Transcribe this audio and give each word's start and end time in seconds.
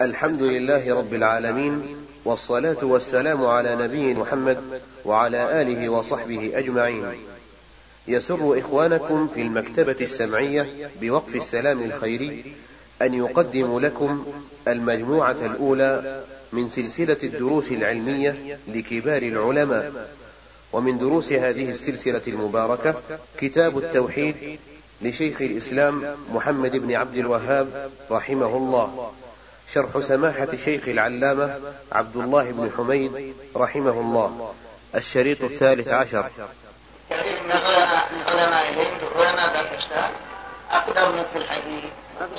الحمد 0.00 0.42
لله 0.42 0.94
رب 0.94 1.14
العالمين 1.14 1.82
والصلاة 2.24 2.84
والسلام 2.84 3.44
على 3.44 3.76
نبي 3.76 4.14
محمد 4.14 4.58
وعلى 5.04 5.62
آله 5.62 5.88
وصحبه 5.88 6.52
أجمعين. 6.54 7.04
يسر 8.08 8.58
إخوانكم 8.58 9.28
في 9.34 9.42
المكتبة 9.42 9.96
السمعية 10.00 10.90
بوقف 11.00 11.36
السلام 11.36 11.82
الخيري 11.82 12.54
أن 13.02 13.14
يقدم 13.14 13.78
لكم 13.78 14.26
المجموعة 14.68 15.46
الأولى 15.46 16.22
من 16.52 16.68
سلسلة 16.68 17.16
الدروس 17.22 17.68
العلمية 17.72 18.58
لكبار 18.68 19.22
العلماء. 19.22 20.08
ومن 20.72 20.98
دروس 20.98 21.32
هذه 21.32 21.70
السلسلة 21.70 22.22
المباركة 22.26 22.94
كتاب 23.38 23.78
التوحيد 23.78 24.58
لشيخ 25.02 25.42
الإسلام 25.42 26.02
محمد 26.32 26.76
بن 26.76 26.94
عبد 26.94 27.16
الوهاب 27.16 27.90
رحمه 28.10 28.56
الله. 28.56 29.12
شرح 29.74 30.00
سماحة 30.00 30.56
شيخ 30.64 30.88
العلامة 30.88 31.60
عبد 31.92 32.16
الله 32.16 32.42
بن 32.50 32.70
حميد 32.76 33.34
رحمه 33.56 33.90
الله 33.90 34.54
الشريط 34.94 35.42
الثالث 35.42 35.88
عشر. 35.88 36.30
كثير 37.10 37.42
من 37.42 37.52
علماء 37.52 38.12
من 38.12 38.22
علماء 38.22 38.68
الهند 38.68 39.02
وعلماء 39.16 39.52
باكستان 39.52 40.10
أقدم 40.70 41.22
في 41.32 41.38
الحديث. 41.38 41.84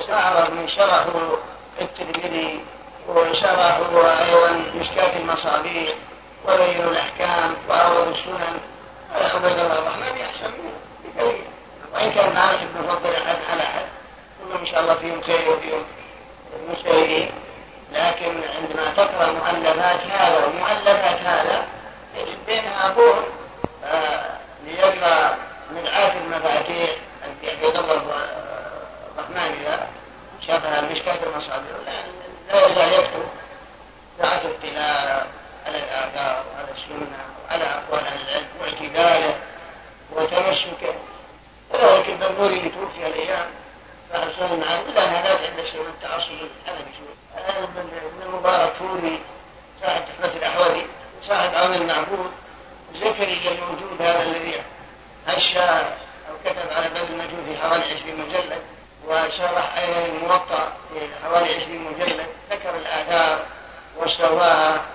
وأعرض 0.10 0.54
من 0.54 0.68
شرحوا 0.68 1.38
الترمذي 1.82 2.60
وشرحوا 3.08 4.26
أيضا 4.26 4.52
مشكاة 4.80 5.20
المصابيح 5.20 5.96
وبينوا 6.48 6.92
الأحكام 6.92 7.54
وأعرضوا 7.70 8.14
السنن. 8.14 8.60
عبيد 9.12 9.60
الله 9.60 9.80
الرحمن 9.80 10.22
أحسن 10.22 10.46
منه 10.46 11.34
وإن 11.94 12.12
كان 12.12 12.34
ما 12.34 12.56
نحب 12.56 12.68
نفضل 12.84 13.10
أحد 13.10 13.36
على 13.50 13.64
أحد. 13.64 13.86
كلهم 14.44 14.60
إن 14.60 14.66
شاء 14.66 14.82
الله 14.82 14.96
فيهم 14.96 15.22
خير 15.22 15.50
وفيهم 15.50 15.84
المجتهدين 16.60 17.32
لكن 17.94 18.42
عندما 18.56 18.94
تقرأ 18.96 19.32
مؤلفات 19.32 20.00
هذا 20.12 20.46
ومؤلفات 20.46 21.22
هذا 21.22 21.66
يجد 22.16 22.38
بينها 22.48 22.88
بعد 22.88 23.24
آه 23.86 24.26
ليقرأ 24.66 25.38
مدعاة 25.72 26.14
المفاتيح 26.18 26.90
عبد 27.24 27.78
الله 27.78 28.26
الرحمن 29.18 29.58
إذا 29.62 29.88
شافها 30.48 30.80
المشكاة 30.80 31.18
المصابيح 31.24 31.72
لا 32.50 32.68
يزال 32.68 32.94
يكتب 32.94 33.24
ساعة 34.18 34.42
اطلاع 34.46 35.26
على 35.66 35.78
الآثار 35.78 36.44
وعلى 36.54 36.68
السنة 36.72 37.18
وعلى 37.50 37.64
أقوال 37.64 38.08
أهل 38.08 38.22
العلم 38.30 38.48
واعتداله 38.62 39.36
وتمسكه. 40.12 40.94
وذلك 41.70 42.10
البربوري 42.10 42.58
اللي 42.58 42.70
توفي 42.70 43.08
الأيام. 43.08 43.46
فأرسل 44.12 44.60
معه 44.60 44.80
إلا 44.82 45.06
أن 45.06 45.10
هذاك 45.10 45.50
عنده 45.50 45.66
شيء 45.66 45.82
من 45.82 45.88
التعصب 45.88 46.28
شوي 46.28 46.48
ابن 47.68 48.22
المبارك 48.26 48.74
فوري 48.74 49.20
صاحب 49.82 50.02
تحفة 50.06 50.38
الأحوذي 50.38 50.86
صاحب 51.24 51.56
عون 51.56 51.74
المعبود 51.74 52.32
زكريا 52.96 53.52
الموجود 53.52 54.02
هذا 54.02 54.24
الذي 54.24 54.62
هشى 55.28 55.60
أو 55.60 56.36
كتب 56.46 56.72
على 56.72 56.90
باب 56.90 57.10
المجهول 57.10 57.46
في 57.46 57.58
حوالي 57.58 57.84
20 57.84 58.20
مجلد 58.20 58.62
وشرح 59.08 59.78
أيضا 59.78 60.04
في 60.94 61.08
حوالي 61.24 61.56
20 61.56 61.78
مجلد 61.78 62.26
ذكر 62.52 62.78
الآثار 62.78 63.46
وسواها 63.98 64.86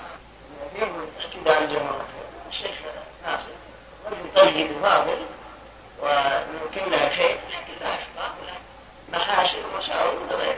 ينظر 0.74 1.06
اعتداء 1.24 1.62
الجمهور 1.62 2.04
الشيخ 2.50 2.70
ناصر 3.26 3.44
رجل 4.06 4.34
طيب 4.36 4.76
وفاضل 4.76 5.18
وكلها 6.64 7.08
خير 7.08 7.38
لكن 7.48 7.80
لا 7.80 7.94
أخطاء 7.94 8.34
ولا 8.42 8.52
محاسن 9.12 9.56
ومساوئ 9.74 10.14
وغيرها 10.30 10.56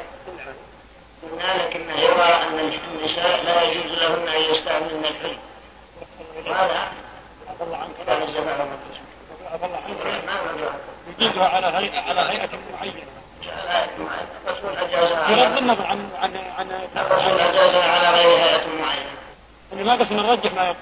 قلنا 1.22 1.62
لكنه 1.62 2.00
يرى 2.00 2.22
أن 2.22 2.78
النساء 2.94 3.42
لا 3.44 3.62
يجوز 3.62 3.92
لهن 3.98 4.28
أن 4.28 4.42
يستعملن 4.50 5.04
الحلم 5.04 5.38
وهذا 6.46 6.88
كلام 8.06 8.22
الزمان 8.22 8.68
يجوزها 11.18 11.48
على 11.48 11.66
هيئة 11.66 12.00
على 12.00 12.20
هيئة 12.20 12.48
معينة 12.72 13.02
الرسول 14.46 14.76
أجازها 14.76 15.28
بغض 15.28 15.58
النظر 15.58 15.86
عن 15.86 16.10
عن 16.22 16.36
عن 16.58 16.88
الرسول 16.96 17.40
أجازها 17.40 17.92
على 17.92 18.16
غير 18.16 18.38
هيئة 18.38 18.66
معينة 18.80 19.10
يعني 19.72 19.84
ما 19.84 19.96
بس 19.96 20.12
نرجح 20.12 20.52
ما 20.52 20.64
يقول 20.64 20.76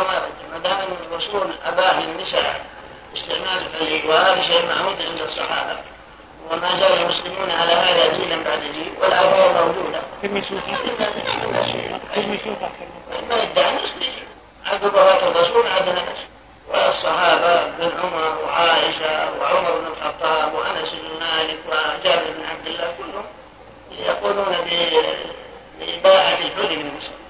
وما 0.00 0.14
يرجح 0.14 0.42
ما 0.52 0.58
دام 0.58 0.78
الرسول 1.10 1.50
أباه 1.64 2.00
للنساء 2.00 2.60
استعمال 3.16 3.66
الحلي 3.66 4.08
وهذا 4.08 4.40
شيء 4.40 4.66
معهود 4.66 4.96
عند 5.02 5.20
الصحابة. 5.20 5.78
وما 6.50 6.76
زال 6.80 6.92
المسلمون 6.92 7.50
على 7.50 7.72
هذا 7.72 8.16
جيلا 8.16 8.36
بعد 8.44 8.60
جيل 8.60 8.92
والآثار 9.00 9.66
موجودة. 9.66 10.00
كلمة 10.22 10.40
سوقة 10.40 10.76
كلمة 12.14 12.36
سوقة 12.44 12.70
من 13.22 13.32
ادعى 13.32 13.70
المسلمين 13.76 14.12
عبد 14.66 14.82
بابات 14.82 15.22
الرسول 15.22 15.66
عندنا. 15.66 16.02
نفسه 16.10 16.26
والصحابة 16.68 17.66
بن 17.66 17.90
عمر 18.02 18.38
وعائشة 18.44 19.40
وعمر 19.40 19.70
بن 19.70 19.86
الخطاب 19.86 20.54
وأنس 20.54 20.90
بن 20.90 21.20
مالك 21.20 21.58
وجابر 21.68 22.30
بن 22.30 22.44
عبد 22.50 22.66
الله 22.66 22.94
كلهم 22.98 23.24
يقولون 24.06 24.56
بإباحة 25.80 26.38
الحلي 26.38 26.76
للمسلم. 26.76 27.25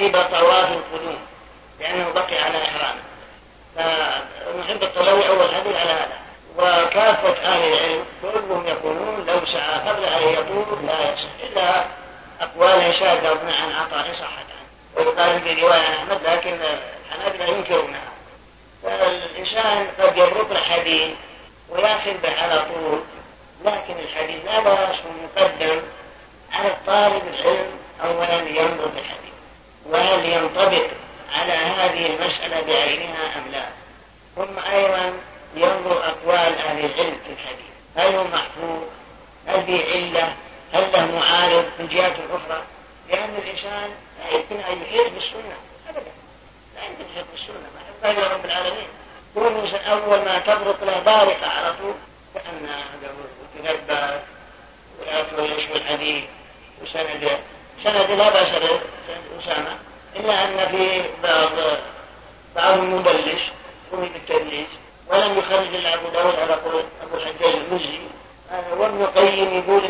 عاقبة 0.00 0.42
وهم 0.42 0.80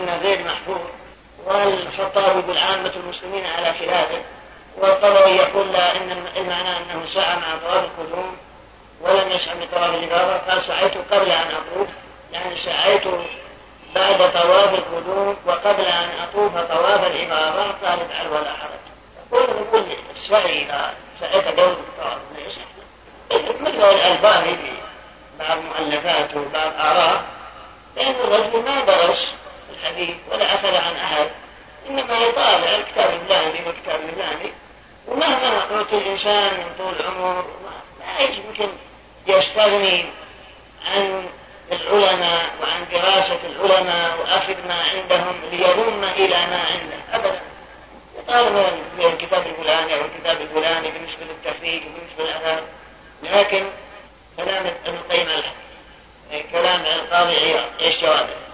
إنه 0.09 0.17
غير 0.17 0.45
محفوظ. 0.45 0.81
والخطابي 1.47 2.39
يقول 2.41 2.59
عامة 2.59 2.93
المسلمين 2.97 3.47
على 3.47 3.73
خلافه 3.73 4.23
والطبري 4.77 5.37
يقول 5.37 5.73
لا 5.73 5.97
إن 5.97 6.27
المعنى 6.37 6.77
أنه 6.77 7.07
سعى 7.15 7.37
مع 7.37 7.57
طواف 7.65 7.85
القدوم 7.85 8.37
ولم 9.01 9.31
يسعى 9.31 9.55
بطواف 9.61 9.95
الإبارة 9.95 10.43
قال 10.49 10.63
سعيت 10.63 10.93
قبل 11.11 11.31
أن 11.31 11.47
أطوف 11.51 11.89
يعني 12.33 12.57
سعيت 12.57 13.03
بعد 13.95 14.33
طواف 14.33 14.75
القدوم 14.75 15.37
وقبل 15.47 15.85
أن 15.85 16.09
أطوف 16.23 16.53
طواف 16.53 17.07
الإبارة 17.07 17.75
قال 17.85 18.01
افعل 18.01 18.29
ولا 18.29 18.51
حرج. 18.53 18.79
يقول 19.33 19.57
يقول 19.57 19.85
السعي 20.17 20.63
إذا 20.63 20.95
سعيت 21.21 21.45
قبل 21.45 21.63
الطواف 21.63 22.19
مثل 23.61 23.85
الألباني 23.95 24.57
في 24.57 24.73
بعض 25.39 25.59
مؤلفاته 25.59 26.41
وبعض 26.41 26.73
آراء. 26.81 27.23
لأن 27.97 28.15
الرجل 28.15 28.65
ما 28.65 28.81
درس 28.81 29.27
الحديث 29.83 30.17
ولا 30.31 30.55
أخذ 30.55 30.77
عن 30.77 30.97
أحد. 30.97 31.29
إنما 31.89 32.19
يطالع 32.19 32.75
الكتاب 32.75 33.11
الفلاني 33.11 33.67
والكتاب 33.67 34.01
الفلاني 34.09 34.53
ومهما 35.07 35.59
أعطي 35.59 35.99
الإنسان 35.99 36.55
من 36.55 36.75
طول 36.79 37.07
عمر 37.07 37.47
ما 38.01 38.25
يمكن 38.25 38.69
يستغني 39.27 40.05
عن 40.87 41.29
العلماء 41.73 42.51
وعن 42.63 42.87
دراسة 42.93 43.39
العلماء 43.47 44.21
وأخذ 44.21 44.67
ما 44.69 44.75
عندهم 44.75 45.41
ليضم 45.53 46.05
إلى 46.05 46.47
ما 46.47 46.61
عنده. 46.73 46.99
أبدا. 47.13 47.41
يطالب 48.19 48.79
الكتاب 48.99 49.47
الفلاني 49.47 49.95
أو 49.95 50.01
الكتاب 50.05 50.41
الفلاني 50.41 50.91
بالنسبة 50.91 51.25
للتخريج 51.25 51.83
وبالنسبة 51.83 52.25
للأذان. 52.25 52.63
لكن 53.23 53.65
كلام 54.37 54.67
ابن 54.67 54.97
القيم 54.97 55.43
كلام 56.53 56.81
القاضي 56.81 57.37
عياض 57.37 57.65
إيش 57.81 58.01
جوابه؟ 58.01 58.48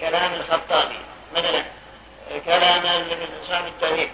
كلام 0.00 0.34
الخطابي. 0.34 0.98
مثلا 1.36 1.64
كلام 2.46 3.06
صاحب 3.48 3.66
التاريخ 3.66 4.10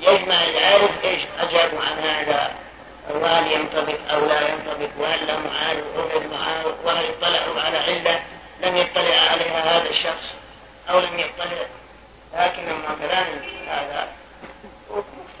يجمع 0.00 0.42
يعرف 0.42 1.04
إيش 1.04 1.22
أجابوا 1.38 1.80
عن 1.80 1.98
هذا 1.98 2.54
وهل 3.10 3.52
ينطبق 3.52 4.12
أو 4.12 4.26
لا 4.26 4.48
ينطبق 4.48 4.88
وهل 4.98 5.26
له 5.26 5.38
معارض 5.38 5.84
أو 5.96 6.02
غير 6.02 6.28
معارض 6.28 6.74
وهل 6.84 7.06
اطلعوا 7.06 7.60
على 7.60 7.78
علة 7.78 8.22
لم 8.60 8.76
يطلع 8.76 9.16
عليها 9.30 9.78
هذا 9.78 9.90
الشخص 9.90 10.32
أو 10.90 11.00
لم 11.00 11.18
يطلع. 11.18 11.66
لكن 12.34 12.68
أما 12.68 12.96
كلام 13.00 13.26
هذا 13.68 14.08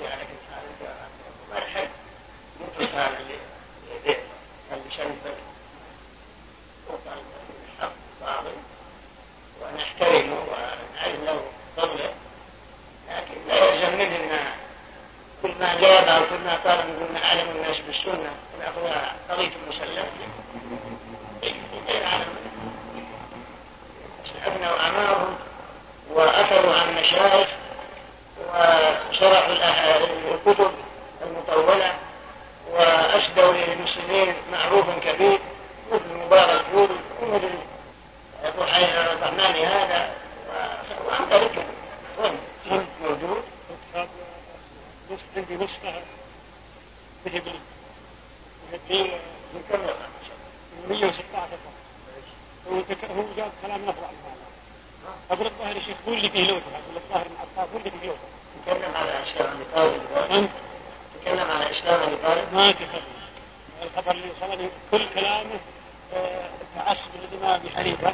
على 0.00 0.24
كل 0.28 0.86
مرحب 1.54 1.88
يترك 2.60 2.94
هذا 2.94 3.18
اللي 4.72 4.90
شرف 4.90 5.08
الحق 6.88 7.92
باطل 8.20 8.61
ونحترمه 9.74 10.34
ونعرف 10.34 11.20
له 11.26 11.40
فضله 11.76 12.12
لكن 13.10 13.48
لا 13.48 13.64
يلزم 13.64 13.98
منه 13.98 14.16
كل 15.42 15.52
ما 15.60 15.80
جاب 15.80 16.04
أو 16.08 16.20
كل 16.20 16.44
ما 16.44 16.54
قال 16.54 16.78
نقول 16.78 17.22
اعلم 17.24 17.50
الناس 17.50 17.80
قضيه 19.30 19.50
المسلم 19.64 20.06
غير 21.88 22.04
عالم 22.04 22.42
ابنوا 24.46 24.80
اعمارهم 24.80 25.36
واخذوا 26.10 26.74
عن 26.74 26.94
مشايخ 26.94 27.48
وشرحوا 28.48 29.52
الكتب 30.34 30.70
المطولة 31.22 31.92
وأسدوا 32.72 33.52
للمسلمين 33.52 34.34
معروف 34.52 34.86
كبير 35.04 35.38
مثل 35.92 36.16
مبارك 36.26 36.64
يوري 36.74 36.96
ومثل 37.22 37.50
ابو 38.44 38.62
الرحمن 38.62 39.56
هذا؟ 39.64 40.14
وامثال 41.06 41.48
وين؟ 42.18 42.38
موجود. 43.02 43.42
عندي 45.36 45.54
نسخة 45.54 46.02
ذهبي 47.26 47.52
ذهبي 48.72 49.02
من 49.54 49.62
كم 49.70 49.80
116 50.88 51.18
هو 52.68 52.74
هو 53.16 53.24
جاب 53.36 53.52
كلام 53.62 53.84
نفر 53.84 54.04
عن 54.04 54.14
هذا. 54.24 54.46
أقول 55.30 55.46
الظاهر 55.46 55.76
يا 55.76 55.80
شيخ 55.80 55.96
قول 56.06 56.20
لي 56.22 56.28
فيه 56.28 56.40
لوثة 56.42 56.66
أقول 56.72 56.96
الظاهر 56.96 57.28
من 57.28 57.36
عطاء 57.40 57.68
قول 57.72 57.82
لي 57.84 57.90
فيه 57.90 58.06
لوثة 58.06 58.28
تكلم 58.66 58.96
على 58.96 59.10
أبي 59.40 59.64
طالب. 59.74 60.50
تكلم 61.22 61.50
على 61.50 61.70
أبي 62.04 62.16
طالب. 62.16 62.54
ما 62.54 62.72
تكلم 62.72 63.02
الخبر 63.82 64.10
اللي 64.10 64.30
وصلني 64.30 64.68
كل 64.90 65.08
كلامه 65.14 65.60
تعصب 66.76 67.10
للإمام 67.32 67.60
أبي 67.60 67.70
حنيفة 67.70 68.12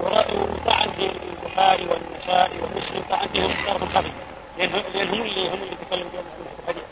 وطعن 0.00 0.90
في 0.92 1.10
البخاري 1.10 1.86
والنسائي 1.86 2.58
ومسلم 2.62 3.02
طعن 3.10 3.28
فيهم 3.28 3.48
ضرب 3.66 3.88
خفي 3.88 4.10
لأن 4.58 5.08
هم 5.08 5.22
اللي 5.22 5.48
هم 5.48 5.62
اللي 5.62 5.76
تكلموا 5.86 6.10
بهم 6.12 6.24
الحديث 6.60 6.82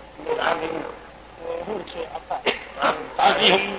هو 1.68 1.78
شيء 1.92 2.08
عطاء. 2.14 2.54
طعن 3.18 3.32
فيهم 3.34 3.76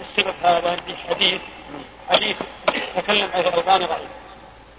السبب 0.00 0.34
هذا 0.42 0.76
في 0.76 0.96
حديث 0.96 1.40
حديث 2.10 2.36
تكلم 2.96 3.30
عليه 3.34 3.48
الألباني 3.48 3.84
ضعيف 3.86 4.08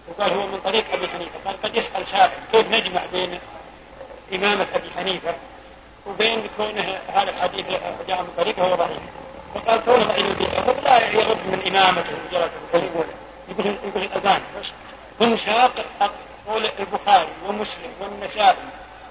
وقال 0.08 0.32
هو 0.34 0.48
من 0.48 0.60
طريق 0.64 0.94
أبي 0.94 1.08
حنيفة. 1.08 1.32
قال 1.46 1.62
قد 1.62 1.76
يسأل 1.76 2.08
سائل 2.08 2.32
كيف 2.52 2.68
نجمع 2.72 3.06
بين 3.12 3.40
إمامة 4.34 4.68
أبي 4.76 4.90
حنيفة 4.98 5.34
وبين 6.08 6.50
كونه 6.58 7.00
هذا 7.08 7.30
الحديث 7.30 7.66
جاء 8.08 8.22
من 8.22 8.34
طريقه 8.38 8.62
هو 8.64 8.76
ضعيف 8.76 9.00
فقال 9.56 9.82
كونه 9.86 10.06
ضعيف 10.06 10.84
لا 10.84 11.10
يرد 11.10 11.38
من 11.48 11.68
إمامته 11.68 12.14
يقول 12.32 13.06
يقول 13.50 13.76
يقول 13.84 14.04
الأذان 14.04 14.42
هم 15.22 15.38
ساق 15.38 15.86
قول 16.48 16.70
البخاري 16.80 17.28
ومسلم 17.48 17.92
والنسائي 18.00 18.58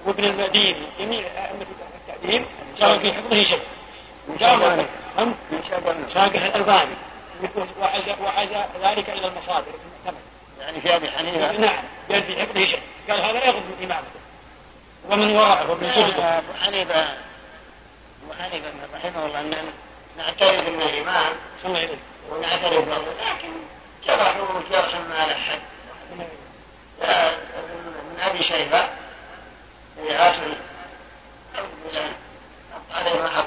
وابن 0.06 0.24
المديني. 0.24 0.86
جميع 0.98 1.20
أئمة 1.20 1.66
التعليم 2.08 2.46
قالوا 2.80 2.98
في 2.98 3.12
حفظه 3.12 3.42
شيء. 3.42 3.62
هم 5.18 5.34
ساقه 6.14 6.46
الألباني. 6.46 6.94
وعزى 7.80 8.14
وعزى 8.24 8.64
ذلك 8.82 9.10
إلى 9.10 9.26
المصادر. 9.26 9.72
يعني 10.60 10.80
في 10.80 10.96
أبي 10.96 11.10
حنيفة. 11.10 11.52
نعم. 11.52 11.84
قال 12.10 12.22
في 12.22 12.42
حفظه 12.42 12.64
شيء. 12.64 12.80
قال 13.10 13.20
هذا 13.20 13.32
لا 13.32 13.46
يغض 13.46 13.56
من 13.56 13.84
إمامته. 13.84 14.20
ومن 15.10 15.36
وراءه 15.36 15.70
ومن 15.70 15.90
كتبه. 15.90 16.24
أبو 16.24 16.52
حنيفة 16.62 17.02
أبو 18.22 18.32
حنيفة 18.38 18.68
رحمه 18.94 19.26
الله 19.26 19.40
أن 19.40 19.54
نعترف 20.16 20.68
أنه 20.68 20.98
إمام. 21.00 21.32
ونعترف 22.30 22.84
به 22.84 22.98
لكن 23.30 23.52
جرحوا 24.06 24.60
جرحا 24.70 24.98
ما 24.98 25.26
له 25.26 25.34
حد. 25.34 25.60
من 28.10 28.20
أبي 28.20 28.42
شيبة 28.42 28.88
في 29.96 30.16
آخر 30.16 30.54
على 32.94 33.14
ما 33.14 33.28
حط 33.28 33.44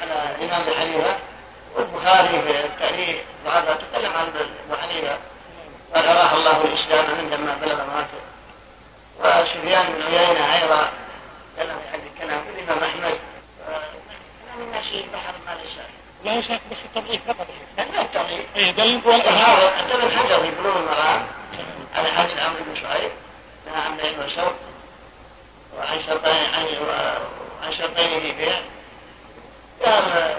على 0.00 0.34
الإمام 0.38 0.60
ابو 0.60 0.74
حنيفه 0.74 1.16
والبخاري 1.74 2.42
في 2.42 2.64
التاريخ 2.64 3.16
وهذا 3.44 3.74
تكلم 3.74 4.12
عن 4.12 4.26
أبو 4.66 4.82
حنيفة. 4.82 5.18
قال 5.94 6.06
أراه 6.06 6.34
الله 6.34 6.64
الإسلام 6.64 7.06
عندما 7.18 7.54
بلغ 7.54 7.84
ماته 7.84 8.20
وسفيان 9.20 9.86
بن 9.92 10.02
عيينة 10.02 10.62
أيضا 10.62 10.88
تكلم 11.56 11.78
في 11.78 11.88
حد 11.92 12.00
الكلام 12.14 12.42
والامام 12.46 12.84
احمد 12.84 13.18
كلام 13.66 13.82
الناس 14.58 14.92
بحر 15.12 15.34
ما 15.46 15.56
ليس 16.24 16.46
شيخ 16.46 16.60
بس 16.72 16.78
التضعيف 16.84 17.20
فقط 17.28 17.46
لا 17.76 18.00
التضعيف 18.02 18.56
إيه 18.56 18.72
قال 18.76 19.00
والإرهاب 19.04 19.72
حتى 19.72 19.94
ابن 19.94 20.10
حجر 20.10 20.40
في 20.42 20.50
بلوغ 20.50 20.78
المرام 20.78 21.26
على 21.94 22.08
حديث 22.08 22.38
عمرو 22.40 22.64
بن 22.64 22.76
شعيب 22.76 23.10
نهى 23.66 23.82
عن 23.82 23.96
بيع 23.96 24.24
وشرط 24.24 24.54
وعن 25.78 26.02
شرطين 26.06 26.32
عن 26.54 26.66
عن 27.62 27.72
شرطين 27.72 28.20
في 28.20 28.32
بيع 28.32 28.60
قال 29.84 30.36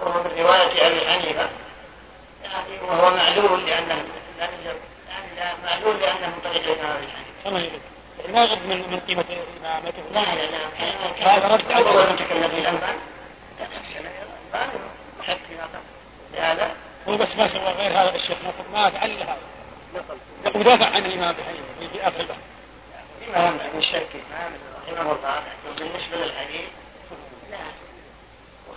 وهو 0.00 0.22
من 0.22 0.30
رواية 0.38 0.86
أبي 0.86 1.00
حنيفة 1.00 1.48
يعني 2.44 2.82
وهو 2.82 3.10
معلول 3.16 3.66
لأنه 3.66 4.04
يعني 4.38 4.76
معلول 5.64 6.00
لأنه 6.00 6.26
من 6.26 6.40
طريق 6.44 6.62
الإمام 6.72 6.96
أبي 6.96 7.06
حنيفة. 7.06 7.50
ما 8.28 8.44
يغض 8.44 8.66
من 8.66 8.90
من 8.90 9.00
قيمة 9.00 9.24
إمامته. 9.60 10.02
لا 10.12 10.34
لا 10.34 10.50
لا 10.50 11.36
هذا 11.36 11.48
رد 11.48 11.72
على 11.72 11.88
أول 11.88 12.10
من 12.10 12.16
تكلم 12.16 12.78
حق 15.22 15.38
لهذا 16.34 16.76
هو 17.08 17.16
بس 17.16 17.36
ما 17.36 17.48
سوى 17.48 17.60
غير 17.60 17.90
هذا 17.90 18.14
الشيخ 18.14 18.38
نصر 18.38 18.68
ما 18.72 18.90
فعل 18.90 19.10
هذا. 19.10 19.36
ودافع 20.54 20.86
عن 20.86 21.06
الإمام 21.06 21.34
حنيفة 21.34 21.92
في 21.92 22.08
آخر 22.08 22.20
البحث 22.20 22.38
الإمام 23.22 23.60
ابن 23.60 23.78
الشركي 23.78 24.20
رحمه 24.88 25.12
الله. 25.12 25.42
بالنسبة 25.78 26.16
للحديث 26.16 26.68
لا. 27.50 27.56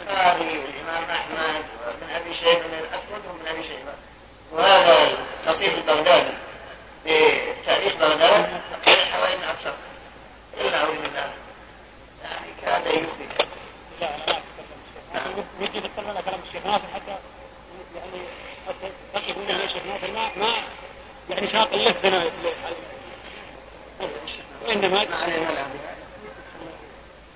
البخاري 0.01 0.59
والإمام 0.59 1.03
أحمد 1.11 1.63
وابن 1.87 2.13
أبي 2.15 2.33
شيبة 2.33 2.67
من 2.67 2.79
الأسود 2.79 3.25
وابن 3.27 3.47
أبي 3.47 3.63
شيبة. 3.67 3.93
وهذا 4.51 5.17
الخطيب 5.43 5.73
البغدادي. 5.73 6.33
تاريخ 7.65 7.93
بغداد 7.95 8.61
حوالي 8.85 9.35
من 9.37 9.43
أكثر 9.43 9.73
إلا 10.57 10.77
أعوذ 10.77 10.95
بالله 10.95 11.29
يعني 12.23 12.47
كاد 12.65 12.85
يخرج 12.85 13.47
لا 14.01 14.15
أنا 14.15 14.25
ما 14.27 14.41
أتكلم 15.17 15.45
ودي 15.61 15.79
نتكلم 15.79 16.07
على 16.09 16.21
كلام 16.25 16.39
الشيخ 16.47 16.65
ناصر 16.65 16.83
حتى 16.95 17.11
يعني 17.95 18.21
حتى 18.67 18.91
تقف 19.13 19.37
من 19.37 19.61
الشيخ 19.65 19.83
ناصر 19.85 20.11
ما 20.13 20.45
ما 20.45 20.53
يعني 21.29 21.47
ساق 21.47 21.73
اللفظنا 21.73 22.31
وإنما 24.65 25.03
ما 25.03 25.15
علينا 25.15 25.51
لا. 25.51 25.65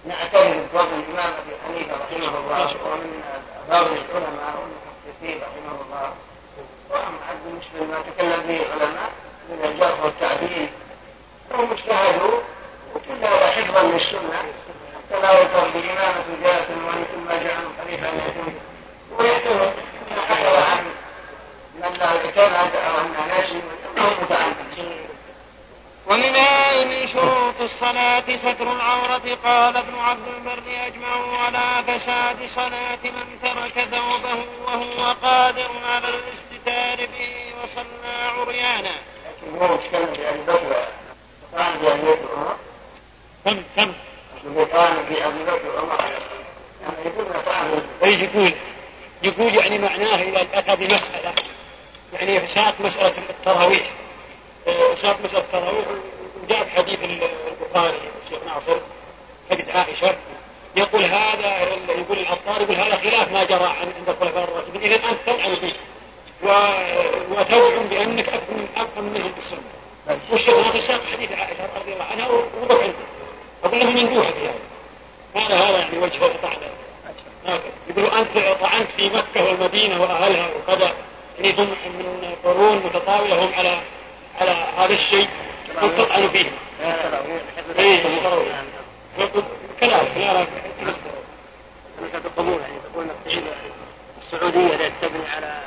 نعترف 0.06 0.58
بفضل 0.74 0.94
الإمام 1.00 1.34
أبي 1.34 1.52
حنيفة 1.66 1.94
رحمه 1.96 2.38
الله 2.38 2.76
ومن 2.86 3.24
فضل 3.70 3.98
العلماء 3.98 4.56
والمحدثين 4.62 5.42
رحمه 5.42 5.82
الله. 5.86 6.14
وأما 6.90 7.18
عبد 7.30 7.46
المسلم 7.46 7.90
ما 7.92 8.02
تكلم 8.12 8.42
به 8.48 8.62
العلماء 8.66 9.12
من 9.50 9.66
الجرح 9.66 10.04
والتعديل. 10.04 10.70
هم 11.52 11.72
اجتهدوا 11.72 12.40
وكل 12.96 13.26
هذا 13.26 13.52
حفظا 13.52 13.84
للسنة 13.84 14.44
حتى 14.96 15.22
لا 15.22 15.42
يفر 15.42 15.70
بإمامة 15.70 16.26
جاءت 16.44 16.68
وأن 16.70 17.06
ثم 17.14 17.30
جعل 17.30 17.66
خليفة 17.84 18.08
يتم 18.08 18.54
ويحتمل 19.20 19.72
أن 20.12 20.22
حفظ 20.30 20.56
عن 20.56 20.86
من 21.76 21.84
اعتمد 22.02 22.76
أو 22.76 23.02
أن 23.02 23.28
ناسي 23.28 23.62
أنه 23.98 24.10
متعمد 24.22 24.56
ومنها 26.08 26.86
من 26.86 27.08
شروط 27.08 27.62
الصلاة 27.62 28.24
ستر 28.38 28.72
العورة 28.72 29.38
قال 29.44 29.78
ابن 29.78 29.96
عبد 30.00 30.28
البر 30.28 30.64
أجمعوا 30.88 31.38
على 31.38 31.84
فساد 31.88 32.46
صلاة 32.46 33.04
من 33.04 33.40
ترك 33.44 33.86
ثوبه 33.86 34.46
وهو 34.66 35.16
قادر 35.24 35.72
على 35.86 36.08
الاستتار 36.08 37.08
به 37.08 37.54
وصلى 37.64 38.14
عريانا. 38.38 38.96
هو 39.56 39.76
يتكلم 39.76 40.06
بأبي 40.06 40.42
بكر 40.48 40.86
قال 41.58 41.78
بأبي 41.78 42.02
بكر 42.02 42.28
عمر. 42.38 42.56
كم 43.46 43.64
كم؟ 43.76 43.94
قال 44.74 44.96
بأبي 45.10 45.44
بكر 45.44 45.80
عمر. 45.80 46.02
يعني 46.82 46.96
يقول 47.06 47.44
فعل 47.46 47.82
إيش 48.04 48.22
يقول؟ 48.22 48.54
يقول 49.24 49.56
يعني 49.56 49.78
معناه 49.78 50.22
اذا 50.22 50.48
اتى 50.54 50.76
بمساله 50.76 51.34
يعني 52.14 52.48
ساق 52.48 52.76
مسألة 52.80 53.14
التراويح. 53.30 53.90
ساق 55.02 55.18
مسألة 55.24 55.40
التراويح. 55.40 55.86
وجاء 56.44 56.70
حديث 56.70 57.00
البخاري 57.04 57.98
الشيخ 58.26 58.44
ناصر 58.44 58.80
حديث 59.52 59.70
عائشة. 59.76 60.16
يقول 60.76 61.04
هذا 61.04 61.62
يقول 61.90 62.20
العطار 62.20 62.62
يقول 62.62 62.76
هذا 62.76 62.98
خلاف 62.98 63.32
ما 63.32 63.44
جرى 63.44 63.64
عن 63.64 63.94
عند 63.98 64.10
الخلفاء 64.10 64.44
الراشدين. 64.44 64.82
اذا 64.82 64.96
أنت 64.96 65.20
تفعل 65.26 65.56
به 65.60 65.74
وتزعم 67.32 67.88
بأنك 67.90 68.30
افهم 68.30 68.68
افهم 68.78 69.04
منه 69.04 69.32
بالسنه 69.36 69.60
والشيخ 70.32 70.56
ناصر 70.56 70.82
ساق 70.82 71.02
حديث 71.14 71.32
عائشة 71.32 71.70
رضي 71.76 71.94
الله 71.94 72.06
عنها 72.06 72.28
ووقف 72.28 72.82
عنده. 72.82 72.94
أقول 73.64 73.80
له 73.80 73.90
من 73.90 74.14
جوه 74.14 74.32
في 74.32 74.48
هذا 74.48 74.54
كان 75.34 75.58
هذا 75.58 75.78
يعني 75.78 75.98
وجه 75.98 76.26
الطعن 76.26 76.58
يقولوا 77.90 78.20
أنت 78.20 78.58
طعنت 78.62 78.92
في 78.92 79.10
مكة 79.10 79.46
والمدينة 79.46 80.02
وأهلها 80.02 80.50
وكذا. 80.56 80.94
يعني 81.40 81.58
هم 81.58 81.68
من 81.68 82.36
قرون 82.44 82.78
متطاولة 82.78 83.46
هم 83.46 83.54
على 83.54 83.82
على 84.42 84.52
هذا 84.52 84.94
الشيء 84.94 85.28
قلت 85.82 85.98
تطعن. 85.98 86.30
اي 87.80 87.98
كذلك 89.80 90.12
لا 90.18 90.34
لا 90.34 90.46
مسألة 92.02 92.26
القبور 92.26 92.62
يعني 92.62 92.74
تقول 92.94 93.04
انك 93.04 93.44
السعودية 94.22 94.76
لا 94.76 94.92
تبني 95.02 95.30
على 95.36 95.62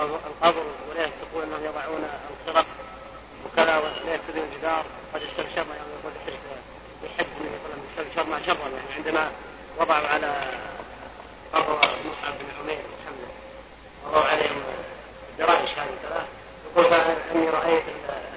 القبر 0.00 0.62
ولا 0.90 1.06
تقول 1.06 1.42
أنهم 1.42 1.64
يضعون 1.64 2.08
الخرق 2.30 2.66
وكذا 3.46 3.78
ولا 3.78 4.14
يكتبون 4.14 4.48
الجدار. 4.52 4.84
قد 5.14 5.22
استبشرنا 5.22 5.74
يعني 5.76 5.90
يقول 6.00 6.12
بحد 7.02 7.26
النبي 7.40 7.58
صلى 7.58 7.72
الله 7.72 7.96
عليه 7.96 8.02
وسلم. 8.04 8.04
استبشرنا 8.06 8.46
شرا 8.46 8.68
يعني. 8.68 8.94
عندما 8.96 9.30
وضعوا 9.78 10.06
على 10.06 10.50
قبر 11.54 11.76
مصعب 11.76 12.34
بن 12.38 12.48
عمير 12.60 12.78
محمد. 12.78 13.30
وضعوا 14.06 14.24
عليهم 14.24 14.62
جرائش 15.38 15.70
هذه 15.70 15.94
ثلاث 16.02 16.26
يقول 16.76 16.94
أني 17.34 17.50
رأيت 17.50 17.84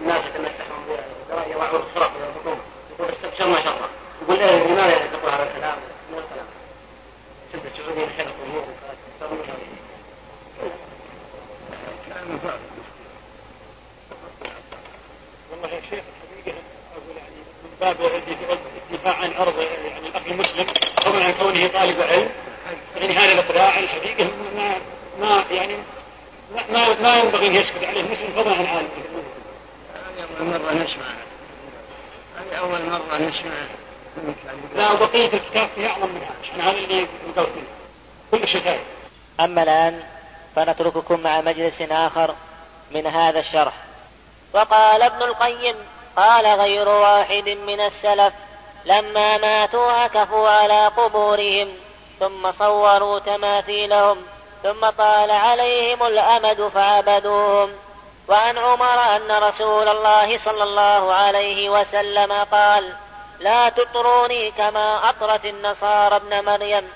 الناس 0.01 0.25
يتمسحون 0.25 0.86
بالجرائش 0.88 1.51
يضعون 1.51 1.82
الخرق 1.82 2.12
ويربطون 2.18 2.60
يقول 2.91 3.10
استبشرنا 3.10 3.63
شرا. 3.63 3.89
يقول 4.22 4.39
إيه 4.39 4.68
لماذا 4.68 5.08
تقول 5.08 5.34
هذا 5.34 5.44
الكلام؟ 5.44 5.77
من 6.12 6.18
الكلام. 6.18 6.46
شد 7.53 7.65
السعوديين 7.65 8.10
حين 8.10 8.27
والله 15.51 15.67
يا 15.75 15.81
شيخ 15.89 16.03
الحقيقة 16.33 16.57
أقول 16.95 17.17
يعني 17.17 17.35
من 17.63 17.71
باب 17.79 17.95
الدفاع 18.91 19.15
عن 19.15 19.33
عرض 19.33 19.59
يعني 19.59 20.07
الأخ 20.07 20.21
المسلم 20.27 20.65
فضلا 21.05 21.25
عن 21.25 21.33
كونه 21.33 21.67
طالب 21.67 22.01
علم 22.01 22.29
يعني 22.97 23.13
هذا 23.13 23.31
الاقراع 23.33 23.79
الحقيقة 23.79 24.29
ما 24.55 24.77
ما 25.19 25.45
يعني 25.51 25.75
ما 26.55 26.63
ما, 26.71 27.01
ما 27.01 27.19
ينبغي 27.19 27.47
أن 27.47 27.55
يسكت 27.55 27.83
عليه 27.83 28.01
المسلم 28.01 28.31
فضلا 28.35 28.55
عن 28.55 28.65
عالم 28.65 28.89
هذه 29.93 30.27
أول 30.39 30.47
مرة 30.47 30.73
نسمع. 30.83 31.05
هذه 32.37 32.55
أول 32.59 32.85
مرة 32.85 33.17
نسمع. 33.17 33.51
لا 34.75 34.91
وبقيه 34.91 35.25
الكتاب 35.25 35.69
فيه 35.75 35.87
أعظم 35.87 36.09
منها 36.09 36.31
عشان 36.43 36.61
هذا 36.61 36.77
اللي 36.77 37.07
قلت 37.37 37.49
كل 38.31 38.47
شيء 38.47 38.61
ثاني 38.61 38.79
أما 39.39 39.63
الآن 39.63 40.03
فنترككم 40.55 41.20
مع 41.20 41.41
مجلس 41.41 41.81
آخر 41.81 42.36
من 42.91 43.08
هذا 43.08 43.39
الشرح. 43.39 43.74
وقال 44.53 45.01
ابن 45.01 45.24
القيم 45.24 45.75
قال 46.17 46.46
غير 46.46 46.89
واحد 46.89 47.50
من 47.50 47.79
السلف 47.79 48.34
لما 48.86 49.38
ماتوا 49.38 49.91
عكفوا 49.91 50.50
على 50.50 50.88
قبورهم 50.88 51.67
ثم 52.20 52.51
صوروا 52.51 53.20
تماثيلهم 53.20 54.17
ثم 54.63 54.89
طال 54.89 55.31
عليهم 55.31 56.03
الأمد 56.03 56.67
فعبدوهم. 56.67 57.70
وعن 58.27 58.58
عمر 58.58 59.15
أن 59.15 59.43
رسول 59.43 59.88
الله 59.88 60.38
صلى 60.38 60.63
الله 60.63 61.13
عليه 61.13 61.70
وسلم 61.70 62.34
قال 62.51 62.93
لا 63.39 63.70
تطروني 63.70 64.51
كما 64.51 65.10
أطرت 65.10 65.46
النصارى 65.46 66.15
ابن 66.15 66.46
مريم 66.46 66.88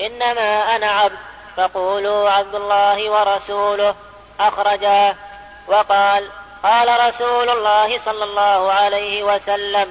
إنما 0.00 0.76
أنا 0.76 0.90
عبد. 0.90 1.18
فقولوا 1.56 2.30
عبد 2.30 2.54
الله 2.54 3.10
ورسوله. 3.10 3.94
أخرجاه 4.40 5.14
وقال 5.68 6.28
قال 6.62 7.08
رسول 7.08 7.48
الله 7.50 7.98
صلى 7.98 8.24
الله 8.24 8.72
عليه 8.72 9.22
وسلم 9.22 9.88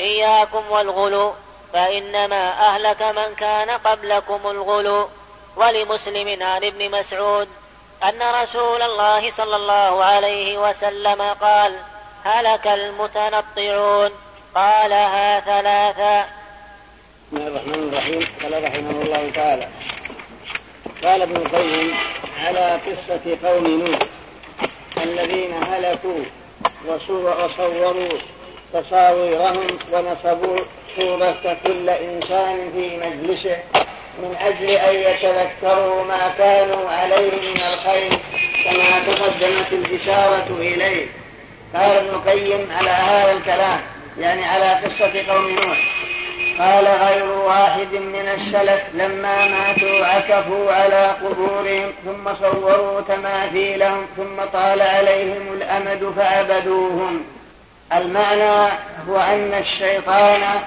إياكم 0.00 0.70
والغلو 0.70 1.34
فإنما 1.72 2.50
أهلك 2.68 3.02
من 3.02 3.34
كان 3.34 3.70
قبلكم 3.70 4.40
الغلو. 4.44 5.08
ولمسلم 5.56 6.42
عن 6.42 6.64
ابن 6.64 6.90
مسعود 6.90 7.48
أن 8.02 8.22
رسول 8.22 8.82
الله 8.82 9.30
صلى 9.30 9.56
الله 9.56 10.04
عليه 10.04 10.58
وسلم 10.58 11.22
قال 11.22 11.78
هلك 12.24 12.66
المتنطعون. 12.66 14.10
قالها 14.54 15.40
ثلاثا 15.40 16.26
بسم 17.28 17.36
الله 17.36 17.48
الرحمن 17.48 17.88
الرحيم. 17.88 18.28
قال 18.42 18.64
رحمه 18.64 19.02
الله 19.02 19.30
تعالى 19.34 19.68
قال 21.04 21.22
ابن 21.22 21.36
القيم 21.36 21.94
على 22.38 22.80
قصة 22.86 23.48
قوم 23.48 23.66
نوح 23.66 23.98
الذين 25.02 25.54
هلكوا 25.62 26.24
وصوروا 26.86 28.18
تصاويرهم 28.72 29.66
ونصبوا 29.92 30.58
صورة 30.96 31.56
كل 31.66 31.90
إنسان 31.90 32.70
في 32.74 32.96
مجلسه 32.96 33.56
من 34.18 34.36
أجل 34.40 34.70
أن 34.70 34.94
يتذكروا 34.94 36.04
ما 36.04 36.34
كانوا 36.38 36.90
عليه 36.90 37.30
من 37.30 37.60
الخير 37.72 38.10
كما 38.64 39.14
تقدمت 39.14 39.72
الإشارة 39.72 40.56
إليه. 40.58 41.06
قال 41.74 41.96
ابن 41.96 42.08
القيم 42.08 42.68
على 42.72 42.90
هذا 42.90 43.32
الكلام 43.32 43.80
يعني 44.18 44.44
على 44.44 44.86
قصة 44.86 45.32
قوم 45.32 45.50
نوح. 45.50 45.78
قال 46.58 46.86
غير 46.86 47.28
واحد 47.30 47.92
من 47.92 48.28
السلف 48.34 48.82
لما 48.94 49.46
ماتوا 49.46 50.06
عكفوا 50.06 50.72
على 50.72 51.14
قبورهم 51.24 51.92
ثم 52.04 52.34
صوروا 52.34 53.00
تماثيلهم 53.00 54.06
ثم 54.16 54.44
طال 54.52 54.82
عليهم 54.82 55.52
الأمد 55.52 56.12
فعبدوهم. 56.16 57.24
المعنى 57.92 58.72
هو 59.08 59.20
أن 59.20 59.54
الشيطان 59.54 60.60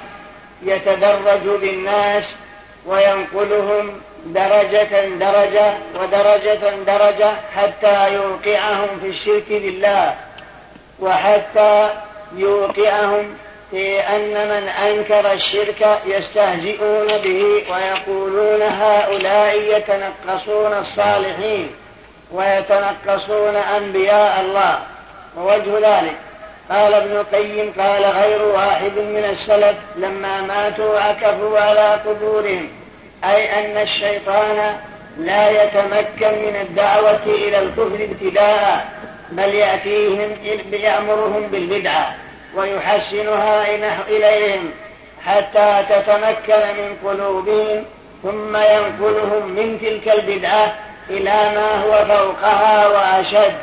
يتدرج 0.63 1.59
بالناس 1.61 2.23
وينقلهم 2.85 4.01
درجة 4.25 5.07
درجة 5.09 5.73
ودرجة 5.95 6.75
درجة 6.87 7.31
حتى 7.55 8.13
يوقعهم 8.13 8.99
في 9.01 9.07
الشرك 9.07 9.45
بالله 9.49 10.15
وحتى 10.99 11.89
يوقعهم 12.35 13.35
في 13.71 13.99
أن 13.99 14.33
من 14.33 14.67
أنكر 14.67 15.31
الشرك 15.31 15.99
يستهزئون 16.05 17.07
به 17.07 17.63
ويقولون 17.73 18.61
هؤلاء 18.61 19.61
يتنقصون 19.61 20.73
الصالحين 20.73 21.71
ويتنقصون 22.31 23.55
أنبياء 23.55 24.41
الله 24.41 24.79
ووجه 25.37 25.99
ذلك. 25.99 26.15
قال 26.69 26.93
ابن 26.93 27.11
القيم 27.11 27.73
قال 27.79 28.03
غير 28.03 28.41
واحد 28.41 28.91
من 28.97 29.23
السلف 29.23 29.77
لما 29.95 30.41
ماتوا 30.41 30.99
عكفوا 30.99 31.59
على 31.59 31.99
قبورهم 32.05 32.69
أي 33.23 33.59
أن 33.59 33.77
الشيطان 33.77 34.75
لا 35.17 35.63
يتمكن 35.63 36.31
من 36.31 36.55
الدعوة 36.61 37.25
إلى 37.25 37.59
الكفر 37.59 38.07
ابتداء 38.11 38.87
بل 39.31 39.55
يأتيهم 39.55 40.35
يأمرهم 40.71 41.47
بالبدعة. 41.47 42.15
ويحسنها 42.55 43.65
إليهم 44.07 44.71
حتى 45.25 45.85
تتمكن 45.89 46.67
من 46.77 46.97
قلوبهم 47.05 47.85
ثم 48.23 48.55
ينقلهم 48.55 49.47
من 49.47 49.79
تلك 49.81 50.13
البدعة 50.13 50.73
إلى 51.09 51.31
ما 51.31 51.83
هو 51.83 52.05
فوقها 52.05 52.87
وأشد. 52.87 53.53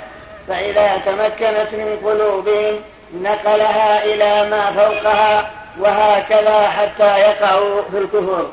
فإذا 0.49 1.03
تمكنت 1.07 1.69
من 1.73 1.99
قلوبهم 2.05 2.81
نقلها 3.15 4.05
إلى 4.05 4.51
ما 4.51 4.73
فوقها 4.73 5.51
وهكذا 5.79 6.69
حتى 6.69 7.19
يقعوا 7.19 7.83
في 7.91 7.99
الكفر. 7.99 8.47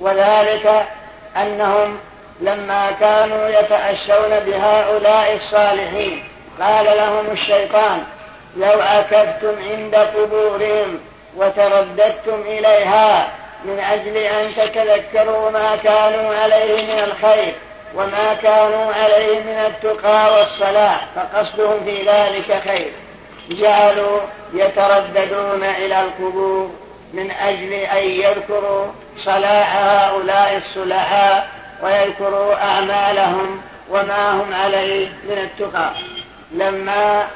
وذلك 0.00 0.86
أنهم 1.36 1.98
لما 2.40 2.90
كانوا 3.00 3.48
يتأشون 3.48 4.40
بهؤلاء 4.46 5.36
الصالحين 5.36 6.24
قال 6.60 6.84
لهم 6.84 7.30
الشيطان 7.32 8.04
لو 8.58 8.80
عكفتم 8.80 9.54
عند 9.70 9.94
قبورهم 9.94 11.00
وترددتم 11.36 12.40
إليها 12.46 13.28
من 13.64 13.78
أجل 13.78 14.16
أن 14.16 14.54
تتذكروا 14.54 15.50
ما 15.50 15.76
كانوا 15.76 16.34
عليه 16.34 16.94
من 16.94 16.98
الخير 16.98 17.54
وما 17.94 18.34
كانوا 18.34 18.92
عليه 18.94 19.40
من 19.40 19.58
التقى 19.66 20.34
والصلاح 20.34 21.06
فقصدهم 21.14 21.84
في 21.84 22.02
ذلك 22.02 22.62
خير. 22.68 22.92
جعلوا 23.50 24.20
يترددون 24.54 25.64
إلى 25.64 26.00
القبور 26.00 26.70
من 27.12 27.30
أجل 27.30 27.72
أن 27.72 28.04
يذكروا 28.04 28.86
صلاح 29.18 29.76
هؤلاء 29.76 30.56
الصلحاء 30.56 31.48
ويذكروا 31.82 32.54
أعمالهم 32.54 33.62
وما 33.90 34.30
هم 34.32 34.54
عليه 34.54 35.08
من 35.08 35.38
التقى. 35.38 35.90
لما 36.52 37.26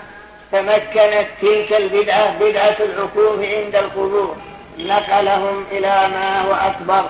تمكنت 0.53 1.27
تلك 1.43 1.73
البدعة 1.73 2.39
بدعة 2.39 2.77
العكوف 2.81 3.39
عند 3.39 3.77
القبور. 3.77 4.37
نقلهم 4.79 5.65
إلى 5.73 6.09
ما 6.15 6.41
هو 6.43 6.53
أكبر. 6.55 7.05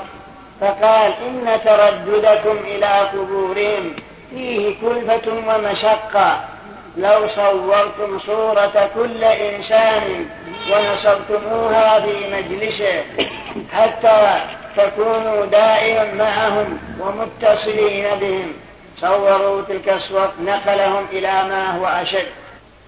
فقال 0.61 1.12
إن 1.26 1.61
ترددكم 1.64 2.56
إلى 2.64 2.87
قبورهم 2.87 3.96
فيه 4.30 4.75
كلفة 4.80 5.32
ومشقة. 5.32 6.40
لو 6.96 7.28
صورتم 7.37 8.18
صورة 8.18 8.90
كل 8.94 9.25
إنسان 9.25 10.26
ونصبتموها 10.72 12.00
في 12.00 12.14
مجلسه 12.32 13.04
حتى 13.72 14.40
تكونوا 14.76 15.46
دائما 15.46 16.14
معهم 16.14 16.78
ومتصلين 17.00 18.06
بهم. 18.20 18.52
صوروا 19.00 19.62
تلك 19.62 19.88
الصور 19.88 20.31
نقلهم 20.40 21.07
إلى 21.12 21.33
ما 21.33 21.76
هو 21.76 21.87
أشد. 21.87 22.26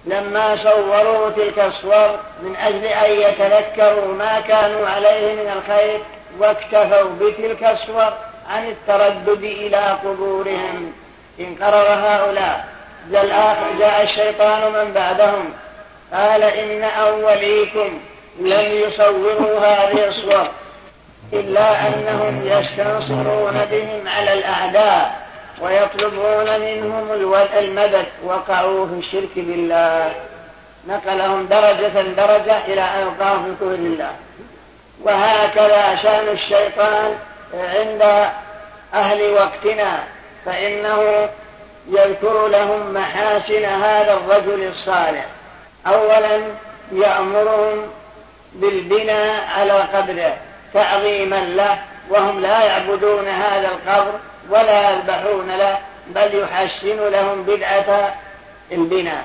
لما 0.07 0.57
صوروا 0.63 1.29
تلك 1.29 1.59
الصور 1.59 2.19
من 2.41 2.55
أجل 2.55 2.85
أن 2.85 3.11
يتذكروا 3.11 4.13
ما 4.13 4.39
كانوا 4.39 4.87
عليه 4.87 5.33
من 5.35 5.51
الخير 5.57 5.99
واكتفوا 6.39 7.09
بتلك 7.21 7.63
الصور 7.63 8.13
عن 8.49 8.67
التردد 8.67 9.43
إلى 9.43 9.97
قبورهم. 10.03 10.93
إن 11.39 11.55
قرر 11.61 11.87
هؤلاء 11.93 12.65
جاء 13.79 14.03
الشيطان 14.03 14.71
من 14.71 14.93
بعدهم 14.93 15.53
قال 16.13 16.43
إن 16.43 16.83
أوليكم 16.83 17.99
لم 18.39 18.71
يصوروا 18.71 19.59
هذه 19.59 20.07
الصور 20.07 20.47
إلا 21.33 21.87
أنهم 21.87 22.41
يستنصرون 22.47 23.65
بهم 23.71 24.07
على 24.07 24.33
الأعداء. 24.33 25.24
ويطلبون 25.61 26.59
منهم 26.59 27.11
المدد 27.57 28.05
وقعوا 28.23 28.87
في 28.87 28.93
الشرك 28.93 29.29
بالله. 29.35 30.11
نقلهم 30.87 31.45
درجة 31.45 32.01
درجة 32.01 32.65
إلى 32.65 32.81
أن 32.81 33.07
وقعوا 33.07 33.37
في 33.37 33.55
كفر 33.55 33.73
الله. 33.73 34.11
وهكذا 35.01 35.95
شأن 35.95 36.27
الشيطان 36.27 37.15
عند 37.53 38.29
أهل 38.93 39.33
وقتنا. 39.33 40.03
فإنه 40.45 41.29
يذكر 41.89 42.47
لهم 42.47 42.93
محاسن 42.93 43.65
هذا 43.65 44.13
الرجل 44.13 44.67
الصالح. 44.67 45.25
أولا 45.87 46.41
يأمرهم 46.91 47.87
بالبناء 48.53 49.47
على 49.57 49.73
قبره 49.73 50.33
تعظيما 50.73 51.39
له 51.39 51.77
وهم 52.09 52.39
لا 52.39 52.63
يعبدون 52.63 53.27
هذا 53.27 53.67
القبر 53.67 54.11
ولا 54.49 54.91
يذبحون 54.91 55.57
له 55.57 55.77
بل 56.07 56.39
يحسن 56.39 57.09
لهم 57.09 57.43
بدعة 57.43 58.13
البناء. 58.71 59.23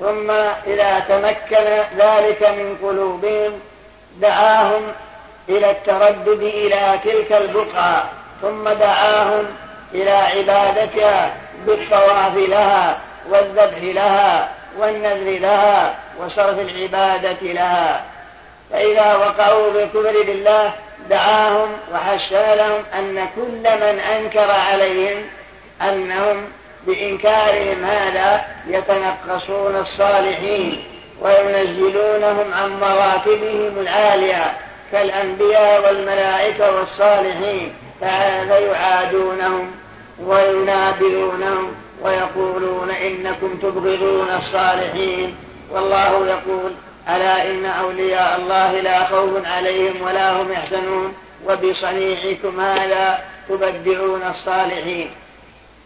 ثم 0.00 0.30
إذا 0.66 0.98
تمكن 0.98 1.82
ذلك 1.98 2.42
من 2.42 2.78
قلوبهم 2.82 3.60
دعاهم 4.16 4.82
إلى 5.48 5.70
التردد 5.70 6.42
إلى 6.42 6.98
تلك 7.04 7.32
البقعة. 7.32 8.08
ثم 8.42 8.68
دعاهم 8.68 9.46
إلى 9.94 10.10
عبادتها 10.10 11.36
بالطواف 11.66 12.34
لها 12.36 12.98
والذبح 13.30 13.78
لها 13.82 14.48
والنذر 14.78 15.38
لها 15.38 15.94
وصرف 16.18 16.58
العبادة 16.58 17.38
لها. 17.42 18.04
فإذا 18.70 19.16
وقعوا 19.16 19.70
بالكفر 19.70 20.22
بالله 20.22 20.72
دعاهم 21.10 21.68
وحشر 21.92 22.54
لهم 22.54 22.82
أن 22.98 23.28
كل 23.36 23.62
من 23.62 24.00
أنكر 24.00 24.50
عليهم 24.50 25.22
أنهم 25.82 26.44
بإنكارهم 26.86 27.84
هذا 27.84 28.44
يتنقصون 28.66 29.76
الصالحين 29.76 30.84
وينزلونهم 31.22 32.52
عن 32.54 32.80
مراتبهم 32.80 33.78
العالية 33.80 34.52
كالأنبياء 34.92 35.84
والملائكة 35.86 36.76
والصالحين 36.76 37.72
فهذا 38.00 38.58
يعادونهم 38.58 39.70
وينابذونهم 40.24 41.74
ويقولون 42.02 42.90
إنكم 42.90 43.56
تبغضون 43.62 44.28
الصالحين. 44.28 45.36
والله 45.70 46.26
يقول 46.26 46.72
ألا 47.08 47.50
إن 47.50 47.64
أولياء 47.64 48.36
الله 48.36 48.80
لا 48.80 49.06
خوف 49.06 49.46
عليهم 49.46 50.02
ولا 50.02 50.32
هم 50.32 50.52
يحزنون 50.52 51.14
وبصنيعكم 51.46 52.60
هذا 52.60 53.18
تبدعون 53.48 54.22
الصالحين. 54.22 55.10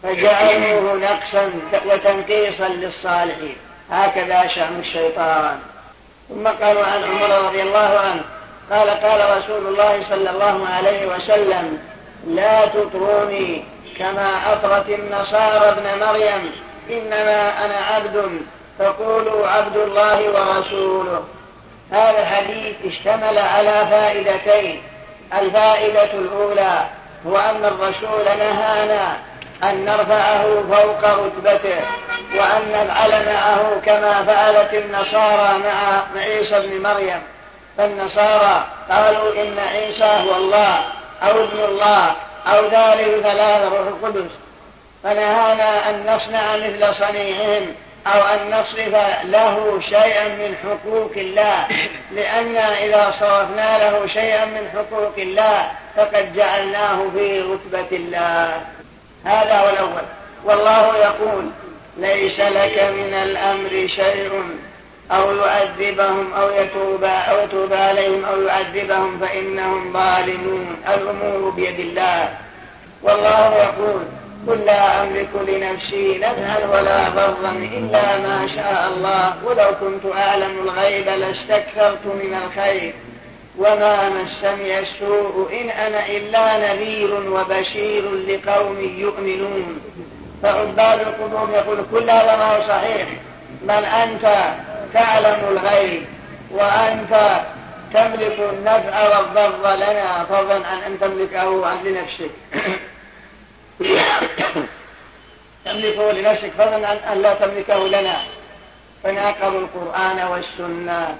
فجعلوه 0.03 0.93
نقصا 0.95 1.51
وتنقيصا 1.85 2.67
للصالحين. 2.67 3.55
هكذا 3.91 4.47
شأن 4.47 4.79
الشيطان. 4.79 5.59
ثم 6.29 6.47
قالوا 6.47 6.85
عن 6.85 7.03
عمر 7.03 7.29
رضي 7.47 7.61
الله 7.61 7.99
عنه 7.99 8.23
قال 8.71 8.89
قال 8.89 9.37
رسول 9.37 9.67
الله 9.67 10.03
صلى 10.09 10.29
الله 10.29 10.67
عليه 10.67 11.05
وسلم 11.05 11.77
لا 12.27 12.65
تطروني 12.65 13.63
كما 13.97 14.53
أطرت 14.53 14.89
النصارى 14.89 15.69
ابن 15.69 16.05
مريم 16.05 16.51
إنما 16.89 17.65
أنا 17.65 17.75
عبد 17.75 18.41
فقولوا 18.79 19.47
عبد 19.47 19.77
الله 19.77 20.29
ورسوله. 20.29 21.23
هذا 21.91 22.21
الحديث 22.21 22.75
اشتمل 22.85 23.37
على 23.37 23.87
فائدتين. 23.89 24.81
الفائدة 25.41 26.13
الأولى 26.13 26.85
هو 27.27 27.37
أن 27.37 27.65
الرسول 27.65 28.25
نهانا 28.25 29.17
أن 29.63 29.85
نرفعه 29.85 30.43
فوق 30.43 31.05
رتبته 31.05 31.81
وأن 32.35 32.71
نفعل 32.71 33.25
معه 33.25 33.81
كما 33.85 34.23
فعلت 34.23 34.73
النصارى 34.73 35.57
مع 35.57 36.03
عيسى 36.21 36.59
بن 36.59 36.83
مريم. 36.83 37.21
فالنصارى 37.77 38.65
قالوا 38.89 39.43
إن 39.43 39.59
عيسى 39.59 40.03
هو 40.03 40.35
الله 40.35 40.83
أو 41.23 41.43
ابن 41.43 41.59
الله 41.63 42.15
أو 42.47 42.65
ذلك 42.65 43.21
ثلاثة 43.23 43.67
روح 43.67 43.87
القدس. 43.87 44.31
فنهانا 45.03 45.89
أن 45.89 46.15
نصنع 46.15 46.55
مثل 46.55 46.95
صنيعهم 46.95 47.75
أو 48.07 48.21
أن 48.21 48.51
نصرف 48.51 48.95
له 49.23 49.79
شيئا 49.81 50.27
من 50.27 50.55
حقوق 50.63 51.11
الله. 51.17 51.67
لأننا 52.15 52.83
إذا 52.83 53.13
صرفنا 53.19 53.77
له 53.77 54.07
شيئا 54.07 54.45
من 54.45 54.69
حقوق 54.73 55.13
الله 55.17 55.71
فقد 55.95 56.35
جعلناه 56.35 57.09
في 57.13 57.39
رتبة 57.41 57.97
الله. 57.97 58.61
هذا 59.25 59.59
هو 59.59 59.69
الأول. 59.69 60.03
والله 60.45 60.97
يقول 60.97 61.49
ليس 61.97 62.39
لك 62.39 62.83
من 62.83 63.13
الأمر 63.13 63.87
شيء 63.87 64.43
أو 65.11 65.35
يعذبهم 65.35 66.33
أو 66.33 66.49
يتوب 66.49 67.03
أو 67.03 67.39
يتوب 67.39 67.73
عليهم 67.73 68.25
أو 68.25 68.41
يعذبهم 68.41 69.19
فإنهم 69.19 69.93
ظالمون. 69.93 70.77
الأمور 70.87 71.49
بيد 71.49 71.79
الله. 71.79 72.29
والله 73.03 73.55
يقول 73.55 74.03
قل 74.47 74.59
لا 74.65 75.03
أملك 75.03 75.29
لنفسي 75.47 76.17
نفعا 76.17 76.57
ولا 76.71 77.09
ضرا 77.09 77.51
إلا 77.51 78.17
ما 78.17 78.47
شاء 78.55 78.93
الله. 78.95 79.45
ولو 79.45 79.71
كنت 79.81 80.15
أعلم 80.15 80.59
الغيب 80.63 81.07
لاستكثرت 81.07 82.05
من 82.05 82.39
الخير. 82.45 82.93
وما 83.57 84.09
مسني 84.09 84.79
السوء 84.79 85.61
إن 85.61 85.69
أنا 85.69 86.07
إلا 86.07 86.73
نذير 86.73 87.31
وبشير 87.31 88.03
لقوم 88.11 88.79
يؤمنون. 88.97 89.81
فعباد 90.43 90.99
القبور 90.99 91.49
يقول 91.53 91.77
كل 91.91 92.09
هذا 92.09 92.35
ما 92.35 92.57
هو 92.57 92.61
صحيح. 92.67 93.07
بل 93.61 93.85
أنت 93.85 94.53
تعلم 94.93 95.39
الغيب. 95.51 96.03
وأنت 96.51 97.41
تملك 97.93 98.39
النفع 98.53 99.17
والضر 99.17 99.75
لنا. 99.75 100.23
فضلا 100.23 100.67
عن 100.67 100.77
أن 100.87 100.99
تملكه 100.99 101.67
عن 101.67 101.77
لنفسك. 101.83 102.31
تملكه 105.65 106.11
لنفسك 106.11 106.51
فضلا 106.57 106.87
عن 106.87 106.97
أن 106.97 107.21
لا 107.21 107.33
تملكه 107.33 107.87
لنا. 107.87 108.17
فناقضوا 109.03 109.59
القرآن 109.59 110.27
والسنة. 110.27 111.17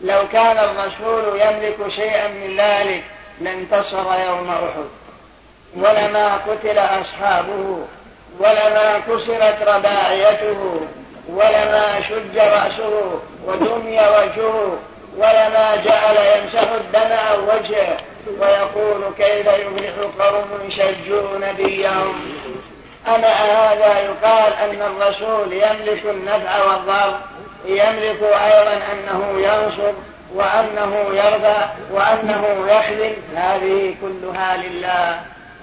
لو 0.00 0.28
كان 0.32 0.58
الرسول 0.58 1.40
يملك 1.40 1.88
شيئا 1.88 2.28
من 2.28 2.56
ذلك 2.60 3.02
لانتصر 3.40 4.20
يوم 4.26 4.50
أحد. 4.50 4.88
ولما 5.76 6.36
قتل 6.36 6.78
أصحابه 6.78 7.86
ولما 8.38 8.98
كسرت 8.98 9.62
رباعيته 9.62 10.80
ولما 11.28 12.00
شج 12.08 12.38
رأسه 12.38 13.20
ودمي 13.44 14.00
وجهه 14.00 14.78
ولما 15.16 15.76
جعل 15.76 16.16
يمسح 16.16 16.68
الدم 16.72 17.12
عن 17.12 17.38
وجهه 17.38 17.96
ويقول 18.40 19.04
كيف 19.18 19.46
يفلح 19.46 19.94
قوم 20.18 20.70
شجوا 20.70 21.38
نبيهم 21.38 22.36
أما 23.06 23.28
هذا 23.28 24.00
يقال 24.00 24.52
أن 24.52 24.82
الرسول 24.82 25.52
يملك 25.52 26.06
النفع 26.06 26.64
والضر 26.64 27.18
يملك 27.64 28.22
أيضا 28.22 28.80
أنه 28.92 29.40
ينصر 29.40 29.92
وأنه 30.34 31.06
يرضى 31.12 31.56
وأنه 31.90 32.66
يخذل 32.66 33.16
هذه 33.36 33.94
كلها 34.00 34.56
لله. 34.56 35.20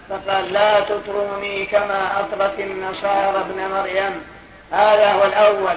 فقال 0.09 0.53
لا 0.53 0.79
تطروني 0.79 1.65
كما 1.65 2.19
أطرت 2.19 2.59
النصارى 2.59 3.37
ابن 3.37 3.75
مريم. 3.75 4.23
هذا 4.71 5.11
هو 5.11 5.23
الأول. 5.23 5.75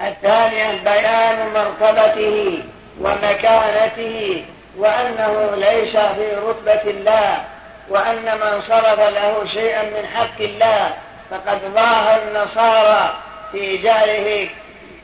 الثاني 0.00 0.78
بيان 0.78 1.48
مرتبته. 1.54 2.62
ومكانته 3.00 4.44
وأنه 4.78 5.54
ليس 5.56 5.96
في 5.96 6.34
رتبة 6.46 6.90
الله 6.90 7.44
وأن 7.88 8.24
من 8.24 8.62
صرف 8.68 8.98
له 8.98 9.44
شيئا 9.46 9.82
من 9.82 10.06
حق 10.14 10.40
الله 10.40 10.94
فقد 11.30 11.74
ضاه 11.74 12.18
النصارى 12.18 13.14
في 13.52 13.76
جعله 13.78 14.48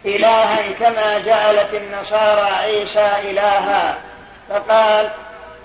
إلها 0.04 0.62
كما 0.80 1.18
جعلت 1.18 1.74
النصارى 1.74 2.54
عيسى 2.54 3.30
إلها. 3.30 3.94
فقال 4.48 5.10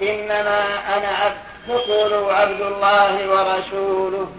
إنما 0.01 0.63
أنا 0.97 1.07
عبد 1.07 1.37
فقولوا 1.67 2.33
عبد 2.33 2.61
الله 2.61 3.29
ورسوله. 3.29 4.31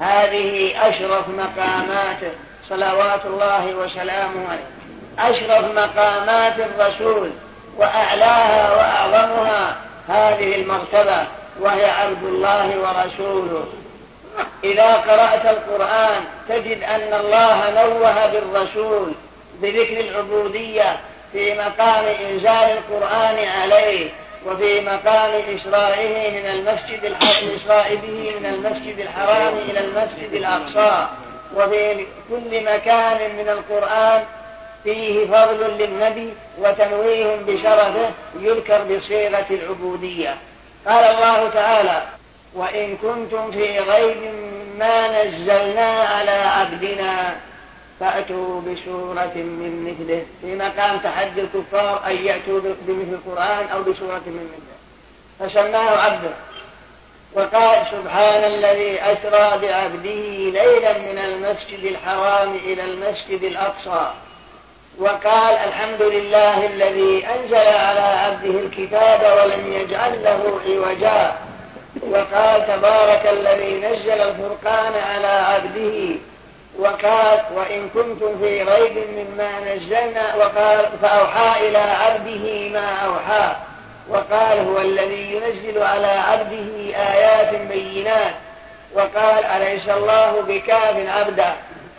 هذه 0.00 0.74
أشرف 0.88 1.28
مقاماته 1.28 2.32
صلوات 2.68 3.26
الله 3.26 3.74
وسلامه 3.74 4.48
عليه. 4.48 4.81
أشرف 5.18 5.64
مقامات 5.76 6.54
الرسول 6.58 7.30
وأعلاها 7.78 8.72
وأعظمها 8.72 9.76
هذه 10.08 10.54
المرتبة 10.54 11.26
وهي 11.60 11.90
عبد 11.90 12.22
الله 12.22 12.78
ورسوله. 12.78 13.66
إذا 14.64 14.92
قرأت 14.92 15.46
القرآن 15.46 16.24
تجد 16.48 16.82
أن 16.82 17.20
الله 17.20 17.70
نوه 17.70 18.26
بالرسول 18.26 19.12
بذكر 19.62 20.00
العبودية 20.00 20.96
في 21.32 21.54
مقام 21.54 22.04
إنزال 22.04 22.78
القرآن 22.78 23.48
عليه 23.48 24.10
وفي 24.46 24.80
مقام 24.80 25.42
إسرائه 25.56 26.30
من 26.30 26.46
المسجد 26.46 27.04
الحرام 27.04 27.96
به 27.96 28.34
من 28.40 28.46
المسجد 28.46 28.98
الحرام 28.98 29.54
إلى 29.58 29.80
المسجد 29.80 30.32
الأقصى 30.32 31.06
وفي 31.56 32.06
كل 32.28 32.64
مكان 32.64 33.36
من 33.36 33.48
القرآن 33.48 34.24
فيه 34.84 35.26
فضل 35.26 35.78
للنبي 35.78 36.34
وتنويه 36.58 37.36
بشرفه 37.36 38.10
يذكر 38.40 38.84
بصيغة 38.84 39.46
العبودية. 39.50 40.36
قال 40.86 41.04
الله 41.04 41.48
تعالى 41.48 42.02
وإن 42.54 42.96
كنتم 42.96 43.50
في 43.50 43.78
غيب 43.78 44.16
ما 44.78 45.24
نزلنا 45.24 45.90
على 45.90 46.30
عبدنا 46.30 47.36
فأتوا 48.00 48.60
بسورة 48.60 49.32
من 49.34 49.84
مثله. 49.90 50.26
في 50.40 50.54
مقام 50.54 50.98
تحدي 50.98 51.40
الكفار 51.40 52.06
أن 52.06 52.16
يأتوا 52.16 52.60
بمثل 52.60 53.12
القرآن 53.12 53.68
أو 53.68 53.82
بسورة 53.82 54.22
من 54.26 54.48
مثله. 54.52 55.48
فسماه 55.48 55.90
عبده. 55.90 56.32
وقال 57.32 57.86
سبحان 57.90 58.44
الذي 58.44 59.00
أسرى 59.00 59.58
بعبده 59.58 60.50
ليلا 60.60 60.98
من 60.98 61.18
المسجد 61.18 61.84
الحرام 61.84 62.56
إلى 62.56 62.84
المسجد 62.84 63.42
الأقصى. 63.42 64.10
وقال 64.98 65.54
الحمد 65.54 66.02
لله 66.02 66.66
الذي 66.66 67.26
أنزل 67.26 67.56
على 67.56 68.00
عبده 68.00 68.60
الكتاب 68.60 69.38
ولم 69.38 69.72
يجعل 69.72 70.22
له 70.24 70.60
عوجا. 70.66 71.32
وقال 72.10 72.66
تبارك 72.66 73.26
الذي 73.26 73.74
نزل 73.74 74.20
الفرقان 74.20 74.92
على 74.94 75.26
عبده. 75.26 76.14
وقال 76.78 77.40
وإن 77.54 77.88
كنتم 77.94 78.38
في 78.38 78.62
ريب 78.62 78.96
مما 78.96 79.74
نزلنا. 79.74 80.34
وقال 80.34 80.86
فأوحى 81.02 81.68
إلى 81.68 81.78
عبده 81.78 82.68
ما 82.68 82.96
أوحى. 82.96 83.56
وقال 84.08 84.58
هو 84.58 84.78
الذي 84.78 85.32
ينزل 85.32 85.82
على 85.82 86.06
عبده 86.06 86.96
آيات 86.96 87.54
بينات. 87.54 88.34
وقال 88.94 89.44
أليس 89.44 89.88
الله 89.88 90.42
بكاف 90.48 90.96
عبدا 91.08 91.52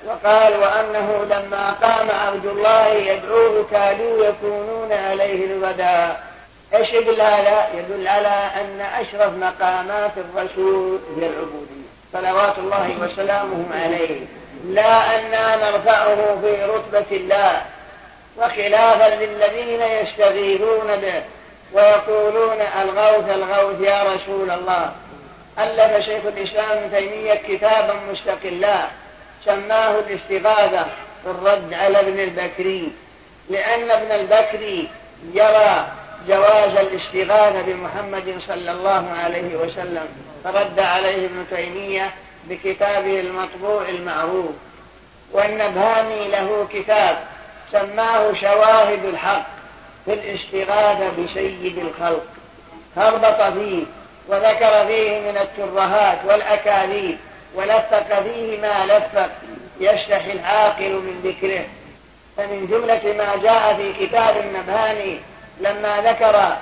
وقال 0.08 0.56
وأنه 0.56 1.26
لما 1.30 1.72
قام 1.72 2.12
عبد 2.12 2.46
الله 2.46 2.88
يدعوه 2.88 3.66
كادوا 3.72 4.26
يكونون 4.26 4.92
عليه 4.92 5.44
إيش 6.76 6.94
يدل 6.94 7.22
هذا؟ 7.22 7.68
يدل 7.78 8.08
على 8.08 8.50
أن 8.62 8.82
أشرف 8.82 9.34
مقامات 9.38 10.12
الرسول 10.18 11.00
هي 11.18 11.28
العبودية 11.28 11.84
صلوات 12.14 12.58
الله 12.58 12.96
وسلامه 13.02 13.66
عليه. 13.84 14.22
لا 14.66 15.16
أننا 15.16 15.56
نرفعه 15.56 16.42
في 16.42 16.64
رتبة 16.64 17.18
الله. 17.18 17.62
وخلافا 18.38 19.16
للذين 19.16 19.82
يستغيثون 19.82 20.96
به. 20.96 21.24
ويقولون 21.74 22.62
الغوث 22.82 23.30
الغوث 23.30 23.82
يا 23.82 24.04
رسول 24.04 24.52
الله. 24.52 24.92
ألف 25.60 26.06
شيخ 26.06 26.26
الإسلام 26.26 26.70
ابن 26.70 26.92
تيمية 26.92 27.34
كتابا 27.34 27.94
مستقلا. 28.12 28.88
سماه 29.46 30.00
الاستغاثة 30.00 30.84
في 31.24 31.30
الرد 31.30 31.74
على 31.74 32.00
ابن 32.00 32.20
البكري 32.20 32.92
لأن 33.50 33.92
ابن 33.92 34.12
البكري 34.12 34.90
يرى 35.34 35.88
جواز 36.28 36.76
الاستغاثة 36.76 37.62
بمحمد 37.62 38.36
صلى 38.40 38.72
الله 38.72 39.12
عليه 39.24 39.56
وسلم 39.56 40.08
فرد 40.44 40.80
عليه 40.80 41.26
ابن 41.26 41.46
تيمية 41.50 42.12
بكتابه 42.50 43.20
المطبوع 43.20 43.90
المعروف. 43.90 44.52
والنبهاني 45.32 46.28
له 46.28 46.68
كتاب 46.74 47.18
سماه 47.72 48.34
شواهد 48.34 49.06
الحق 49.06 49.46
في 50.06 50.14
الاستغاثة 50.14 51.10
بسيد 51.24 51.78
الخلق. 51.78 52.26
هربط 52.98 53.54
فيه 53.54 53.84
وذكر 54.28 54.86
فيه 54.88 55.20
من 55.20 55.38
الترهات 55.38 56.18
والأكاذيب. 56.26 57.18
ولفق 57.56 58.24
فيه 58.24 58.62
ما 58.62 58.86
لفق 58.86 59.30
يشتحي 59.80 60.32
العاقل 60.32 60.92
من 60.92 61.22
ذكره. 61.24 61.66
فمن 62.38 62.68
جملة 62.68 63.14
ما 63.18 63.44
جاء 63.44 63.76
في 63.76 64.06
كتاب 64.06 64.38
النبهاني 64.38 65.20
لما 65.60 66.02
ذكر 66.02 66.56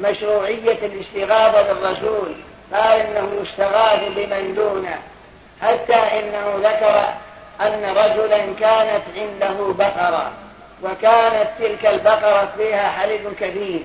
مشروعية 0.00 0.78
الاستغاثة 0.82 1.72
بالرسول 1.72 2.34
قال 2.72 3.00
إنه 3.00 3.28
يستغاث 3.42 4.00
بمن 4.16 4.54
دونه 4.54 4.98
حتى 5.62 5.94
إنه 5.94 6.68
ذكر 6.68 7.08
أن 7.60 7.96
رجلا 7.96 8.38
كانت 8.60 9.02
عنده 9.16 9.72
بقرة 9.72 10.30
وكانت 10.82 11.48
تلك 11.58 11.86
البقرة 11.86 12.52
فيها 12.56 12.90
حليب 12.90 13.34
كثير 13.40 13.82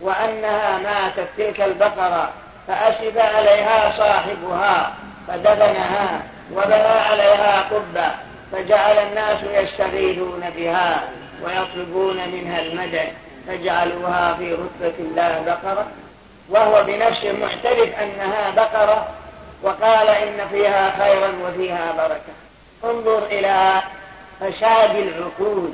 وأنها 0.00 0.78
ماتت 0.78 1.28
تلك 1.38 1.60
البقرة 1.60 2.30
فأسب 2.68 3.18
عليها 3.18 3.96
صاحبها. 3.98 4.94
فدفنها 5.28 6.22
وبنى 6.52 6.74
عليها 6.74 7.62
قبة 7.62 8.10
فجعل 8.52 8.98
الناس 8.98 9.38
يستغيثون 9.42 10.50
بها 10.56 11.02
ويطلبون 11.44 12.16
منها 12.16 12.60
المدد 12.60 13.08
فجعلوها 13.46 14.34
في 14.34 14.52
رتبة 14.52 14.94
الله 14.98 15.42
بقرة. 15.46 15.86
وهو 16.48 16.84
بنفسه 16.84 17.32
معترف 17.32 17.98
أنها 17.98 18.50
بقرة 18.50 19.08
وقال 19.62 20.08
إن 20.08 20.48
فيها 20.50 21.04
خيرا 21.04 21.32
وفيها 21.44 21.92
بركة. 21.92 22.32
انظر 22.84 23.26
إلى 23.26 23.82
فساد 24.40 24.96
العقول 24.96 25.72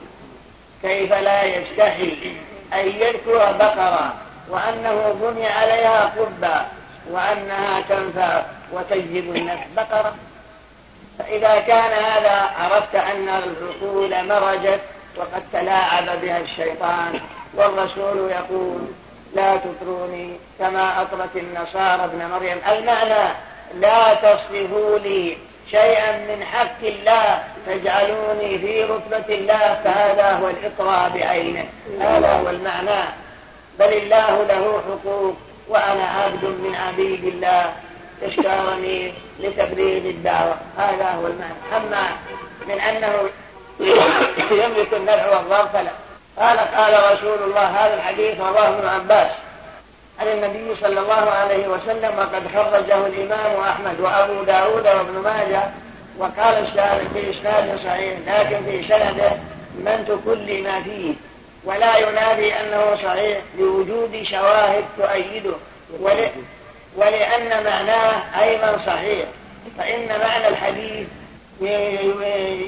كيف 0.83 1.13
لا 1.13 1.43
يستحي 1.43 2.37
أن 2.73 2.89
يذكر 2.89 3.53
بقرة 3.53 4.15
وأنه 4.51 5.17
بني 5.23 5.47
عليها 5.47 6.13
قبة 6.19 6.61
وأنها 7.11 7.81
تنفع 7.89 8.43
وتجذب 8.73 9.37
النفس 9.37 9.67
بقرة 9.77 10.15
فإذا 11.19 11.61
كان 11.61 12.05
هذا 12.05 12.51
عرفت 12.59 12.95
أن 12.95 13.29
العقول 13.29 14.29
مرجت 14.29 14.81
وقد 15.17 15.43
تلاعب 15.53 16.21
بها 16.23 16.39
الشيطان. 16.39 17.21
والرسول 17.55 18.31
يقول 18.31 18.81
لا 19.35 19.57
تطروني 19.57 20.37
كما 20.59 21.03
أطرت 21.03 21.37
النصارى 21.37 22.05
ابن 22.05 22.27
مريم. 22.27 22.59
المعنى 22.69 23.35
لا 23.75 24.15
تصرفوا 24.15 24.99
لي 24.99 25.37
شيئا 25.71 26.17
من 26.17 26.45
حق 26.45 26.83
الله 26.83 27.43
تجعلوني 27.67 28.59
في 28.59 28.85
رتبة 28.85 29.35
الله. 29.35 29.81
فهذا 29.85 30.33
هو 30.33 30.49
الإطراء 30.49 31.11
بعينه. 31.11 31.65
هذا 32.01 32.33
هو 32.33 32.49
المعنى. 32.51 33.05
بل 33.79 33.93
الله 33.93 34.45
له 34.45 34.83
حقوق 34.89 35.37
وأنا 35.69 36.05
عبد 36.05 36.45
من 36.45 36.75
عبيد 36.75 37.25
الله. 37.25 37.73
اشكرني 38.23 39.13
لتبليغ 39.41 40.11
الدعوة. 40.11 40.57
هذا 40.79 41.11
هو 41.11 41.27
المعنى. 41.27 41.55
أما 41.77 42.09
من 42.67 42.81
أنه 42.81 43.29
يملك 44.51 44.95
النفع 44.95 45.37
والضر 45.37 45.69
فلا 45.73 45.91
قال 46.39 46.59
قال 46.59 47.17
رسول 47.17 47.43
الله 47.43 47.67
هذا 47.67 47.95
الحديث 47.95 48.41
رواه 48.41 48.69
ابن 48.69 48.89
عباس. 48.89 49.33
عن 50.21 50.29
النبي 50.29 50.77
صلى 50.81 51.01
الله 51.01 51.31
عليه 51.31 51.69
وسلم 51.69 52.19
وقد 52.19 52.43
خرجه 52.55 53.07
الإمام 53.07 53.61
أحمد 53.61 54.01
وأبو 54.01 54.43
داود 54.43 54.87
وابن 54.87 55.19
ماجه 55.25 55.63
وقال 56.19 56.55
الشاعر 56.69 57.01
في 57.15 57.31
إسناد 57.31 57.79
صحيح 57.79 58.19
لكن 58.27 58.65
في 58.65 58.83
سنده 58.83 59.31
من 59.75 60.05
تكل 60.09 60.63
ما 60.63 60.83
فيه. 60.83 61.15
ولا 61.65 61.99
ينادي 61.99 62.55
أنه 62.55 62.97
صحيح 63.03 63.39
لوجود 63.59 64.23
شواهد 64.23 64.85
تؤيده. 64.99 65.55
ولأن 66.97 67.65
معناه 67.65 68.43
أيضا 68.43 68.79
صحيح 68.87 69.27
فإن 69.79 70.09
معنى 70.09 70.49
الحديث 70.49 71.09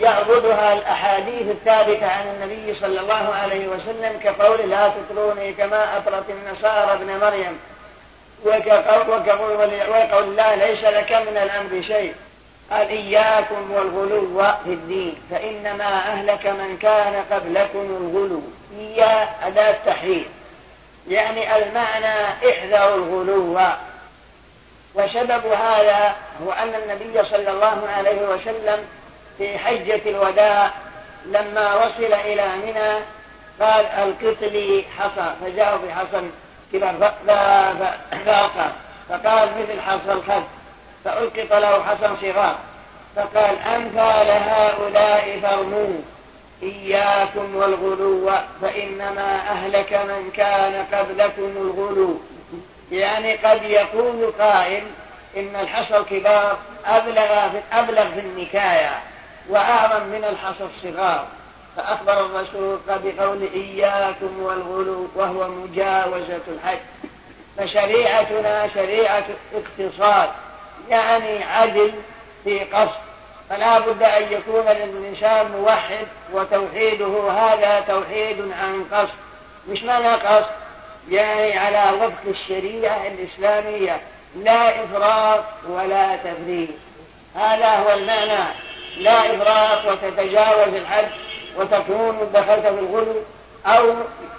يعبدها 0.03 0.73
الأحاديث 0.73 1.49
الثابتة 1.49 2.07
عن 2.07 2.27
النبي 2.29 2.75
صلى 2.75 3.01
الله 3.01 3.35
عليه 3.35 3.69
وسلم 3.69 4.21
كقول 4.25 4.71
لا 4.71 4.89
تطروني 4.89 5.53
كما 5.53 5.97
أطرت 5.97 6.25
النصارى 6.31 6.93
ابن 6.93 7.19
مريم 7.21 7.59
وقول 8.45 10.25
الله 10.25 10.55
ليس 10.55 10.85
لك 10.85 11.13
من 11.13 11.37
الأمر 11.37 11.83
شيء 11.87 12.15
قال 12.71 12.89
إياكم 12.89 13.71
والغلو 13.71 14.43
في 14.65 14.71
الدين 14.71 15.15
فإنما 15.31 15.85
أهلك 15.85 16.47
من 16.47 16.79
كان 16.83 17.25
قبلكم 17.31 17.79
الغلو. 17.79 18.43
إيا 18.79 19.29
أداة 19.47 19.77
تحرير 19.87 20.25
يعني 21.09 21.57
المعنى 21.57 22.25
احذروا 22.51 22.97
الغلو. 22.97 23.59
وسبب 24.97 25.47
هذا 25.47 26.15
هو 26.45 26.53
أن 26.53 26.75
النبي 26.75 27.25
صلى 27.25 27.51
الله 27.51 27.89
عليه 27.89 28.29
وسلم 28.29 28.85
في 29.39 29.59
حجة 29.59 30.01
الوداع 30.07 30.71
لما 31.27 31.75
وصل 31.75 32.15
إلى 32.15 32.57
منى 32.57 33.01
قال 33.61 33.87
القط 33.87 34.43
لي 34.43 34.85
حصى 34.99 35.35
فجاءوا 35.41 35.79
بحصى 35.89 36.31
كبر 36.73 37.13
فألقى 37.27 38.71
فقال 39.09 39.49
مثل 39.49 39.81
حصى 39.81 40.13
الخد 40.13 40.43
فألقط 41.05 41.53
له 41.53 41.83
حصى 41.83 42.11
صغار 42.21 42.57
فقال 43.17 43.59
أمثال 43.59 44.31
هؤلاء 44.31 45.41
فرموا 45.43 46.01
إياكم 46.63 47.57
والغلو 47.57 48.31
فإنما 48.63 49.41
أهلك 49.51 49.93
من 49.93 50.31
كان 50.37 50.87
قبلكم 50.93 51.53
الغلو. 51.57 52.21
يعني 52.93 53.35
قد 53.37 53.63
يقول 53.63 54.33
قائل 54.39 54.83
إن 55.37 55.57
الحصى 55.57 55.97
الكبار 55.97 56.59
أبلغ 56.87 57.49
في, 57.49 57.61
أبلغ 57.73 58.11
في 58.15 58.21
النكاية 58.21 58.99
وأعظم 59.49 60.07
من 60.07 60.25
الحصى 60.25 60.65
الصغار. 60.75 61.27
فأخبر 61.77 62.27
الرسول 62.27 62.79
بقول 62.89 63.49
إياكم 63.55 64.43
والغلو 64.43 65.09
وهو 65.15 65.49
مجاوزة 65.49 66.41
الحد 66.49 66.79
فشريعتنا 67.59 68.69
شريعة 68.75 69.25
اقتصاد 69.55 70.29
يعني 70.89 71.45
عدل 71.45 71.93
في 72.45 72.59
قصد. 72.65 72.99
فلا 73.51 73.79
بد 73.79 74.03
أن 74.03 74.33
يكون 74.33 74.69
الإنسان 74.69 75.51
موحد 75.53 76.07
وتوحيده 76.33 77.31
هذا 77.31 77.85
توحيد 77.89 78.53
عن 78.61 78.85
قصد 78.93 79.15
مش 79.69 79.83
معنى 79.83 80.09
قصد. 80.15 80.66
يعني 81.11 81.59
على 81.59 81.97
وفق 81.97 82.23
الشريعة 82.29 83.07
الإسلامية 83.07 84.01
لا 84.37 84.85
إفراط 84.85 85.45
ولا 85.69 86.17
تفريط. 86.17 86.69
هذا 87.37 87.77
هو 87.77 87.93
المعنى. 87.93 88.45
لا 88.99 89.35
إفراط 89.35 89.93
وتتجاوز 89.93 90.75
الحد 90.75 91.09
وتكون 91.57 92.31
دخلت 92.35 92.67
في 92.67 92.69
الغلو 92.69 93.15
أو 93.67 93.95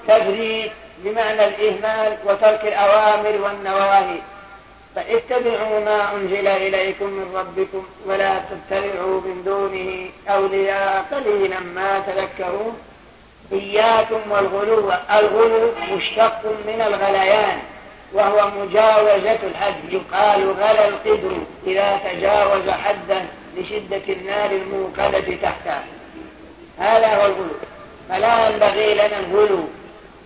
تفريط 0.08 0.72
بمعنى 0.98 1.46
الإهمال 1.46 2.18
وترك 2.26 2.62
الأوامر 2.64 3.42
والنواهي. 3.42 4.18
فاتبعوا 4.96 5.80
ما 5.80 6.16
أنزل 6.16 6.48
إليكم 6.48 7.06
من 7.06 7.36
ربكم 7.36 7.86
ولا 8.06 8.40
تتبعوا 8.40 9.22
من 9.22 9.44
دونه 9.46 10.10
أولياء 10.36 11.06
قليلا 11.12 11.60
ما 11.60 12.00
تذكرون. 12.00 12.78
إياكم 13.52 14.32
والغلو 14.32 14.92
الغلو 15.12 15.72
مشتق 15.92 16.42
من 16.68 16.82
الغليان 16.82 17.60
وهو 18.14 18.50
مجاوزة 18.50 19.40
الحد. 19.44 19.76
يقال 19.90 20.52
غلى 20.52 20.88
القدر 20.88 21.38
إذا 21.68 22.00
تجاوز 22.04 22.70
حدا 22.70 23.26
لشدة 23.58 24.02
النار 24.10 24.52
الموقدة 24.52 25.36
تحته. 25.42 25.80
هذا 26.80 27.16
هو 27.16 27.26
الغلو. 27.26 27.56
فلا 28.10 28.50
ينبغي 28.50 28.94
لنا 28.94 29.20
الغلو 29.20 29.68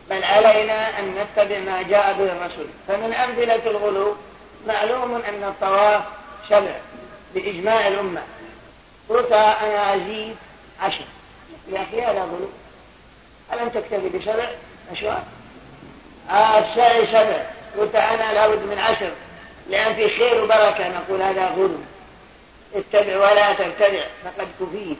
بل 0.10 0.24
علينا 0.24 1.00
أن 1.00 1.16
نتبع 1.16 1.60
ما 1.60 1.82
جاء 1.82 2.14
به 2.14 2.24
الرسول. 2.24 2.66
فمن 2.88 3.14
أمثلة 3.14 3.72
الغلو 3.72 4.16
معلوم 4.68 5.16
أن 5.16 5.44
الطواف 5.44 6.02
شبع 6.50 6.76
بإجماع 7.36 7.88
الأمة. 7.88 8.22
قلت 9.10 9.32
أنا 9.32 9.96
أزيد 9.96 10.36
عشر. 10.82 11.06
يا 11.72 11.82
أخي 11.82 12.02
هذا 12.02 12.22
غلو. 12.22 12.50
ألم 13.54 13.70
تكتفي 13.70 14.18
بسبع 14.18 14.50
أشواط 14.92 15.24
آه 16.30 16.60
السعي 16.60 17.08
سبع 17.08 17.44
قلت 17.78 17.96
أنا 17.96 18.34
لابد 18.34 18.66
من 18.66 18.80
عشر 18.80 19.12
لأن 19.70 19.96
في 19.96 20.10
خير 20.10 20.44
وبركة 20.44 20.90
نقول 20.90 21.22
هذا 21.22 21.46
غلو 21.46 21.78
اتبع 22.76 23.18
ولا 23.18 23.54
تبتدع 23.54 24.04
فقد 24.24 24.48
كفيت. 24.60 24.98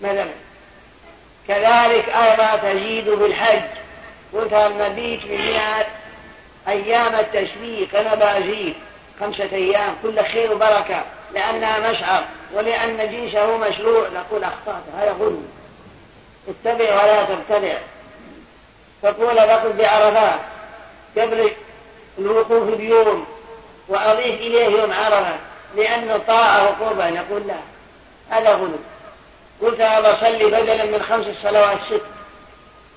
مثلا 0.00 0.28
كذلك 1.48 2.08
أيضا 2.08 2.56
تزيد 2.56 3.10
بالحج. 3.10 3.62
قلت 4.32 4.52
المبيت 4.52 5.26
بمئة 5.26 5.86
أيام 6.68 7.14
التشريق 7.14 7.98
أنا 7.98 8.14
بأزيد 8.14 8.74
خمسة 9.20 9.48
أيام 9.52 9.96
كل 10.02 10.24
خير 10.24 10.52
وبركة 10.52 11.04
لأنها 11.34 11.90
مشعر 11.90 12.24
ولأن 12.54 13.10
جيشه 13.10 13.56
مشروع. 13.56 14.08
نقول 14.08 14.44
أخطأت 14.44 14.82
هذا 14.98 15.12
غلو 15.12 15.42
اتبع 16.48 17.02
ولا 17.02 17.24
تبتدع. 17.24 17.78
تقول 19.02 19.34
بقل 19.34 19.72
بعرفات 19.72 20.40
قبل 21.18 21.50
الوقوف 22.18 22.74
بيوم 22.74 23.26
وأضيف 23.88 24.40
إليه 24.40 24.80
يوم 24.80 24.92
عرفة 24.92 25.36
لأن 25.76 26.20
طاعة 26.26 26.64
وقربة. 26.64 27.10
نقول 27.10 27.46
لا 27.46 27.54
هذا 28.30 28.54
غلو. 28.54 28.78
قلت 29.62 29.80
أنا 29.80 30.12
بصلي 30.12 30.44
بدلا 30.44 30.84
من 30.84 31.02
خمس 31.02 31.26
الصلوات 31.26 31.78
ست. 31.82 32.02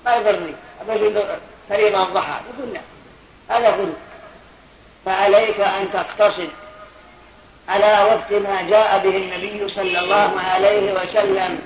ما 0.04 0.16
يضرني. 0.16 0.54
أبجل 0.80 1.22
فريضة 1.68 2.02
الضحى. 2.02 2.40
يقول 2.58 2.74
لا 2.74 2.80
هذا 3.56 3.70
غلو. 3.70 3.92
فعليك 5.06 5.60
أن 5.60 5.88
تقتصد 5.92 6.48
على 7.68 8.14
وفق 8.14 8.50
ما 8.50 8.62
جاء 8.62 8.98
به 8.98 9.16
النبي 9.16 9.68
صلى 9.68 9.98
الله 9.98 10.40
عليه 10.40 10.92
وسلم. 10.92 11.62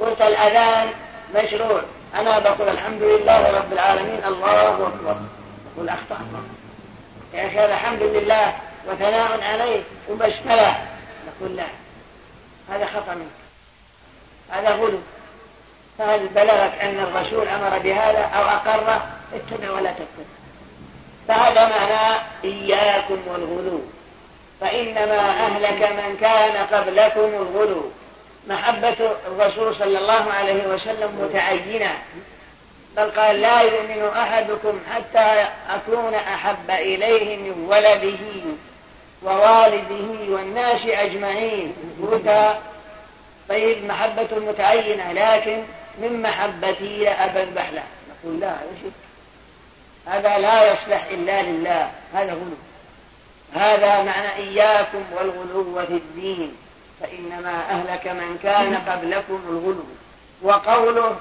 قلت 0.00 0.22
الأذان 0.22 0.88
مشروع. 1.34 1.80
أنا 2.14 2.38
بقول 2.38 2.68
الحمد 2.68 3.02
لله 3.02 3.50
رب 3.50 3.72
العالمين 3.72 4.24
الله 4.24 4.86
أكبر. 4.86 5.16
قل 5.76 5.88
أخطأ 5.88 6.18
يا 7.34 7.46
أخي 7.46 7.64
الحمد 7.64 8.02
لله 8.02 8.54
وثناء 8.88 9.42
عليه 9.42 9.82
وبسملة 10.10 10.76
نقول 11.26 11.56
لا. 11.56 11.66
هذا 12.70 12.86
خطأ 12.86 13.14
منك. 13.14 13.26
هذا 14.50 14.70
غلو. 14.70 14.98
فهل 15.98 16.28
بلغك 16.28 16.72
أن 16.80 17.00
الرسول 17.00 17.48
أمر 17.48 17.78
بهذا 17.78 18.22
أو 18.22 18.42
أقره 18.42 19.06
اتبع 19.34 19.70
ولا 19.70 19.90
تتبع. 19.92 20.28
فهذا 21.28 21.68
معنى 21.68 22.20
إياكم 22.44 23.18
والغلو. 23.26 23.80
فإنما 24.60 25.18
أهلك 25.18 25.82
من 25.82 26.16
كان 26.20 26.66
قبلكم 26.66 27.20
الغلو. 27.20 27.90
محبة 28.46 28.96
الرسول 29.26 29.76
صلى 29.78 29.98
الله 29.98 30.32
عليه 30.32 30.66
وسلم 30.66 31.10
متعينة. 31.20 31.98
بل 32.96 33.10
قال 33.10 33.40
لا 33.40 33.60
يؤمن 33.60 34.10
أحدكم 34.16 34.80
حتى 34.94 35.48
أكون 35.70 36.14
أحب 36.14 36.70
إليه 36.70 37.36
من 37.36 37.66
ولده 37.68 38.56
ووالده 39.22 40.34
والناس 40.34 40.80
أجمعين. 40.86 41.74
هدى. 42.02 42.58
طيب 43.48 43.84
محبة 43.84 44.38
متعينة 44.38 45.12
لكن 45.12 45.62
من 45.98 46.22
محبتي 46.22 47.04
لأبا 47.04 47.42
البحلة؟ 47.42 47.82
نقول 48.10 48.40
لا 48.40 48.48
هذا 50.06 50.18
هذا 50.18 50.38
لا 50.38 50.72
يصلح 50.72 51.04
إلا 51.10 51.42
لله. 51.42 51.90
هذا 52.14 52.32
غلو 52.32 52.56
هذا 53.54 54.02
معنى 54.02 54.36
إياكم 54.36 55.04
والغلو 55.16 55.86
في 55.86 55.92
الدين. 55.92 56.56
فإنما 57.00 57.70
أهلك 57.70 58.06
من 58.06 58.38
كان 58.42 58.74
قبلكم 58.74 59.40
الغلو. 59.48 59.84
وقوله 60.42 61.16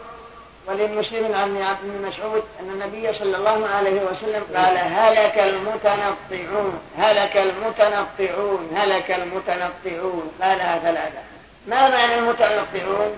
وللمسلم 0.67 1.35
عن 1.35 1.57
ابن 1.57 2.07
مسعود 2.07 2.43
أن 2.59 2.69
النبي 2.69 3.13
صلى 3.13 3.37
الله 3.37 3.67
عليه 3.67 4.01
وسلم 4.01 4.43
قال 4.55 4.77
هلك 4.77 5.37
المتنطعون 5.37 6.79
هلك 6.97 7.37
المتنطعون 7.37 8.69
هلك 8.75 9.11
المتنطعون. 9.11 10.31
قالها 10.41 10.79
ثلاثة 10.79 11.19
ما 11.67 11.89
معنى 11.89 12.15
المتنطعون؟ 12.15 13.17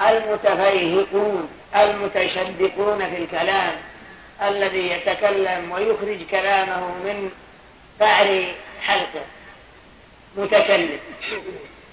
المتفيهقون 0.00 1.48
المتشدقون 1.76 3.10
في 3.10 3.16
الكلام 3.16 3.72
الذي 4.42 4.90
يتكلم 4.90 5.72
ويخرج 5.72 6.18
كلامه 6.30 6.80
من 6.80 7.30
قعر 8.00 8.44
حلقه. 8.82 9.24
متكلم. 10.36 10.98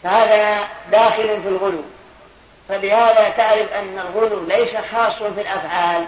فهذا 0.03 0.67
داخل 0.91 1.41
في 1.41 1.47
الغلو. 1.47 1.83
فبهذا 2.69 3.29
تعرف 3.29 3.73
أن 3.73 3.99
الغلو 3.99 4.45
ليس 4.45 4.69
خاص 4.91 5.15
في 5.15 5.41
الأفعال 5.41 6.07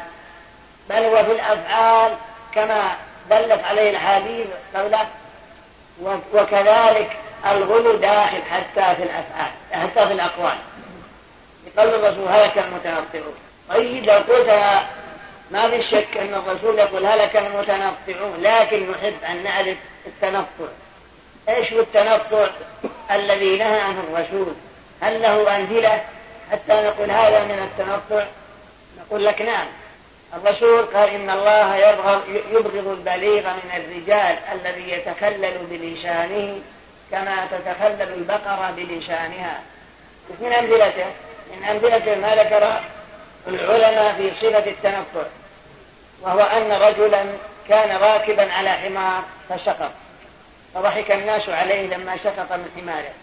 بل 0.90 1.04
هو 1.04 1.24
في 1.24 1.32
الأفعال 1.32 2.12
كما 2.56 2.92
دلت 3.30 3.64
عليه 3.64 3.90
الحديث 3.90 4.48
قبله 4.76 5.08
وكذلك 6.34 7.18
الغلو 7.46 7.96
داخل 7.96 8.42
حتى 8.52 8.96
في 8.96 9.04
الأفعال 9.04 9.52
حتى 9.72 10.08
في 10.08 10.14
الأقوال. 10.14 10.58
يقول 11.68 11.90
الرسول 11.90 12.28
هلك 12.28 12.58
المتنطعون 12.58 13.36
طيب 13.70 14.04
لو 14.06 14.14
قلت 14.14 14.50
ما 15.52 15.70
في 15.70 15.82
شك 15.82 16.18
أن 16.18 16.34
الرسول 16.34 16.80
يقول 16.80 17.06
هلك 17.06 17.36
المتنطعون 17.36 18.42
لكن 18.42 18.92
نحب 18.92 19.24
أن 19.30 19.44
نعرف 19.44 19.78
التنطع. 20.08 20.72
إيش 21.50 21.74
هو 21.74 21.80
التنطع 21.80 22.48
الذي 23.12 23.58
نهى 23.58 23.82
عنه 23.82 24.00
الرسول؟ 24.00 24.54
هل 25.02 25.22
له 25.22 25.56
أمثلة 25.56 26.02
حتى 26.52 26.74
نقول 26.74 27.12
هذا 27.12 27.44
من 27.44 27.70
التنطع 27.72 28.26
نقول 29.00 29.26
لك 29.26 29.42
نعم. 29.42 29.68
الرسول 30.34 30.86
قال 30.86 31.10
إن 31.10 31.30
الله 31.30 31.76
يبغض 32.52 32.88
البليغ 32.88 33.54
من 33.54 33.72
الرجال 33.76 34.38
الذي 34.52 34.92
يتخلل 34.92 35.58
بلسانه 35.70 36.60
كما 37.12 37.48
تتخلل 37.52 38.14
البقرة 38.14 38.74
بلسانها. 38.78 39.60
من 40.40 40.54
أمثلته 40.54 41.06
من 41.56 41.64
أمثلته 41.64 42.16
ما 42.16 42.36
ذكر 42.36 42.82
العلماء 43.48 44.14
في 44.14 44.32
صفة 44.36 44.72
التنطع 44.72 45.28
وهو 46.22 46.40
أن 46.40 46.72
رجلا 46.72 47.26
كان 47.70 47.98
راكبا 47.98 48.54
على 48.54 48.70
حمار 48.70 49.24
فسقط. 49.50 49.92
فضحك 50.76 51.12
الناس 51.12 51.50
عليه 51.50 51.88
لما 51.88 52.18
سقط 52.18 52.52
من 52.52 52.72
حماره 52.78 53.14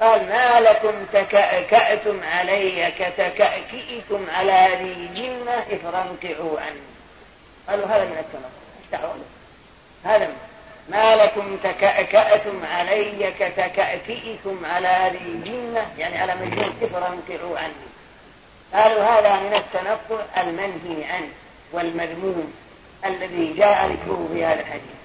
قال 0.00 0.28
ما 0.28 0.60
لكم 0.60 0.92
تكأكأتم 1.12 2.20
علي 2.24 2.90
كتكأكئكم 2.90 4.26
على 4.30 4.68
ذي 4.82 5.08
جنة 5.14 5.64
افرنقعوا 5.70 6.60
عني. 6.60 6.80
قالوا 7.68 7.86
هذا 7.86 8.04
من 8.04 8.18
التنطع 8.18 9.08
هذا 10.04 10.26
من 10.26 10.36
ما 10.88 11.16
لكم 11.16 11.56
تكأكأتم 11.56 12.64
علي 12.64 13.32
كتكأكئكم 13.38 14.64
على 14.64 15.12
ذي 15.12 15.50
جنة. 15.50 15.86
يعني 15.98 16.18
على 16.18 16.34
مجنون 16.34 16.74
افرنقعوا 16.82 17.58
عني. 17.58 17.90
قالوا 18.74 19.02
هذا 19.04 19.40
من 19.40 19.54
التنطع 19.54 20.24
المنهي 20.36 21.04
عنه 21.04 21.28
والمذموم 21.72 22.52
الذي 23.04 23.52
جاء 23.52 23.86
ذكره 23.86 24.28
في 24.32 24.44
هذا 24.44 24.60
الحديث. 24.60 25.00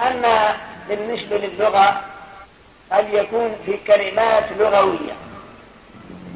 أما 0.00 0.56
بالنسبة 0.88 1.36
للغة 1.36 2.00
قد 2.92 3.06
يكون 3.12 3.56
في 3.66 3.76
كلمات 3.86 4.44
لغوية. 4.58 5.12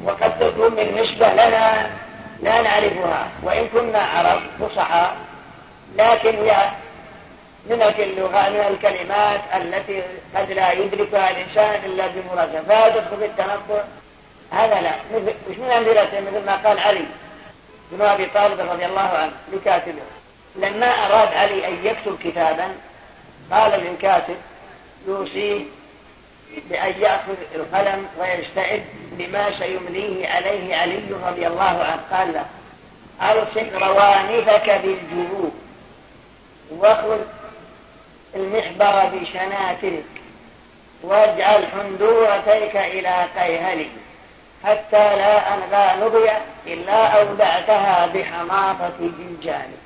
وقد 0.03 0.39
تكون 0.39 0.69
بالنسبة 0.75 1.33
لنا 1.33 1.89
لا 2.41 2.61
نعرفها 2.61 3.27
وإن 3.43 3.67
كنا 3.67 3.99
عرب 3.99 4.41
فصحاء 4.59 5.15
لكن 5.97 6.35
هي 6.35 6.69
من 7.69 7.81
اللغة 7.81 8.49
من 8.49 8.65
الكلمات 8.69 9.41
التي 9.55 10.03
قد 10.35 10.51
لا 10.51 10.71
يدركها 10.71 11.31
الإنسان 11.31 11.75
إلا 11.85 12.07
بمرادها 12.07 12.61
فهذا 12.61 13.01
في 13.01 13.25
التنقل. 13.25 13.83
هذا 14.51 14.81
لا. 14.81 14.91
مش 15.49 15.57
من 15.57 15.71
أمثلته 15.71 16.19
مثل 16.21 16.45
ما 16.45 16.55
قال 16.55 16.79
علي 16.79 17.05
بن 17.91 18.01
أبي 18.01 18.25
طالب 18.25 18.59
رضي 18.59 18.85
الله 18.85 19.01
عنه 19.01 19.31
لكاتبه 19.53 20.01
لما 20.55 20.87
أراد 20.87 21.33
علي 21.33 21.67
أن 21.67 21.77
يكتب 21.83 22.17
كتابا 22.23 22.67
قال 23.51 23.79
للكاتب 23.79 24.35
يوصيه 25.07 25.63
بأن 26.69 26.93
يأخذ 27.01 27.35
القلم 27.55 28.07
ويستعد 28.19 28.83
لما 29.19 29.51
سيمليه 29.59 30.27
عليه 30.27 30.75
علي 30.75 31.01
رضي 31.25 31.47
الله 31.47 31.63
عنه. 31.63 32.01
قال 32.11 32.33
له 32.33 32.45
أرسل 33.21 33.73
روانفك 33.73 34.69
بالجنوب 34.69 35.53
واخذ 36.71 37.19
المحبر 38.35 39.05
بشناترك 39.13 40.03
واجعل 41.03 41.67
حندورتيك 41.67 42.75
إلى 42.75 43.27
قيهلي 43.39 43.89
حتى 44.63 45.15
لا 45.15 45.53
أنغى 45.53 46.05
نضي 46.05 46.29
إلا 46.67 47.21
أودعتها 47.21 48.05
بحماطة 48.05 48.93
جنجانك 48.99 49.82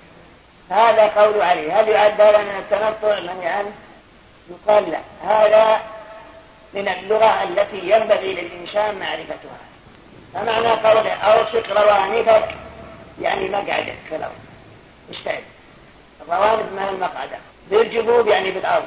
هذا 0.69 1.07
قول 1.07 1.41
علي. 1.41 1.71
هل 1.71 1.89
يعد 1.89 2.21
هذا 2.21 2.37
من 2.37 2.57
التنطع؟ 2.59 3.19
من 3.19 3.41
يعني 3.41 3.67
يقال 4.49 4.91
لا. 4.91 4.99
هذا 5.23 5.81
من 6.73 6.87
اللغة 6.87 7.43
التي 7.43 7.79
ينبغي 7.83 8.33
للإنسان 8.33 8.99
معرفتها. 8.99 9.57
فمعنى 10.33 10.69
قوله 10.69 11.13
أوسك 11.13 11.69
روانفك 11.69 12.49
يعني 13.21 13.49
مقعدك. 13.49 13.95
في 14.09 14.15
الأرض 14.15 14.35
استعد 15.11 15.43
الروانف 16.21 16.71
من 16.71 16.87
المقعدة؟ 16.89 17.37
بالجبوب 17.69 18.27
يعني 18.27 18.51
بالأرض. 18.51 18.85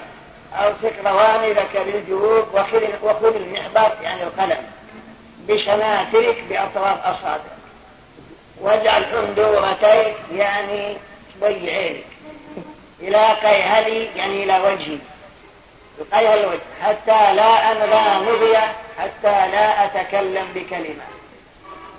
أوسك 0.55 0.95
روانفك 1.05 1.77
بالجبوب 1.77 2.47
وخذ 3.03 3.35
المحبر 3.35 3.93
يعني 4.03 4.23
القلم. 4.23 4.67
بشناترك 5.49 6.45
بأطراف 6.49 7.07
أصابعك. 7.07 7.61
واجعل 8.61 9.05
حندورتيك 9.05 10.17
يعني 10.33 10.97
شوي 11.41 11.71
عينك. 11.71 12.05
إلى 13.01 13.27
قيهلي 13.33 14.09
يعني 14.17 14.45
إلى 14.45 14.59
وجهي. 14.59 14.99
أيها 16.15 16.35
الوجه 16.35 16.61
حتى 16.83 17.35
لا 17.35 17.73
أنغى 17.73 18.33
نبي 18.33 18.57
حتى 18.99 19.49
لا 19.51 19.85
أتكلم 19.85 20.47
بكلمة. 20.55 21.05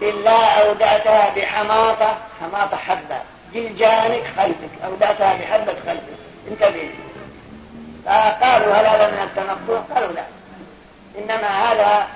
إلا 0.01 0.61
أودعتها 0.61 1.33
بحماطة 1.35 2.17
حماطة 2.41 2.77
حبة. 2.77 3.17
جلجانك 3.53 4.23
خلفك 4.37 4.83
أودعتها 4.85 5.33
بحبة 5.33 5.73
خلفك. 5.85 6.17
انتبه. 6.51 6.89
فقالوا 8.05 8.73
هل 8.73 8.85
هذا 8.85 9.07
من 9.11 9.23
التنطع 9.23 9.95
قالوا 9.95 10.11
لا. 10.11 10.23
إنما 11.17 11.47
هذا 11.47 12.07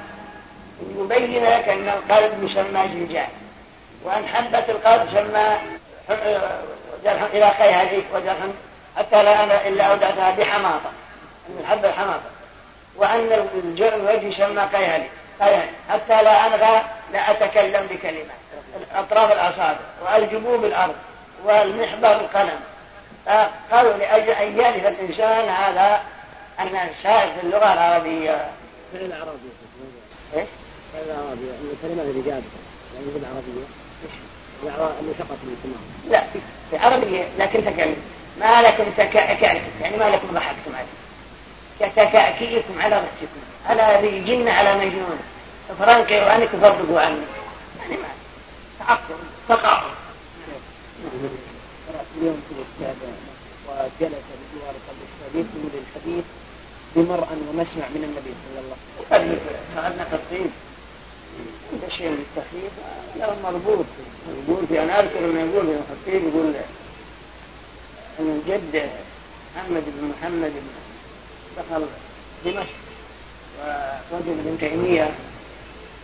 يبين 0.97 1.43
لك 1.43 1.69
أن 1.69 1.89
القلب 1.89 2.43
يسمى 2.43 2.88
جلجان 2.88 3.28
وأن 4.03 4.28
حبة 4.28 4.63
القلب 4.69 5.09
تسمى 5.09 5.57
جرح 7.06 7.24
إلى 7.34 7.51
خيهديك 7.58 8.06
وجرح 8.14 8.38
حتى 8.97 9.24
لا 9.24 9.43
أنا 9.43 9.68
إلا 9.68 9.84
أودعتها 9.84 10.32
بحماطة 10.32 10.91
من 11.49 11.66
حب 11.70 11.86
الحماطة 11.86 12.30
وأن 12.95 13.47
الوجه 13.80 14.28
يسمى 14.28 14.62
قيهلي 14.62 15.08
قيهلي 15.41 15.70
حتى 15.89 16.24
لا 16.24 16.47
أنغى 16.47 16.82
لا 17.14 17.32
أتكلم 17.32 17.88
بكلمة. 17.88 18.34
أطراف 18.95 19.32
الأصابع 19.32 19.80
والجبوب 20.06 20.66
الأرض 20.66 20.95
والمحبر 21.45 22.12
القلم. 22.12 22.60
قالوا 23.72 23.93
لأجل 23.93 24.30
أن 24.30 24.60
يعرف 24.60 24.86
الإنسان 24.86 25.49
هذا 25.49 26.01
أن 26.60 26.89
الشاعر 26.97 27.28
في 27.28 27.45
اللغة 27.45 27.74
العربية. 27.74 28.49
في 28.91 29.06
العربية. 29.06 29.56
إيش؟ 30.36 30.47
في 30.91 31.12
العربية. 31.12 31.51
اللي 31.84 32.22
جابت 32.22 32.43
يعني 32.95 33.12
في 33.14 33.18
العربية. 33.18 33.84
من 34.64 35.76
لا 36.10 36.24
في 36.70 36.76
العربية 36.76 37.28
لكن 37.39 37.66
تكلم 37.66 37.95
ما 38.39 38.62
لكم 38.62 38.84
تكأكأت 38.97 39.62
يعني 39.82 39.97
ما 39.97 40.10
لكم 40.10 40.28
ضحكتم 40.34 40.76
عليه. 40.76 40.88
كتكأكيكم 41.80 42.82
على 42.82 42.95
رأسكم 42.95 43.41
على 43.66 43.99
ريجن 44.08 44.47
على 44.47 44.76
مجنون. 44.76 45.20
فرانكي 45.80 46.20
وأنك 46.20 46.49
فرقوا 46.49 47.01
عني 47.01 47.18
يعني 47.80 47.97
ما 48.01 48.08
تعقل 48.80 49.16
تقاعد. 49.49 49.91
اليوم 52.18 52.43
في 52.49 52.56
الكتاب 52.62 52.95
وجلس 53.68 54.24
بجوار 54.41 54.76
قبل 54.88 55.01
الشريف 55.08 55.45
من 55.56 55.86
الحديث 55.88 56.26
بمرأى 56.95 57.38
ومسمع 57.49 57.86
من 57.95 58.03
النبي 58.03 58.34
صلى 58.43 58.60
الله 58.60 58.78
عليه 59.12 59.26
وسلم. 59.26 60.51
هذا 61.73 61.89
شيء 61.97 62.09
من 62.09 62.25
التخفيف 62.29 62.71
له 63.15 63.38
مربوط. 63.43 63.86
يقول 64.47 64.67
في 64.67 64.83
أنا 64.83 64.99
أذكر 64.99 65.19
إنه 65.19 65.39
يقول 65.39 65.65
الخطيب 65.69 66.27
يقول 66.27 66.53
إن 68.19 68.41
الجد 68.41 68.89
محمد 69.55 69.83
بن 69.86 70.13
محمد 70.19 70.51
بن 70.51 70.67
دخل 71.57 71.86
دمشق. 72.45 72.69
ووجد 74.11 74.27
ابن 74.27 74.57
تيمية 74.59 75.09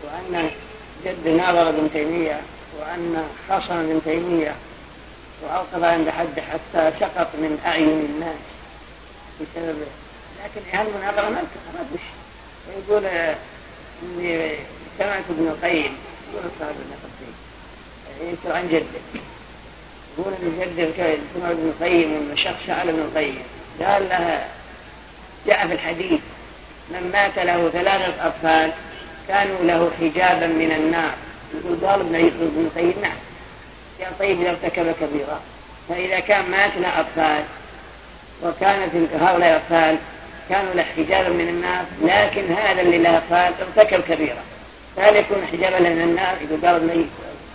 وأن 0.03 0.49
جد 1.05 1.27
ناظر 1.27 1.69
ابن 1.69 1.89
تيمية 1.93 2.41
وأن 2.79 3.27
خصم 3.49 3.73
ابن 3.73 4.01
تيمية 4.05 4.55
وأوقف 5.43 5.83
عند 5.83 6.09
حد 6.09 6.39
حتى 6.39 6.91
سقط 6.99 7.27
من 7.35 7.59
أعين 7.65 7.89
الناس 7.89 8.37
بسبب 9.41 9.77
لكن 10.43 10.61
هل 10.71 10.87
المناظرة 10.87 11.29
ما 11.29 11.43
ردش 11.79 12.01
ويقول 12.67 13.05
إني 14.03 14.55
سمعت 15.01 15.23
ابن 15.29 15.47
القيم 15.47 15.97
يقول 16.33 16.51
صاحب 16.59 16.71
ابن 16.71 16.93
القيم 16.93 17.35
يذكر 18.29 18.57
عن 18.57 18.67
جده. 18.67 19.21
يقول 20.17 20.33
إن 20.33 20.59
جده 20.59 21.17
سمع 21.33 21.51
ابن 21.51 21.73
القيم 21.77 22.13
وانه 22.13 22.35
شخص 22.35 22.69
على 22.69 22.91
ابن 22.91 22.99
القيم. 22.99 23.43
قال 23.81 24.09
لها 24.09 24.47
جاء 25.47 25.67
في 25.67 25.73
الحديث 25.73 26.19
من 26.89 27.11
مات 27.13 27.39
له 27.39 27.69
ثلاثة 27.69 28.27
أطفال 28.27 28.71
كانوا 29.27 29.57
له 29.63 29.91
حجابا 29.99 30.47
من 30.47 30.71
النار. 30.71 31.13
يقول 31.53 31.77
قال 31.85 32.01
ابن 32.01 32.69
القيم 32.75 32.93
نعم. 33.01 33.17
يا 33.99 34.07
طيب 34.19 34.41
إذا 34.41 34.49
ارتكب 34.49 34.95
كبيرة. 35.01 35.41
فإذا 35.89 36.19
كان 36.19 36.51
مات 36.51 36.71
له 36.77 36.99
أطفال 36.99 37.43
وكانت 38.43 39.13
هؤلاء 39.21 39.49
الأطفال 39.49 39.97
كانوا 40.49 40.73
له 40.73 40.83
حجابا 40.83 41.29
من 41.29 41.49
النار 41.49 41.85
لكن 42.01 42.53
هذا 42.53 42.81
اللي 42.81 42.97
له 42.97 43.17
أطفال 43.17 43.53
ارتكب 43.61 44.01
كبيرة. 44.01 44.43
فهل 44.95 45.15
يكون 45.15 45.47
حجابا 45.51 45.79
من 45.79 46.01
النار؟ 46.01 46.37
إذا 46.41 46.67
قال 46.67 46.81
الميت 46.81 47.09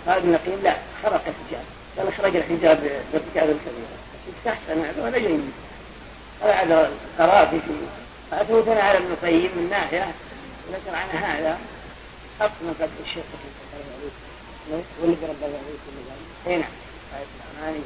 قال 0.07 0.17
ابن 0.17 0.33
القيم 0.33 0.59
لا 0.63 0.75
خرق 1.03 1.21
الحجاب. 1.27 1.65
قال 1.97 2.07
اخرج 2.07 2.35
الحجاب 2.35 2.79
بارتكاب 3.13 3.49
الكبيرة 3.49 3.97
استحسن 4.37 4.85
هذا 4.85 5.03
ولا 5.03 5.17
جيد 5.17 5.51
هذا 6.41 6.91
قراتي 7.19 7.59
في 7.59 7.73
فأثبتنا 8.31 8.81
على 8.81 8.97
ابن 8.97 9.11
القيم 9.11 9.51
من 9.55 9.67
ناحية 9.69 10.07
ذكر 10.71 10.95
عن 10.95 11.09
هذا. 11.09 11.57
أصلا 12.41 12.73
قد 12.81 12.89
الشيخ 13.05 13.23
واللي 15.01 15.15
برب 15.21 15.43
عليه 15.43 15.57
كل 15.57 16.51
أي 16.51 16.57
نعم. 16.57 16.69
آية 17.15 17.25
الأماني. 17.59 17.81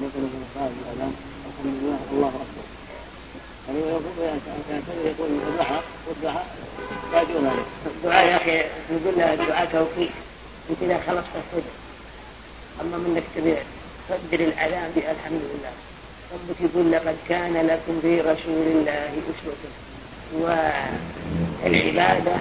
مثل 0.00 0.22
قال 0.54 0.70
الأذان 0.82 1.14
الحمد 1.46 1.74
لله 1.82 1.98
الله 2.12 2.28
أكبر 2.28 2.81
يعني 3.68 3.80
يقول 5.04 5.30
الضحى 5.48 5.80
والضحى 6.08 6.42
الدعاء 7.86 8.26
يا 8.26 8.36
أخي 8.36 8.62
نقول 8.90 9.14
له 9.18 9.34
الدعاء 9.34 9.68
توفيق. 9.72 10.10
أنت 10.70 10.82
إذا 10.82 11.00
خلصت 11.06 11.26
الصدر 11.36 11.70
أما 12.80 12.96
منك 12.96 13.22
تبيع 13.36 13.62
صدر 14.08 14.40
الأذان 14.40 14.92
بالحمد 14.94 15.40
لله. 15.54 15.72
ربك 16.32 16.60
يقول 16.60 16.92
لقد 16.92 17.16
كان 17.28 17.66
لكم 17.66 18.00
في 18.02 18.20
رسول 18.20 18.66
الله 18.66 19.10
أسوة. 19.30 19.54
والعبادة 21.64 22.36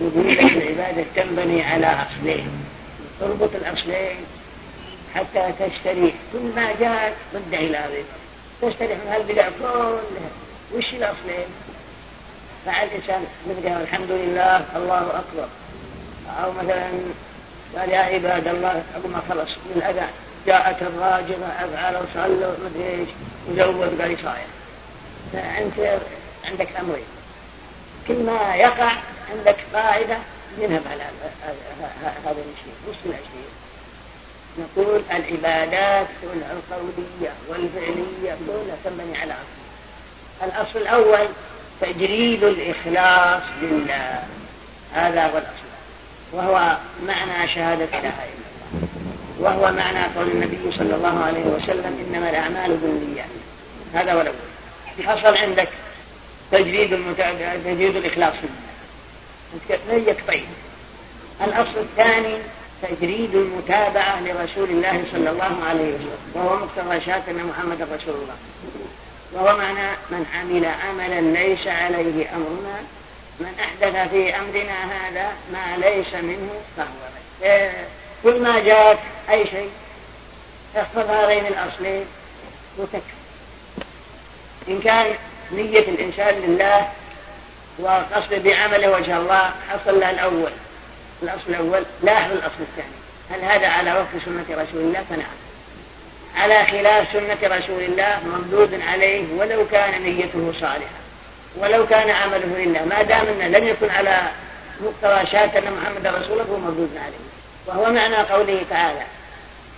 يقول 0.00 0.32
لك 0.32 0.40
العبادة 0.40 1.04
تنبني 1.16 1.62
على 1.62 1.86
أصلين. 1.86 2.50
تربط 3.20 3.50
الأصلين 3.54 4.16
حتى 5.14 5.52
تشتري. 5.60 6.14
كل 6.32 6.42
ما 6.56 6.72
جاءت 6.80 7.14
ضد 7.34 7.54
علاوة 7.54 8.04
تشتري 8.62 8.94
من 8.94 9.08
هالبدع 9.10 9.48
كلها 9.58 10.00
وش 10.74 10.94
الأصلين؟ 10.94 11.46
فعل 12.66 12.86
الإنسان 12.86 13.26
مثل 13.48 13.82
الحمد 13.82 14.10
لله 14.10 14.64
الله 14.76 14.98
أكبر. 14.98 15.48
أو 16.42 16.52
مثلا 16.52 16.90
قال 17.76 17.90
يا 17.90 17.98
عباد 17.98 18.48
الله 18.48 18.82
أقول 18.96 19.12
ما 19.12 19.22
خلص. 19.28 19.48
من 19.50 19.72
الأذان 19.76 20.10
جاءت 20.46 20.82
الراجمة 20.82 21.46
أفعل 21.46 21.96
وصلوا 21.96 22.52
مدري 22.64 22.90
إيش 22.90 23.08
وزود 23.48 24.00
قال 24.00 24.16
صاير. 24.22 24.46
فأنت 25.32 26.00
عندك 26.44 26.68
أمرين. 26.80 27.04
كل 28.08 28.22
ما 28.22 28.54
يقع 28.54 28.92
عندك 29.30 29.56
قاعدة 29.74 30.18
ينهب 30.58 30.82
على 30.90 31.02
هذا 32.24 32.30
الشيء. 32.30 32.74
وش 32.88 32.96
الشيء 33.04 33.48
نقول 34.58 35.02
العبادات 35.10 36.06
القولية 36.24 37.32
والفعلية 37.48 38.36
كلها 38.46 38.76
تنبني 38.84 39.18
على 39.18 39.32
أصل. 39.32 40.46
الأصل 40.46 40.78
الأول 40.78 41.28
تجريد 41.80 42.44
الإخلاص 42.44 43.42
لله. 43.62 44.22
هذا 44.94 45.26
هو 45.26 45.38
الأصل. 45.38 45.66
وهو 46.32 46.76
معنى 47.06 47.48
شهادة 47.54 47.84
لا 47.84 47.98
إله 47.98 48.08
إلا 48.08 48.46
الله. 48.74 48.88
وهو 49.38 49.72
معنى 49.72 50.04
قول 50.16 50.28
النبي 50.28 50.76
صلى 50.78 50.94
الله 50.94 51.24
عليه 51.24 51.44
وسلم 51.44 52.06
إنما 52.08 52.30
الأعمال 52.30 52.76
بالنيات 52.76 53.26
هذا 53.94 54.12
هو 54.12 54.20
الأول. 54.20 54.36
حصل 55.04 55.36
عندك 55.36 55.68
تجريد 56.52 56.92
المتابعة 56.92 57.56
تجريد 57.56 57.96
الإخلاص 57.96 58.34
نية 59.90 60.16
طيب 60.28 60.46
الأصل 61.44 61.78
الثاني 61.78 62.38
تجريد 62.82 63.34
المتابعة 63.34 64.20
لرسول 64.20 64.70
الله 64.70 65.04
صلى 65.12 65.30
الله 65.30 65.64
عليه 65.68 65.94
وسلم 65.94 66.18
وهو 66.34 66.56
مقتضى 66.56 67.12
أن 67.30 67.44
محمد 67.44 67.82
رسول 67.82 68.14
الله. 68.14 68.36
وهو 69.32 69.56
معنى 69.56 69.90
من 70.10 70.26
عمل 70.34 70.64
عملا 70.64 71.20
ليس 71.20 71.66
عليه 71.66 72.36
أمرنا 72.36 72.80
من 73.40 73.52
أحدث 73.60 74.10
في 74.10 74.36
أمرنا 74.36 74.84
هذا 74.84 75.32
ما 75.52 75.76
ليس 75.76 76.14
منه 76.14 76.50
فهو 76.76 76.86
كل 78.22 78.42
ما 78.42 78.60
جاءت 78.60 78.98
أي 79.30 79.46
شيء 79.46 79.70
احفظ 80.76 81.10
هذين 81.10 81.46
الأصلين 81.46 82.04
وتكفي 82.78 83.16
إن 84.68 84.80
كان 84.80 85.14
نية 85.52 85.78
الإنسان 85.78 86.34
لله 86.34 86.88
وقصد 87.78 88.34
بعمله 88.34 88.90
وجه 88.90 89.16
الله 89.16 89.50
حصل 89.68 90.02
الأول. 90.02 90.50
الأصل 91.22 91.48
الأول 91.48 91.82
لاحظ 92.02 92.32
الأصل 92.32 92.60
الثاني. 92.60 92.96
هل 93.30 93.40
هذا 93.50 93.68
على 93.68 93.92
وفق 93.92 94.24
سنة 94.24 94.44
رسول 94.50 94.80
الله؟ 94.80 95.04
فنعم. 95.10 95.36
على 96.36 96.66
خلاف 96.66 97.12
سنة 97.12 97.56
رسول 97.56 97.82
الله 97.82 98.18
مردود 98.26 98.80
عليه 98.80 99.24
ولو 99.38 99.66
كان 99.68 100.02
نيته 100.02 100.52
صالحة. 100.60 100.96
ولو 101.56 101.86
كان 101.86 102.10
عمله 102.10 102.58
لله 102.58 102.84
ما 102.84 103.02
دام 103.02 103.26
أنه 103.26 103.58
لم 103.58 103.68
يكن 103.68 103.90
على 103.90 104.22
مقتضى 104.80 105.26
شهادة 105.26 105.58
أن 105.58 105.72
محمد 105.72 106.06
رسول 106.06 106.40
الله 106.40 106.58
مردود 106.58 106.96
عليه. 106.96 107.26
وهو 107.66 107.92
معنى 107.92 108.16
قوله 108.16 108.64
تعالى 108.70 109.02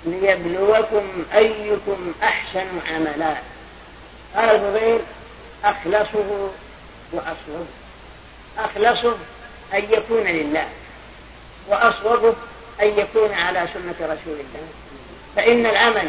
ليبلوكم 0.05 1.25
أيكم 1.35 2.15
أحسن 2.23 2.67
عملا. 2.91 3.35
قال 4.37 4.51
الفضيل 4.51 5.01
أخلصه 5.65 6.51
وأصوبه 7.13 7.67
أخلصه 8.59 9.17
أن 9.75 9.85
يكون 9.91 10.25
لله. 10.25 10.67
وأصوبه 11.69 12.35
أن 12.83 12.87
يكون 12.87 13.33
على 13.35 13.69
سنة 13.75 13.95
رسول 14.01 14.41
الله. 14.41 14.69
فإن 15.37 15.67
العمل 15.67 16.09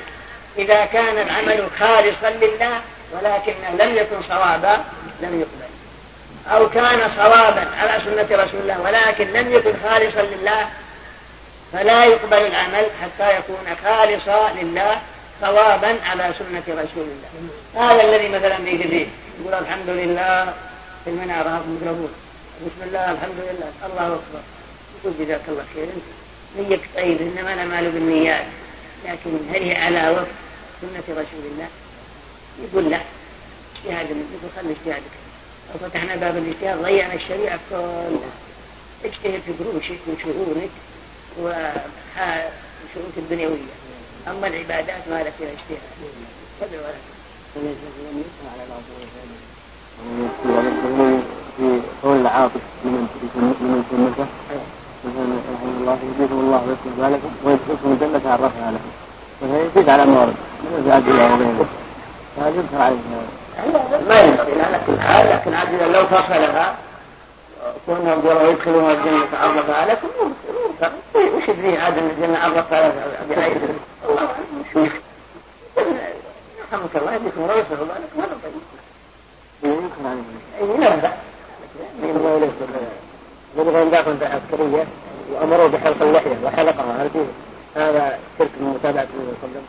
إذا 0.57 0.86
كان 0.86 1.18
العمل 1.18 1.68
خالصا 1.80 2.30
لله 2.30 2.82
ولكنه 3.12 3.86
لم 3.86 3.95
يكن 3.95 4.24
صوابا 4.30 4.84
لم 5.22 5.39
يقبل. 5.39 5.70
أو 6.47 6.70
كان 6.70 7.12
صوابا 7.18 7.68
على 7.80 8.01
سنة 8.05 8.43
رسول 8.43 8.62
الله 8.62 8.82
ولكن 8.82 9.28
لم 9.34 9.53
يكن 9.53 9.74
خالصا 9.84 10.22
لله 10.22 10.70
فلا 11.74 12.05
يقبل 12.05 12.38
العمل 12.38 12.86
حتى 13.01 13.38
يكون 13.38 13.66
خالصا 13.84 14.51
لله 14.62 15.01
صوابا 15.41 15.95
على 16.05 16.34
سنة 16.39 16.64
رسول 16.68 17.07
الله. 17.07 17.49
هذا 17.76 18.03
الذي 18.03 18.30
مثلا 18.30 18.57
فيه 18.57 19.07
يقول 19.39 19.53
الحمد 19.53 19.89
لله 19.89 20.53
في 21.03 21.10
المنارة 21.10 21.49
مقربون 21.49 22.14
بسم 22.62 22.88
الله 22.88 23.12
الحمد 23.12 23.39
لله. 23.39 23.72
الله 23.86 24.07
أكبر. 24.07 24.59
يقول 25.04 25.14
جزاك 25.20 25.41
الله 25.47 25.66
خير 25.74 25.88
نيك 26.58 26.82
طيب 26.95 27.22
إنما 27.22 27.54
أنا 27.54 27.66
مال 27.66 27.91
بالنيات. 27.91 28.45
لكن 29.06 29.30
هل 29.54 29.64
هي 29.64 29.76
على 29.76 30.10
وفق 30.10 30.28
سنة 30.82 31.04
رسول 31.10 31.52
الله؟ 31.52 31.68
يقول 32.64 32.89
لا. 32.89 33.02
اجتهاد 33.76 34.06
يقول 34.10 34.52
خلي 34.56 34.72
اجتهادك 34.72 35.14
لو 35.74 35.89
فتحنا 35.89 36.16
باب 36.16 36.38
الاجتهاد 36.38 36.82
ضيعنا 36.82 37.14
الشريعة 37.14 37.60
كلها. 37.70 38.32
اجتهد 39.06 39.41
في 39.45 39.64
قروشك 39.64 40.00
وشؤونك 40.08 40.70
وشؤونك 41.39 43.18
الدنيوية. 43.18 43.74
أما 44.28 44.47
العبادات 44.47 45.08
ما 45.10 45.24
لك 45.24 45.34
فيها 45.38 45.47
اجتهاد. 45.50 45.82
تدعو 46.62 46.82
في 51.58 51.82
قول 52.04 52.22
العاطف 52.22 52.62
من 52.84 52.91
من 52.91 53.84
سنته 53.89 54.24
مثلا 54.24 54.28
رحمه 55.06 55.80
الله 55.80 55.97
يجيكم 56.04 56.39
الله 56.39 56.64
ويكتب 56.68 57.04
ذلك 57.04 57.20
ويدخلكم 57.43 57.91
الجنة 57.91 58.32
عرفها 58.32 58.72
لكم 58.72 58.91
فهي 59.41 59.66
يزيد 59.66 59.89
على 59.89 60.04
المورد 60.04 60.36
من 60.64 60.84
يزاد 60.86 61.08
إلى 61.08 61.24
وغيره 61.24 61.66
فهذا 62.36 62.56
يذكر 62.56 62.82
عليه 62.82 62.97
ما 64.10 64.22
ينبغي 64.22 64.52
لكن 64.56 64.93
لكن 65.30 65.54
عاد 65.54 65.74
لو 65.93 66.06
فصلها 66.06 66.76
قالوا 67.88 68.52
يدخلون 68.52 68.91
الجنة 68.91 69.28
عرفها 69.34 69.86
لكم 69.86 70.08
وش 71.16 71.47
يدري 71.47 71.78
عاد 71.78 71.97
الجنة 71.97 72.38
عرفها 72.38 72.93
بغير 73.30 73.58
الله 74.10 74.30
رحمك 76.74 76.95
الله 76.95 77.14
يديكم 77.14 77.41
روسه 77.41 77.76
بالك 77.80 78.10
ما 78.18 79.70
يمكن 79.70 80.06
عليه 80.06 80.22
اي 80.62 80.78
نعم 80.78 81.12
يبغى 83.60 83.82
يندافع 83.82 84.12
عسكرية 84.12 84.86
وأمروا 85.32 85.68
بحلق 85.68 86.01
اللحية 86.01 86.38
وحلقها 86.43 87.03
هل 87.03 87.10
هذا 87.76 88.20
شرك 88.39 88.49
من 88.60 88.68
متابعة 88.68 89.07
النبي 89.14 89.36
صلى 89.41 89.49
الله 89.49 89.51
عليه 89.51 89.53
وسلم؟ 89.53 89.66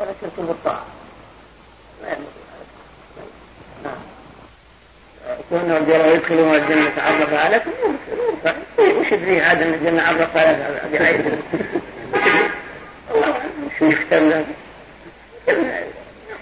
هذا 0.00 0.14
شرك 0.20 0.46
بالطاعة 0.46 0.84
كونهم 5.50 5.92
قالوا 5.92 6.14
يدخلون 6.14 6.54
الجنة 6.54 6.92
عرف 6.98 7.34
عليكم 7.34 7.70
وش 8.78 9.12
يدري 9.12 9.40
عاد 9.40 9.62
إن 9.62 9.74
الجنة 9.74 10.02
عرف 10.02 10.36
على 10.36 10.80
بعيد؟ 10.92 11.38
شو 13.78 13.84
يختم 13.84 14.28
له؟ 14.28 14.44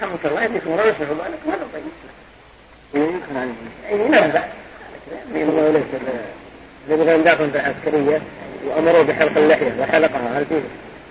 رحمك 0.02 0.26
الله 0.26 0.44
يديكم 0.44 0.70
رؤوسه 0.70 0.98
بالك 0.98 1.38
هذا 1.46 1.66
طيب 1.72 1.84
يمكن 2.94 3.36
عليه 3.36 3.52
اي 6.90 6.94
نبأ 6.96 7.14
يبغى 7.14 7.14
يندافع 7.14 7.60
عسكرية 7.60 8.20
وأمروا 8.66 9.02
بحلق 9.02 9.38
اللحية 9.38 9.72
وحلقها 9.80 10.38
هل 10.38 10.44
فيه؟ 10.46 10.60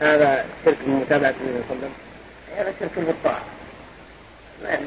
هذا 0.02 0.46
شرك 0.66 0.78
من 0.88 0.96
متابعة 0.96 1.34
النبي 1.42 1.64
صلى 1.70 1.78
الله 1.78 1.80
عليه 1.80 1.80
وسلم؟ 1.80 1.92
هذا 2.58 2.74
شرك 2.80 3.06
بالطاعة 3.06 3.42
نعم. 4.64 4.80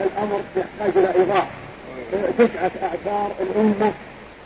الأمر 0.00 0.40
يحتاج 0.56 0.96
إلى 0.96 1.14
إيضاح. 1.20 1.46
تسعة 2.38 2.70
اعشار 2.82 3.32
الأمة 3.40 3.92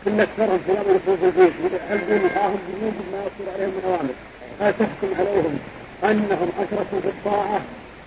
كل 0.04 0.20
اكثرهم 0.20 0.58
في 0.66 0.72
الأمر 0.72 0.96
يفوز 0.96 1.18
البيت 1.22 1.52
هل 1.90 1.98
بنهاهم 1.98 2.58
بوجود 2.68 2.94
ما 3.12 3.18
يصير 3.18 3.54
عليهم 3.54 3.70
من 3.70 3.82
أوامر. 3.84 4.14
هل 4.60 4.74
تحكم 4.78 5.20
عليهم 5.20 5.58
أنهم 6.04 6.48
أشركوا 6.58 7.00
في 7.00 7.08
الطاعة. 7.08 7.60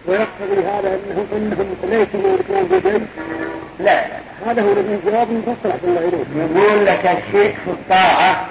ويقتضي 0.08 0.68
هذا 0.68 1.00
انهم 1.12 1.28
أنهم 1.36 1.76
ليسوا 1.84 2.30
يملكون 2.30 2.80
بشيء؟ 2.80 3.08
لا. 3.80 4.04
هذا 4.48 4.62
هو 4.62 4.72
الذي 4.72 5.00
جواب 5.06 5.28
مفصل 5.32 5.72
عشان 5.72 5.80
الله 5.84 6.00
اليك. 6.00 6.28
يقول 6.56 6.86
لك 6.86 7.06
الشرك 7.06 7.56
في 7.66 7.72
الطاعة 7.72 8.46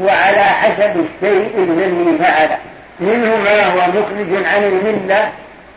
هو 0.00 0.08
على 0.08 0.44
حسب 0.44 1.04
الشيء 1.06 1.54
الذي 1.58 2.18
فعله 2.18 2.58
منه 3.00 3.36
ما 3.36 3.66
هو 3.66 3.88
مخرج 3.88 4.46
عن 4.46 4.64
الملة 4.64 5.30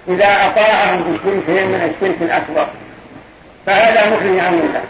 إذا 0.07 0.25
أطاعه 0.25 0.95
بالشرك 0.95 1.49
من 1.49 1.91
الشرك 1.93 2.21
الأكبر. 2.21 2.67
فهذا 3.65 4.09
مخرج 4.09 4.39
عن 4.39 4.53
الملة. 4.53 4.81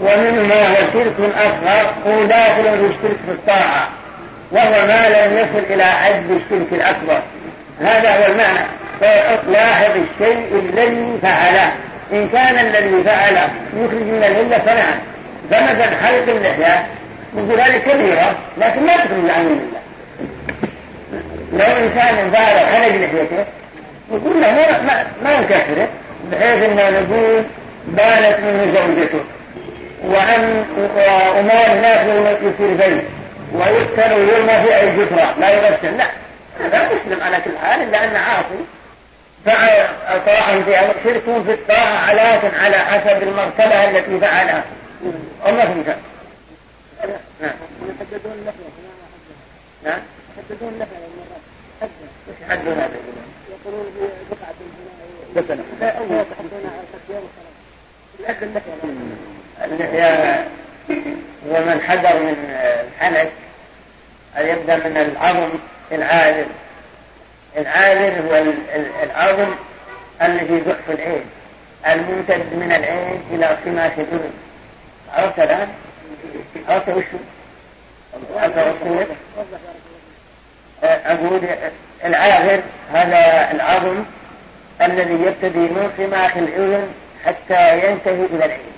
ومنه 0.00 0.42
ما 0.42 0.68
هو 0.68 0.76
شرك 0.92 1.14
أصغر 1.36 1.94
هو 2.06 2.24
داخل 2.24 2.62
في 2.62 2.86
الشرك 2.86 3.18
في 3.26 3.32
الطاعة. 3.32 3.88
وهو 4.52 4.86
ما 4.86 5.08
لم 5.08 5.38
يصل 5.38 5.74
إلى 5.74 5.84
حد 5.84 6.30
الشرك 6.30 6.72
الأكبر. 6.72 7.22
هذا 7.80 8.10
هو 8.10 8.32
المعنى. 8.32 8.66
فلاحظ 9.00 9.90
الشيء 9.96 10.70
الذي 10.74 11.18
فعله. 11.22 11.72
إن 12.12 12.28
كان 12.28 12.58
الذي 12.58 13.04
فعله 13.04 13.48
يخرج 13.76 14.02
من 14.02 14.24
الملة 14.24 14.58
فنعم 14.58 14.98
فمثلا 15.50 15.96
حلق 16.02 16.34
اللحية 16.34 16.86
نقول 17.36 17.60
هذه 17.60 17.78
كبيرة 17.78 18.34
لكن 18.58 18.86
ما 18.86 18.96
تخرج 18.96 19.30
عن 19.30 19.46
الملة 19.46 19.80
لو 21.52 21.84
إنسان 21.84 22.30
فعل 22.30 22.58
حلق 22.58 22.88
لحيته 22.88 23.44
نقول 24.12 24.42
له 24.42 24.52
ما, 24.52 25.06
ما, 25.22 25.40
نكفره 25.40 25.88
بحيث 26.32 26.62
أنه 26.62 26.90
نقول 26.90 27.44
بانت 27.86 28.38
منه 28.40 28.74
زوجته. 28.74 29.20
وأن 30.04 30.64
وأمور 30.96 31.66
الناس 31.76 32.06
يصير 32.42 32.76
بيت 32.76 33.04
ويقتل 33.54 34.12
ويرمى 34.12 34.62
في 34.62 34.76
أي 34.76 34.96
جثرة. 34.96 35.34
لا 35.40 35.50
يغسل. 35.50 35.96
لا. 35.96 36.06
هذا 36.64 36.88
مسلم 36.88 37.22
على 37.22 37.36
كل 37.36 37.50
حال 37.62 37.82
إلا 37.82 38.04
أنه 38.04 38.18
عاصي 38.18 38.64
فطاعة 39.46 40.62
في 40.64 40.78
أمر 40.78 40.94
شرك 41.04 41.22
في 41.22 41.52
الطاعة 41.52 42.12
لكن 42.12 42.58
على 42.58 42.76
حسب 42.76 43.22
المرتبة 43.22 43.90
التي 43.90 44.20
فعلها. 44.20 44.64
وما 45.46 45.64
فهمت 45.64 45.96
نعم. 47.40 47.54
يحددون 47.88 48.32
اللحية 48.32 48.70
نعم. 49.84 50.00
يحددون 50.38 50.72
اللحية 50.72 50.96
وش 52.28 52.50
حدوا 52.50 52.72
هذا؟ 52.72 52.90
يقولون 53.50 53.86
بقعة 54.30 54.54
الجناء 54.60 55.00
مثلا. 55.36 55.62
لا 55.80 55.98
أول 55.98 56.26
يحدون 56.32 56.70
على 56.70 56.82
الصيام 56.94 57.22
والصلاة 58.18 58.44
اللحية 59.64 60.46
ومن 61.48 61.80
حذر 61.80 62.20
من 62.20 62.36
الحنك 62.88 63.30
يبدأ 64.38 64.76
من 64.76 64.96
العظم 64.96 65.50
العادل 65.92 66.46
العاذر 67.56 68.22
هو 68.22 68.52
العظم 69.02 69.54
الذي 70.22 70.60
ضعف 70.60 70.90
العين 70.90 71.24
الممتد 71.86 72.54
من 72.54 72.72
العين 72.72 73.22
إلى 73.30 73.56
صماخ 73.64 73.92
الأذن 73.98 74.32
عرفت 75.14 75.38
الآن؟ 75.38 75.68
عرفت 76.68 76.88
وشو؟ 76.88 77.18
عرفت؟ 78.36 79.08
أقول 80.82 81.40
العاذر 82.04 82.62
هذا 82.92 83.50
العظم 83.52 84.04
الذي 84.82 85.14
يبتدي 85.14 85.58
من 85.58 85.92
صماخ 85.98 86.36
الأذن 86.36 86.88
حتى 87.24 87.78
ينتهي 87.78 88.24
إلى 88.24 88.44
العين 88.44 88.72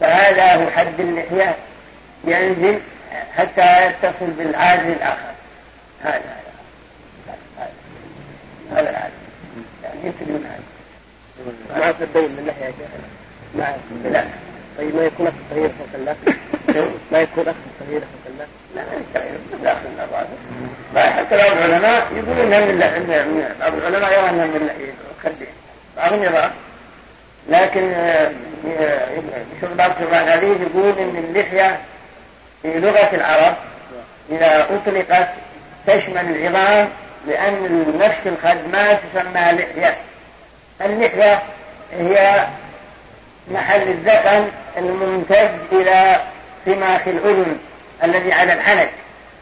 فهذا 0.00 0.54
هو 0.54 0.70
حد 0.70 1.00
اللحية 1.00 1.56
ينزل 2.24 2.80
حتى 3.36 3.86
يتصل 3.86 4.30
بالعاذر 4.38 4.92
الآخر 4.92 5.34
هذا 6.04 6.43
هذا 8.72 8.90
العادة 8.90 9.12
يعني 9.84 10.00
يمكن 10.04 10.44
هذا 10.46 11.86
ما 11.86 11.92
تبين 11.92 12.24
من 12.24 12.44
ناحية 12.46 12.72
ما 13.54 13.76
لا. 14.10 14.24
طيب 14.78 14.96
ما 14.96 15.02
يكون 15.04 15.26
أخذ 15.26 15.36
صغير 15.50 15.68
خلق 15.68 15.88
الله 15.94 16.16
ما 17.12 17.18
يكون 17.20 17.48
أخذ 17.48 17.56
صغير 17.80 18.00
خلق 18.00 18.26
الله 18.26 18.46
لا 18.74 18.80
لا 18.80 19.62
داخل 19.62 19.86
الأربعة 19.96 20.26
ما 20.94 21.00
حتى 21.10 21.36
بعض 21.36 21.56
العلماء 21.56 22.06
يقولون 22.12 22.52
إنها 22.52 23.24
من 23.24 23.54
بعض 23.60 23.74
العلماء 23.74 24.12
يرى 24.12 24.30
إنها 24.30 24.46
من 24.46 24.70
خدين 25.24 25.46
بعضهم 25.96 26.22
يرى. 26.22 26.50
لكن 27.48 27.92
شوف 29.60 29.72
بعض 29.72 29.90
شبان 30.00 30.28
عليه 30.28 30.48
يقول 30.60 30.98
إن 30.98 31.24
اللحية 31.28 31.78
في 32.62 32.80
لغة 32.80 33.14
العرب 33.14 33.54
إذا 34.30 34.68
أطلقت 34.70 35.28
تشمل 35.86 36.36
العظام 36.36 36.88
لأن 37.26 37.84
نفس 38.00 38.26
الخد 38.26 38.58
ما 38.72 38.92
تسمى 38.92 39.40
لحية. 39.40 39.96
اللحية 40.80 41.42
هي 41.98 42.46
محل 43.50 43.82
الذقن 43.82 44.48
الممتد 44.76 45.58
إلى 45.72 46.20
سماخ 46.64 47.00
الأذن 47.06 47.58
الذي 48.04 48.32
على 48.32 48.52
الحنك. 48.52 48.90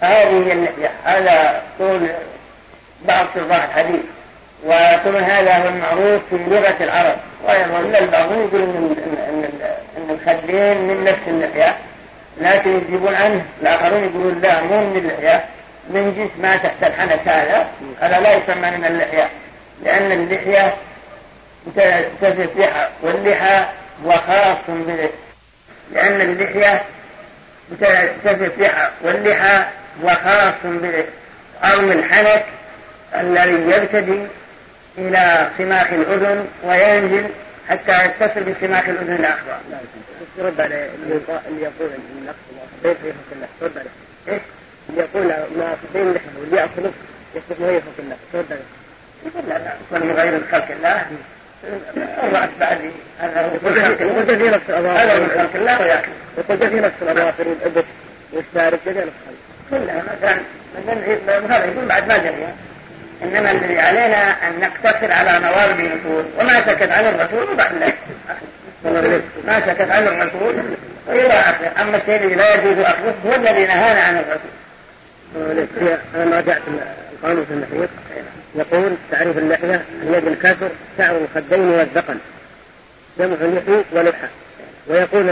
هذه 0.01 0.47
هي 0.47 0.53
اللحية. 0.53 0.91
هذا 1.05 1.63
طول 1.79 2.09
بعض 3.05 3.27
شراح 3.35 3.65
الحديث. 3.65 4.01
وكل 4.67 5.17
هذا 5.17 5.57
هو 5.57 5.69
المعروف 5.69 6.23
في 6.31 6.37
لغة 6.37 6.77
العرب. 6.81 7.17
وإلا 7.45 7.99
البعض 7.99 8.33
يقول 8.33 8.63
إن, 8.63 8.97
إن 9.97 10.11
الخدين 10.11 10.79
من 10.89 11.05
نفس 11.05 11.29
اللحية. 11.29 11.77
لكن 12.41 12.77
يجيبون 12.77 13.15
عنه. 13.15 13.45
الآخرون 13.63 14.05
يقولون 14.05 14.41
لا 14.43 14.63
مو 14.63 14.81
من 14.81 14.97
اللحية. 14.97 15.45
من 15.91 16.15
جنس 16.17 16.31
ما 16.43 16.57
تحت 16.57 16.83
الحنك 16.83 17.29
هذا 17.29 17.71
هذا 18.01 18.21
لا 18.21 18.33
يسمى 18.33 18.71
من 18.71 18.85
اللحية. 18.85 19.29
لأن 19.85 20.13
اللحية 20.13 20.75
تفتح 22.21 22.89
واللحى 23.03 23.67
وخاص 24.05 24.59
به. 24.69 25.11
لأن 25.93 26.21
اللحية 26.21 26.83
تفتح 28.25 28.91
واللحى 29.03 29.65
وخاص 30.03 30.55
به. 30.65 31.05
أرم 31.65 31.93
الحنك 31.93 32.45
الذي 33.15 33.77
يبتدي 33.77 34.27
إلى 34.99 35.51
سماخ 35.59 35.87
الأذن 35.87 36.49
وينزل 36.65 37.29
حتى 37.69 38.05
يتصل 38.05 38.41
بسماخ 38.41 38.89
الأذن 38.89 39.15
الأخرى. 39.15 39.61
رد 40.39 40.61
على 40.61 40.91
اللي 41.49 41.63
يقول 41.63 41.91
النقص 42.19 42.37
الله 43.33 43.49
رد 43.63 43.79
عليه. 43.79 44.41
يقول 44.97 45.27
ما 45.59 45.77
بين 45.95 46.15
واللي 46.41 46.57
ياكل 46.57 46.91
يصبح 47.35 47.61
ما 47.61 47.71
يفك 47.71 47.87
الله. 47.99 48.17
يقول 49.27 49.45
لا 49.49 49.55
لا 49.59 49.73
كل 49.91 50.13
غير 50.13 50.41
خلق 50.53 50.69
الله 50.71 51.07
الرأس 52.25 52.49
بعد 52.61 52.79
هذا 53.21 53.47
وقلت 53.47 54.33
في 54.33 54.49
نفس 54.49 54.63
الأظافر 54.69 55.03
هذا 55.03 55.19
من 55.19 55.29
خلق 55.29 55.51
الله 55.55 55.81
وياكل 55.81 56.13
وقلت 56.37 56.65
في 56.65 56.81
نفس 56.81 56.95
الأظافر 57.03 57.49
والإبط 57.49 57.85
والشارب 58.33 58.79
جميع 58.87 59.03
الخلق. 59.03 59.39
كلها 59.71 60.03
مثلا 60.03 60.41
مثلا 60.79 61.57
هذا 61.57 61.65
يقول 61.65 61.87
بعد 61.87 62.09
ما 62.09 62.19
جري 62.19 62.47
انما 63.23 63.51
الذي 63.51 63.79
علينا 63.79 64.49
ان 64.49 64.61
نقتصر 64.61 65.13
على 65.13 65.41
موارد 65.41 65.81
الرسول 65.81 66.25
وما 66.41 66.67
سكت 66.67 66.93
عن 66.93 67.05
الرسول 67.05 67.53
وبعد 67.53 67.73
ذلك 67.81 67.99
ما 69.47 69.61
سكت 69.61 69.91
عن 69.91 70.07
الرسول 70.07 70.55
والى 71.07 71.33
اخره 71.33 71.83
اما 71.83 71.97
الشيء 71.97 72.17
الذي 72.17 72.35
لا 72.35 72.55
يجوز 72.55 72.79
اخذه 72.79 73.15
هو 73.27 73.35
الذي 73.35 73.67
نهانا 73.67 74.01
عن 74.01 74.17
الرسول. 74.17 74.51
أنا 75.37 76.37
راجعت 76.37 76.63
القانون 77.13 77.45
في 77.45 77.53
المحيط 77.53 77.89
يقول 78.55 78.93
تعريف 79.11 79.39
اللحيه 79.39 79.85
هي 80.11 80.21
بالكسر 80.21 80.69
شعر 80.99 81.17
الخدين 81.17 81.69
والذقن 81.69 82.17
جمع 83.19 83.37
لحي 83.37 83.83
ولحى. 83.93 84.29
ويقول 84.89 85.31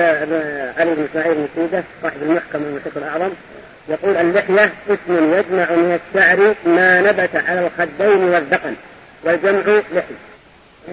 علي 0.79 0.95
بن 0.95 1.07
اسماعيل 1.11 1.35
بن 1.35 1.49
سيدة 1.55 1.83
صاحب 2.03 2.23
المحكم 2.23 2.63
المحيط 2.63 2.97
الأعظم 2.97 3.31
يقول 3.89 4.17
اللحية 4.17 4.73
اسم 4.89 5.35
يجمع 5.35 5.71
من 5.71 5.99
الشعر 6.15 6.55
ما 6.67 7.01
نبت 7.01 7.37
على 7.49 7.67
الخدين 7.67 8.25
والذقن 8.25 8.75
والجمع 9.25 9.81
لحي. 9.93 10.15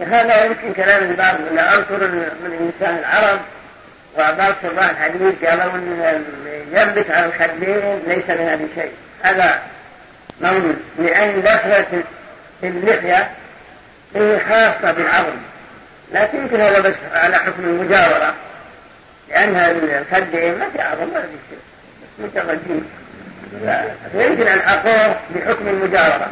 هذا 0.06 0.46
يمكن 0.46 0.74
كلام 0.74 1.12
البعض 1.12 1.36
لا 1.56 1.78
أذكر 1.78 2.08
من 2.44 2.72
إنسان 2.82 2.98
العرب 2.98 3.40
وبعض 4.18 4.56
شراح 4.62 4.90
الحديث 4.90 5.46
قالوا 5.46 5.74
أن 5.74 6.24
ينبت 6.74 7.12
على 7.12 7.26
الخدين 7.26 8.00
ليس 8.08 8.30
من 8.30 8.48
هذا 8.48 8.68
شيء. 8.76 8.92
هذا 9.24 9.60
موجود 10.42 10.76
لأن 11.00 11.42
دخلت 11.42 11.88
اللحية 12.64 13.30
هي 14.16 14.40
خاصة 14.50 14.92
بالعظم. 14.92 15.38
لكن 16.14 16.38
يمكن 16.38 16.62
هذا 16.62 16.80
بس 16.80 16.96
على 17.14 17.36
حكم 17.36 17.64
المجاورة 17.64 18.34
لأنها 19.30 19.72
الخدين 19.72 20.60
ما 20.60 20.66
في 20.74 20.82
عظم 20.82 21.10
ولا 21.14 21.22
في 21.22 21.38
شيء. 21.50 21.60
متردين 22.20 22.86
فيمكن 24.12 24.48
الحقوه 24.48 25.16
بحكم 25.36 25.68
المجاورة. 25.68 26.32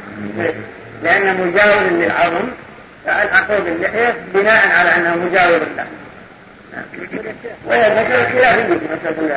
لأن 1.03 1.47
مجاور 1.47 1.83
للعظم 1.83 2.47
فالحقوه 3.05 3.59
باللحية 3.59 4.15
بناء 4.33 4.67
على 4.71 4.95
أنه 4.95 5.15
مجاور 5.15 5.59
له. 5.77 5.85
وهي 7.65 7.89
مسألة 7.89 8.29
خلافية 8.29 8.77
في 8.77 8.93
مسألة 8.95 9.27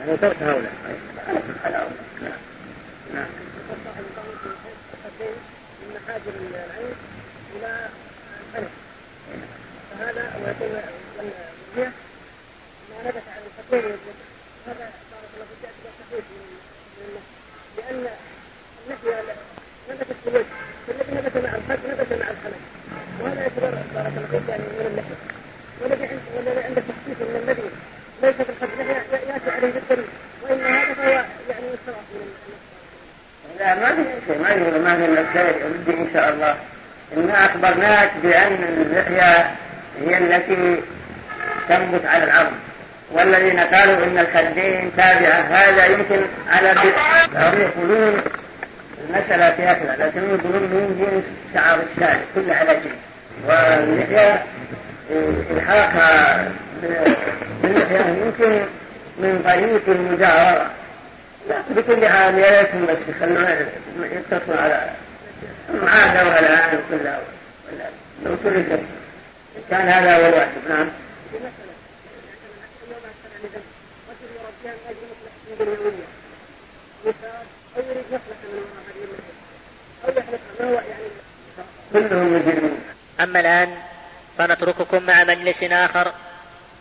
يعني 0.00 0.16
ترك 0.16 0.36
هؤلاء 0.42 0.72
نعم 3.14 3.26
من 5.80 5.94
محاجر 5.94 6.32
العين 6.50 6.94
إلى 7.56 7.88
الحنف 8.50 8.70
فهذا 9.90 10.32
ويكون 10.44 10.82
ما 12.90 12.96
نبت 13.04 13.22
على 13.28 13.44
الخطين 13.46 13.96
هذا 14.66 14.90
لأن 17.78 18.06
النفي 18.86 19.08
نبتت 19.90 20.16
في 20.24 20.28
الوجه 20.30 20.46
فالذي 20.86 21.14
نبت 21.14 21.36
مع 21.36 21.54
الخد 21.54 21.86
نبت 21.86 22.12
مع 22.12 22.30
الحنك 22.30 22.60
وهذا 23.20 23.40
يعتبر 23.40 23.78
بارك 23.94 24.12
الله 24.16 24.28
فيك 24.30 24.48
يعني 24.48 24.62
من 24.62 24.86
اللحية 24.86 25.29
والذي 25.80 26.08
والذي 26.36 26.64
عنده 26.64 26.82
تخصيص 26.88 27.20
من 27.20 27.42
الذي 27.44 27.62
ليس 28.22 28.34
في 28.34 28.52
الخد 28.52 28.68
ياتي 29.28 29.50
عليه 29.50 29.72
بالدليل 29.72 30.06
وان 30.42 30.60
هذا 30.60 30.94
فهو 30.94 31.10
يعني 31.10 31.66
انصراف 31.72 32.04
من 32.14 33.56
لا 33.58 33.74
ما 33.74 33.94
في 33.94 34.02
شيء 34.26 34.42
ما 34.42 34.48
يقول 34.48 34.82
ما 34.82 34.96
في 34.96 35.04
الا 35.04 35.20
ودي 35.66 36.00
ان 36.00 36.08
شاء 36.14 36.30
الله 36.30 36.56
إنا 37.16 37.46
أخبرناك 37.46 38.10
بأن 38.22 38.64
اللحية 38.64 39.50
هي 40.00 40.18
التي 40.18 40.82
تنبت 41.68 42.06
على 42.06 42.24
العظم 42.24 42.56
والذين 43.12 43.60
قالوا 43.60 44.04
ان 44.04 44.18
الخدين 44.18 44.90
تابعه 44.96 45.40
هذا 45.40 45.86
يمكن 45.86 46.20
على 46.50 46.74
هم 47.34 47.60
يقولون 47.60 48.22
المسألة 49.08 49.50
فيها 49.50 49.72
كذا 49.74 49.96
لكن 49.98 50.20
يقولون 50.20 50.62
من 50.62 50.96
جنس 51.00 51.24
شعر 51.54 51.78
الشارع 51.92 52.20
كل 52.34 52.50
على 52.50 52.74
جنس 52.74 52.94
واللحية 53.46 54.44
إلحاقها 55.10 56.50
يمكن 57.64 58.62
من 59.18 59.42
طريق 59.44 59.82
المجاورة. 59.88 60.70
بكل 61.70 62.06
حال 62.06 62.38
يا 62.38 62.60
ريتهم 62.60 62.86
بس 62.86 62.96
يخلونا 63.08 63.60
يتصلوا 64.02 64.56
على 64.60 64.90
معادة 65.82 66.38
الآن 66.38 66.78
كلها 66.90 67.20
لو 68.24 68.34
تركت 68.44 68.80
كان 69.70 69.88
هذا 69.88 70.16
هو 70.16 70.26
الواجب. 70.28 70.68
نعم. 70.68 70.88
كلهم 81.92 82.34
مجرمون 82.34 82.80
أما 83.20 83.40
الآن 83.40 83.68
فنترككم 84.40 85.02
مع 85.02 85.24
مجلس 85.24 85.62
آخر 85.62 86.12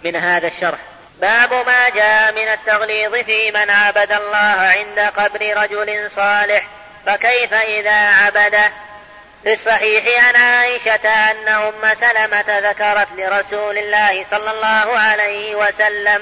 من 0.04 0.16
هذا 0.16 0.48
الشرح. 0.48 0.80
باب 1.22 1.54
ما 1.54 1.90
جاء 1.90 2.32
من 2.32 2.48
التغليظ 2.48 3.16
في 3.16 3.52
من 3.52 3.70
عبد 3.70 4.12
الله 4.12 4.74
عند 4.78 5.00
قبر 5.00 5.64
رجل 5.64 6.12
صالح 6.12 6.68
فكيف 7.06 7.54
إذا 7.54 8.10
عبده 8.10 8.72
في 9.44 9.54
الصحيح 9.54 10.26
عن 10.26 10.36
عائشة 10.36 11.32
أن 11.32 11.48
أم 11.48 11.94
سلمة 12.00 12.60
ذكرت 12.60 13.08
لرسول 13.18 13.78
الله 13.78 14.26
صلى 14.32 14.52
الله 14.52 15.00
عليه 15.00 15.56
وسلم 15.56 16.22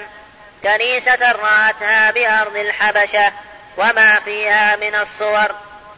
كنيسة 0.64 1.32
رأتها 1.32 2.12
بأرض 2.12 2.56
الحبشة 2.56 3.32
وما 3.78 4.20
فيها 4.20 4.76
من 4.76 4.96
الصور 4.96 5.56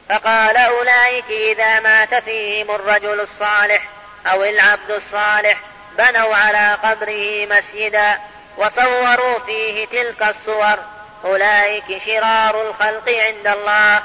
فقال 0.09 0.57
أولئك 0.57 1.25
إذا 1.29 1.79
مات 1.79 2.15
فيهم 2.15 2.71
الرجل 2.71 3.19
الصالح. 3.19 3.98
أو 4.28 4.43
العبد 4.43 4.91
الصالح 4.91 5.57
بنوا 5.97 6.36
على 6.36 6.78
قبره 6.84 7.45
مسجدا 7.45 8.17
وصوروا 8.57 9.39
فيه 9.39 9.86
تلك 9.86 10.24
الصور. 10.24 10.80
أولئك 11.26 12.03
شرار 12.05 12.70
الخلق 12.70 13.09
عند 13.09 13.47
الله. 13.47 14.03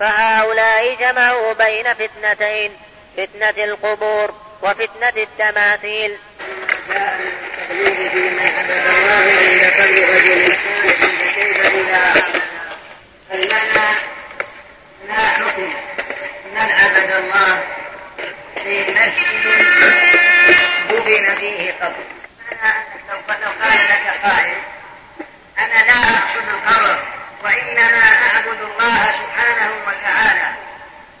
فهؤلاء 0.00 0.94
جمعوا 0.94 1.52
بين 1.52 1.94
فتنتين 1.94 2.76
فتنة 3.16 3.64
القبور 3.64 4.34
وفتنة 4.62 5.12
التماثيل. 5.16 6.16
التقليد 6.90 8.14
الله 8.86 9.30
فكيف 9.70 10.56
المعنى 13.32 13.96
لا 15.08 15.14
حكم 15.14 15.74
من 16.54 16.70
عبد 16.70 17.10
الله؟ 17.12 17.62
في 18.62 18.92
مسجد 18.92 19.36
دفن 20.88 21.34
فيه 21.34 21.72
قبر. 21.80 22.04
لو 23.42 23.50
قال 23.62 23.78
لك 23.88 24.06
قائل 24.22 24.56
أنا 25.58 25.84
لا 25.84 25.92
أعبد 25.92 26.48
القبر 26.48 26.98
وإنما 27.44 27.98
أعبد 27.98 28.60
الله 28.62 29.12
سبحانه 29.12 29.70
وتعالى. 29.86 30.48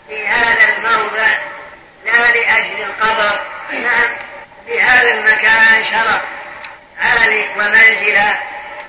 في 0.08 0.28
هذا 0.28 0.76
الموضع 0.76 1.28
لا 2.04 2.32
لأجل 2.32 2.82
القبر 2.82 3.40
نعم 3.72 4.10
في 4.66 4.80
هذا 4.80 5.10
المكان 5.14 5.84
شرف 5.84 6.20
عالي 7.02 7.48
ومنزلة 7.56 8.38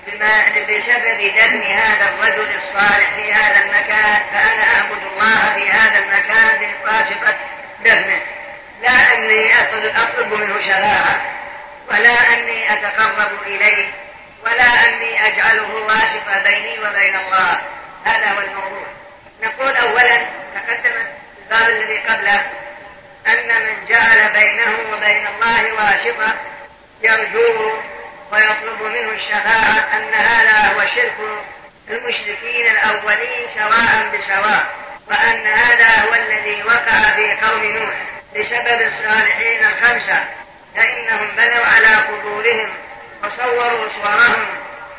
بسبب 0.08 1.34
دفن 1.36 1.64
هذا 1.64 2.10
الرجل 2.10 2.50
الصالح 2.56 3.10
في 3.16 3.34
هذا 3.34 3.64
المكان. 3.64 4.22
فأنا 4.34 4.64
أعبد 4.76 5.02
الله 5.14 5.54
في 5.56 5.70
هذا 5.70 6.00
المكان 6.00 6.72
بواسطة 6.84 7.36
دفنه 7.88 8.22
لا 8.82 9.14
أني 9.14 9.62
أطلب 10.04 10.34
منه 10.34 10.62
شفاعة 10.62 11.22
ولا 11.92 12.34
أني 12.34 12.74
أتقرب 12.74 13.32
إليه 13.46 13.88
ولا 14.46 14.88
أني 14.88 15.28
أجعله 15.28 15.76
واسطة 15.76 16.44
بيني 16.44 16.80
وبين 16.80 17.16
الله. 17.16 17.62
هذا 18.06 18.32
هو 18.32 18.40
الموضوع. 18.40 18.88
نقول 19.44 19.76
أولا 19.76 20.18
تقدم 20.56 20.94
الباب 21.44 21.70
الذي 21.70 21.98
قبله 21.98 22.46
أن 23.28 23.48
من 23.48 23.86
جعل 23.90 24.30
بينه 24.34 24.78
وبين 24.94 25.28
الله 25.28 25.74
واسطة 25.74 26.34
يرجوه 27.02 27.84
ويطلب 28.32 28.82
منه 28.82 29.12
الشفاعة 29.12 29.88
أن 29.94 30.14
هذا 30.14 30.74
هو 30.74 30.86
شرك 30.96 31.14
المشركين 31.90 32.68
الأولين 32.72 33.48
سواء 33.56 34.10
بسواء. 34.14 34.66
وأن 35.10 35.48
هذا 35.48 36.06
هو 36.06 36.14
الذي 36.14 36.64
وقع 36.64 37.16
في 37.16 37.32
قوم 37.46 37.64
نوح 37.66 37.96
بسبب 38.36 38.82
الصالحين 38.88 39.66
الخمسة 39.66 40.24
فإنهم 40.76 41.28
بنوا 41.38 41.66
على 41.66 41.96
قبورهم 41.96 42.70
وصوروا 43.24 43.90
صورهم 44.02 44.46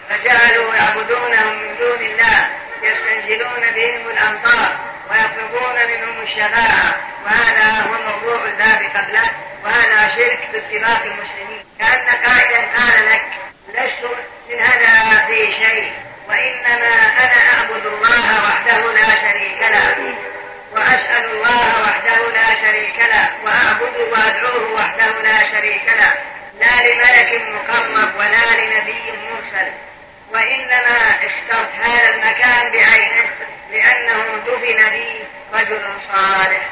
فجعلوا 0.08 0.74
يعبدونهم 0.74 1.62
من 1.62 1.76
دون 1.78 2.00
الله 2.06 2.48
يستنزلون 2.82 3.70
بهم 3.74 4.10
الأمطار 4.10 4.78
ويطلبون 5.10 5.74
منهم 5.74 6.22
الشفاعة. 6.22 6.94
وهذا 7.24 7.80
هو 7.80 8.12
موضوع 8.12 8.44
الباب 8.44 8.90
قبله 8.96 9.30
وهذا 9.64 10.14
شرك 10.16 10.48
باتفاق 10.52 11.02
المسلمين. 11.02 11.64
كأن 11.78 12.06
قائلا 12.26 12.58
قال 12.58 13.06
لك 13.06 13.24
لست 13.68 14.04
من 14.50 14.60
هذا 14.60 15.26
في 15.26 15.52
شيء 15.52 15.92
وإنما 16.28 16.94
أنا 17.24 17.54
أعبد 17.54 17.86
الله 17.86 18.44
وحده 18.44 18.92
لا 18.92 19.14
شريك 19.14 19.60
له 19.60 20.14
وأسأل 20.88 21.30
الله 21.30 21.82
وحده 21.82 22.28
لا 22.32 22.54
شريك 22.62 22.98
له 22.98 23.28
وأعبد 23.44 23.96
وأدعوه 24.12 24.72
وحده 24.72 25.22
لا 25.22 25.38
شريك 25.52 25.86
له. 25.86 26.12
لا 26.60 26.74
لملك 26.86 27.42
مقرب 27.48 28.16
ولا 28.16 28.60
لنبي 28.60 29.12
مرسل. 29.30 29.72
وإنما 30.32 30.98
اخترت 31.22 31.70
هذا 31.82 32.14
المكان 32.14 32.72
بعينه 32.72 33.28
لأنه 33.72 34.24
دفن 34.46 34.90
به 34.90 35.24
رجل 35.54 35.82
صالح. 36.12 36.62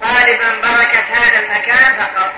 طالبا 0.00 0.54
بركة 0.54 1.04
هذا 1.12 1.38
المكان 1.38 1.94
فقط. 1.98 2.32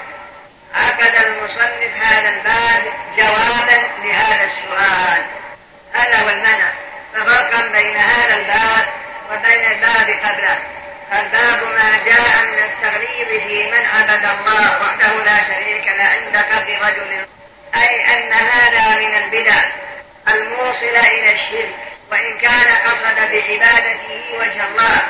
عقد 0.74 1.14
المصنف 1.26 2.02
هذا 2.02 2.28
الباب 2.28 2.92
جوابا 3.16 3.88
لهذا 4.04 4.44
السؤال. 4.44 5.22
هذا 5.94 6.16
هو 6.18 6.28
المعنى 6.28 6.70
ففرقا 7.14 7.66
بين 7.66 7.96
هذا 7.96 8.36
الباب 8.36 8.86
وبين 9.30 9.72
الباب 9.72 10.10
قبله. 10.24 10.75
الباب 11.12 11.62
ما 11.62 11.98
جاء 12.06 12.46
من 12.46 12.58
التغليظ 12.58 13.42
في 13.48 13.70
من 13.70 13.86
عبد 13.86 14.24
الله 14.24 14.80
وحده 14.80 15.24
لا 15.24 15.36
شريك 15.36 15.86
له 15.86 16.04
عند 16.04 16.36
قبر 16.36 16.78
رجل. 16.88 17.26
أي 17.74 18.14
أن 18.14 18.32
هذا 18.32 18.96
من 18.98 19.14
البدع 19.14 19.62
الموصلة 20.28 21.00
إلى 21.00 21.32
الشرك 21.32 21.74
وإن 22.12 22.38
كان 22.38 22.74
قصد 22.84 23.14
بعبادته 23.14 24.24
وجه 24.38 24.66
الله. 24.66 25.02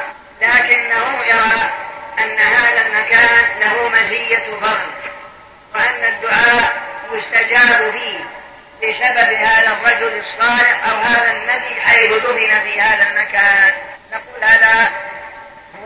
لكنه 0.42 1.24
يرى 1.26 1.70
أن 2.18 2.38
هذا 2.38 2.86
المكان 2.86 3.44
له 3.60 3.88
مزية 3.88 4.42
فضل 4.60 4.90
وأن 5.74 6.04
الدعاء 6.04 6.72
يستجاب 7.12 7.92
فيه 7.92 8.18
بسبب 8.82 9.32
هذا 9.32 9.72
الرجل 9.72 10.20
الصالح 10.20 10.88
أو 10.88 10.96
هذا 10.96 11.32
النبي 11.32 11.80
حيث 11.80 12.12
دفن 12.12 12.60
في 12.60 12.80
هذا 12.80 13.10
المكان. 13.10 13.72
نقول 14.12 14.44
هذا 14.44 14.90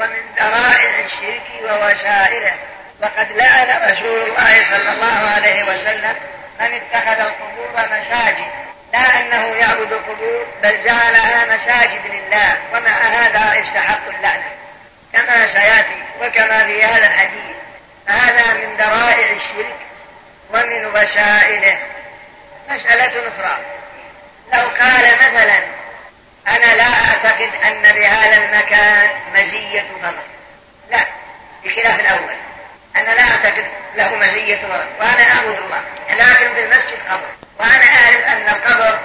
هو 0.01 0.07
من 0.07 0.35
ذرائع 0.37 1.01
الشرك 1.05 1.43
ووسائله 1.63 2.53
وقد 3.03 3.33
لعن 3.33 3.93
رسول 3.93 4.21
الله 4.21 4.77
صلى 4.77 4.93
الله 4.93 5.31
عليه 5.31 5.63
وسلم 5.63 6.15
من 6.61 6.75
اتخذ 6.75 7.21
القبور 7.21 7.87
مساجد. 7.87 8.51
لا 8.93 9.21
أنه 9.21 9.57
يعبد 9.57 9.93
القبور 9.93 10.47
بل 10.63 10.85
جعلها 10.85 11.45
مساجد 11.45 12.01
لله 12.07 12.57
ومع 12.75 12.91
هذا 12.91 13.55
يستحق 13.55 14.09
اللعنة 14.09 14.51
كما 15.13 15.47
سيأتي 15.53 16.03
وكما 16.21 16.65
في 16.65 16.85
هذا 16.85 17.07
الحديث. 17.07 17.57
هذا 18.07 18.55
من 18.55 18.77
ذرائع 18.77 19.31
الشرك 19.31 19.77
ومن 20.55 20.87
وسائله. 20.87 21.79
مسألة 22.69 23.13
أخرى. 23.29 23.59
لو 24.53 24.69
قال 24.69 25.17
مثلا 25.17 25.61
أنا 26.49 26.75
لا 26.75 26.85
أعتقد 26.85 27.51
أن 27.67 27.83
بهذا 27.83 28.45
المكان 28.45 29.11
مزية 29.35 29.85
فضل 30.03 30.15
لا 30.91 31.07
بخلاف 31.65 32.01
الأول. 32.01 32.35
أنا 32.97 33.11
لا 33.11 33.23
أعتقد 33.23 33.65
له 33.95 34.15
مزية 34.15 34.57
فضل 34.57 34.87
وأنا 35.01 35.23
أعبد 35.35 35.59
الله 35.59 35.83
لكن 36.11 36.55
في 36.55 36.65
المسجد 36.65 36.99
قبر. 37.11 37.29
وأنا 37.59 37.85
أعرف 37.85 38.25
أن 38.27 38.49
القبر 38.49 38.99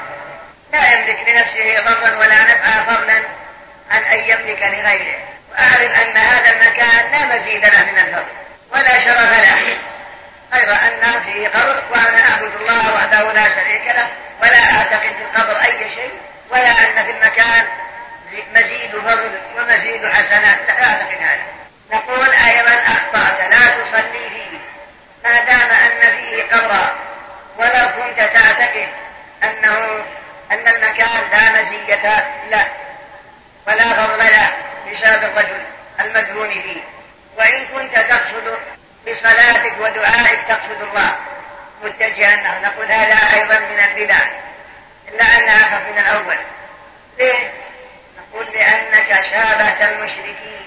لا 0.74 0.94
يملك 0.94 1.20
لنفسه 1.28 1.80
ضرا 1.80 2.18
ولا 2.18 2.44
نفعا 2.44 2.84
فضلا 2.84 3.22
عن 3.92 4.04
أن 4.04 4.20
يملك 4.20 4.62
لغيره. 4.62 5.20
وأعرف 5.52 6.02
أن 6.02 6.18
هذا 6.18 6.52
المكان 6.52 7.12
لا 7.12 7.26
مزيد 7.26 7.66
له 7.66 7.84
من 7.84 7.98
الفضل 7.98 8.34
ولا 8.72 9.04
شرف 9.04 9.32
له. 9.32 9.78
غير 10.54 10.72
أن 10.72 11.22
فيه 11.26 11.48
قبر 11.48 11.84
وأنا 11.92 12.30
أعبد 12.32 12.52
الله 12.62 12.94
وحده 12.96 13.34
لا 13.34 13.44
شريك 13.44 13.88
له 13.88 14.08
ولا 14.42 14.78
أعتقد 14.78 15.02
في 15.02 15.22
القبر 15.22 15.62
أي 15.62 15.90
شيء. 15.96 16.12
ولا 16.50 16.70
أن 16.70 17.06
في 17.06 17.12
المكان 17.12 17.66
مزيد 18.56 18.92
فضل 18.92 19.40
ومزيد 19.58 20.06
حسنات. 20.08 20.60
لا 20.68 20.84
أعتقد 20.84 21.18
هذا 21.22 21.46
نقول 21.92 22.30
أيضا 22.30 22.72
أخطأت. 22.72 23.52
لا 23.52 23.84
تصلي 23.84 24.30
فيه. 24.30 24.58
ما 25.24 25.40
دام 25.40 25.70
أن 25.70 26.02
فيه 26.02 26.44
قبرا. 26.44 26.96
ولو 27.58 27.90
كنت 27.90 28.18
تعتقد 28.18 28.88
أنه 29.44 30.06
أن 30.52 30.68
المكان 30.68 31.30
لا 31.32 31.62
مزية 31.62 32.26
له. 32.52 32.68
ولا 33.68 33.94
فضل 33.94 34.18
له 34.18 34.52
بسبب 34.92 35.24
الرجل 35.24 35.62
المدفون 36.00 36.50
فيه. 36.50 36.82
وإن 37.38 37.66
كنت 37.66 37.96
تقصد 37.96 38.58
بصلاتك 39.08 39.74
ودعائك 39.80 40.40
تقصد 40.48 40.82
الله. 40.82 41.16
متجها 41.84 42.60
نقول 42.64 42.92
هذا 42.92 43.18
أيضا 43.34 43.60
من 43.60 43.80
البدع. 43.80 44.20
إلا 45.10 45.24
أنها 45.24 45.80
من 45.92 45.98
الأول 45.98 46.38
ليه؟ 47.18 47.52
نقول 48.18 48.46
لأنك 48.54 49.26
شابهت 49.32 49.82
المشركين. 49.82 50.66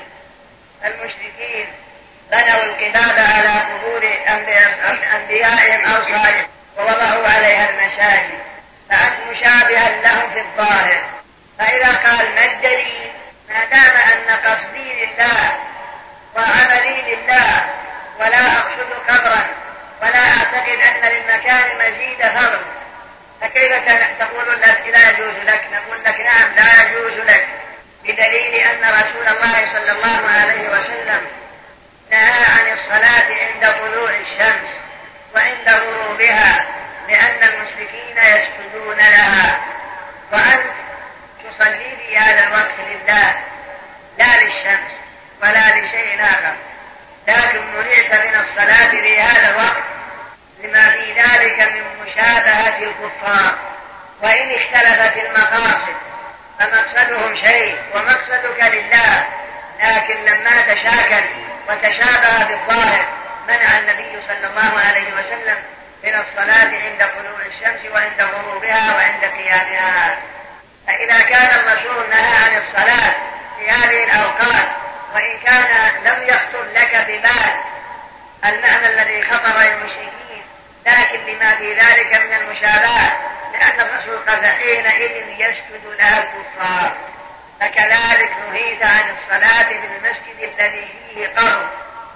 المشركين 0.85 1.67
بنوا 2.31 2.63
القباب 2.63 3.19
على 3.19 3.61
قبور 3.61 4.11
أنبيائهم 5.15 5.85
أو 5.85 6.03
صالح 6.05 6.47
ووضعوا 6.79 7.29
عليها 7.29 7.71
المساجد 7.71 8.39
فأنت 8.91 9.15
مشابها 9.31 10.01
لهم 10.03 10.31
في 10.33 10.41
الظاهر. 10.41 11.03
فإذا 11.59 11.93
قال 11.93 12.35
ما 12.35 12.45
الدليل؟ 12.45 13.11
ما 13.49 13.65
دام 13.65 13.97
أن 13.97 14.37
قصدي 14.37 15.05
لله 15.05 15.57
وعملي 16.37 17.03
لله 17.03 17.67
ولا 18.21 18.53
أقصد 18.53 18.93
قبرا 19.09 19.47
ولا 20.03 20.19
أعتقد 20.19 20.69
أن 20.69 21.11
للمكان 21.13 21.65
مزيد 21.79 22.23
فضل. 22.23 22.61
فكيف 23.41 23.73
تقول 24.19 24.61
لا 24.61 25.11
يجوز 25.11 25.35
لك؟ 25.47 25.63
نقول 25.73 26.05
لك 26.05 26.21
نعم 26.21 26.53
لا 26.57 26.83
يجوز 26.83 27.13
لك. 27.13 27.47
بدليل 28.05 28.55
أن 28.55 28.81
رسول 28.81 29.29
الله 29.29 29.73
صلى 29.73 29.93
الله 29.93 30.31
عليه 30.31 30.69
وسلم 30.69 31.27
نهى 32.11 32.45
عن 32.45 32.73
الصلاة 32.73 33.27
عند 33.41 33.75
طلوع 33.81 34.11
الشمس 34.11 34.71
وعند 35.35 35.69
غروبها 35.69 36.67
لأن 37.09 37.43
المشركين 37.43 38.17
يسجدون 38.17 38.97
لها. 38.97 39.61
وأنت 40.33 40.71
تصلي 41.45 41.97
في 42.07 42.19
هذا 42.19 42.47
الوقت 42.47 42.75
لله 42.91 43.35
لا 44.19 44.43
للشمس 44.43 44.91
ولا 45.43 45.69
لشيء 45.69 46.23
آخر. 46.23 46.55
لكن 47.29 47.61
منعت 47.75 48.27
من 48.27 48.35
الصلاة 48.41 48.91
في 48.91 49.21
هذا 49.21 49.51
الوقت. 49.51 49.98
لما 50.63 50.91
في 50.91 51.13
ذلك 51.13 51.73
من 51.73 52.07
مشابهة 52.07 52.79
الكفار 52.79 53.59
وإن 54.23 54.51
اختلفت 54.51 55.17
المقاصد 55.17 55.97
فمقصدهم 56.59 57.37
شيء 57.37 57.79
ومقصدك 57.95 58.61
لله. 58.61 59.27
لكن 59.83 60.25
لما 60.25 60.75
تشاكل 60.75 61.25
وتشابه 61.69 62.45
بالظاهر 62.45 63.07
منع 63.49 63.79
النبي 63.79 64.27
صلى 64.27 64.47
الله 64.47 64.81
عليه 64.89 65.13
وسلم 65.13 65.57
من 66.05 66.15
الصلاة 66.15 66.71
عند 66.85 66.99
طلوع 66.99 67.41
الشمس 67.47 67.93
وعند 67.93 68.21
غروبها 68.21 68.97
وعند 68.97 69.25
قيامها. 69.25 70.19
فإذا 70.87 71.21
كان 71.21 71.61
الرسول 71.61 72.11
نهى 72.11 72.45
عن 72.45 72.63
الصلاة 72.63 73.15
في 73.59 73.71
هذه 73.71 74.05
الأوقات 74.05 74.69
وإن 75.15 75.39
كان 75.45 75.93
لم 76.05 76.29
يخطر 76.29 76.65
لك 76.75 77.07
ببال 77.09 77.55
المعنى 78.45 78.87
الذي 78.87 79.23
خطر 79.23 79.59
للمشركين 79.59 80.18
لكن 80.87 81.19
لما 81.27 81.55
في 81.55 81.75
ذلك 81.75 82.15
من 82.15 82.33
المشابهة 82.33 83.13
لأن 83.53 83.81
الرسول 83.81 84.19
قد 84.19 84.45
حينئذ 84.45 85.29
يسجد 85.39 85.87
لها 85.99 86.19
الكفار. 86.19 86.97
فكذلك 87.61 88.31
نهيت 88.51 88.83
عن 88.83 89.05
الصلاة 89.17 89.69
في 89.69 89.87
المسجد 89.97 90.53
الذي 90.59 90.89
فيه 91.15 91.29
قبر 91.29 91.69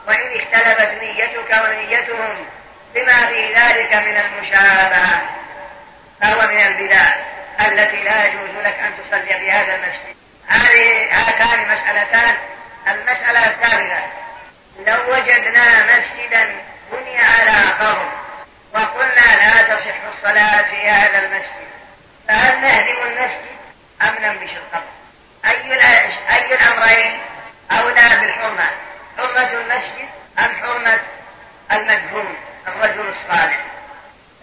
وإن 0.08 0.40
اختلفت 0.40 1.02
نيتك 1.02 1.64
ونيتهم 1.64 2.46
بما 2.94 3.26
في 3.26 3.54
ذلك 3.54 3.94
من 3.94 4.16
المشابهة 4.16 5.22
فهو 6.20 6.48
من 6.48 6.60
البدع 6.60 7.14
التي 7.60 8.02
لا 8.02 8.26
يجوز 8.26 8.64
لك 8.64 8.78
أن 8.78 8.92
تصلي 8.98 9.38
في 9.38 9.50
هذا 9.50 9.74
المسجد. 9.74 10.16
هذه 10.48 11.08
هاتان 11.10 11.60
مسألتان. 11.60 12.36
المسألة 12.88 13.46
الثالثة 13.46 14.02
لو 14.86 15.14
وجدنا 15.14 15.84
مسجدا 15.84 16.54
بني 16.92 17.18
على 17.18 17.72
قبر 17.80 18.21
وقلنا 18.74 19.36
لا 19.36 19.62
تصح 19.62 19.94
الصلاة 20.16 20.62
في 20.62 20.88
هذا 20.88 21.18
المسجد. 21.18 21.68
فهل 22.28 22.60
نهدم 22.60 23.02
المسجد 23.06 23.52
أم 24.02 24.14
ننبش 24.24 24.50
القبر؟ 24.50 24.92
أي 25.44 25.72
أي 26.36 26.54
الأمرين؟ 26.54 27.18
أولى 27.70 28.20
بالحرمة؟ 28.20 28.70
حرمة 29.18 29.52
المسجد 29.52 30.08
أم 30.38 30.56
حرمة 30.62 31.00
المدفون 31.72 32.36
الرجل 32.68 33.08
الصالح؟ 33.08 33.58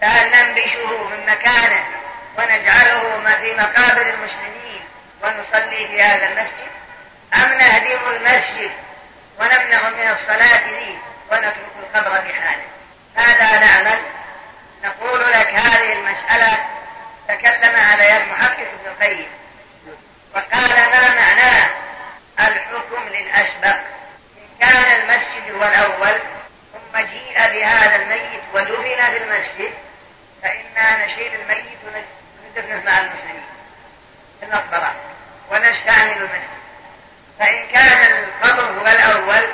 فهل 0.00 0.26
ننبشه 0.26 1.08
من 1.08 1.26
مكانه 1.26 1.84
ونجعله 2.38 3.20
في 3.40 3.52
مقابر 3.54 4.02
المسلمين 4.02 4.80
ونصلي 5.22 5.88
في 5.88 6.02
هذا 6.02 6.26
المسجد؟ 6.28 6.70
أم 7.34 7.58
نهدم 7.58 7.98
المسجد 8.16 8.70
ونمنع 9.40 9.88
من 9.88 10.16
الصلاة 10.18 10.58
فيه 10.58 10.98
ونترك 11.30 11.56
القبر 11.82 12.20
بحاله 12.20 12.64
هذا 13.16 13.58
نعمل 13.58 13.98
نقول 14.84 15.32
لك 15.32 15.46
هذه 15.46 15.92
المسألة 15.92 16.58
تكلم 17.28 17.76
عليها 17.76 18.16
المحقق 18.24 18.60
ابن 18.60 18.86
القيم. 18.86 19.28
وقال 20.34 20.90
ما 20.90 21.14
معناه 21.14 21.70
الحكم 22.40 23.08
للأسبق؟ 23.08 23.76
إن 24.38 24.58
كان 24.60 25.00
المسجد 25.00 25.54
هو 25.54 25.62
الأول 25.62 26.20
ثم 26.72 26.98
جيء 26.98 27.34
بهذا 27.34 27.96
الميت 27.96 28.42
ودفن 28.54 29.10
بالمسجد 29.12 29.72
فإنا 30.42 31.06
نشيل 31.06 31.32
الميت 31.34 31.78
وندفنه 31.84 32.82
مع 32.84 32.98
المسلمين. 32.98 33.44
في 34.40 34.46
المقبرة. 34.46 34.94
ونستعمل 35.50 36.12
المسجد. 36.12 36.60
فإن 37.38 37.66
كان 37.66 38.24
القبر 38.24 38.80
هو 38.80 38.86
الأول 38.86 39.46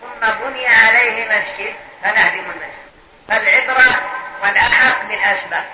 ثم 0.00 0.30
بني 0.44 0.66
عليه 0.66 1.24
مسجد 1.24 1.74
فنهدم 2.02 2.38
المسجد. 2.40 2.86
فالعبرة 3.28 4.16
والأحق 4.42 5.08
بالأسبق 5.08 5.64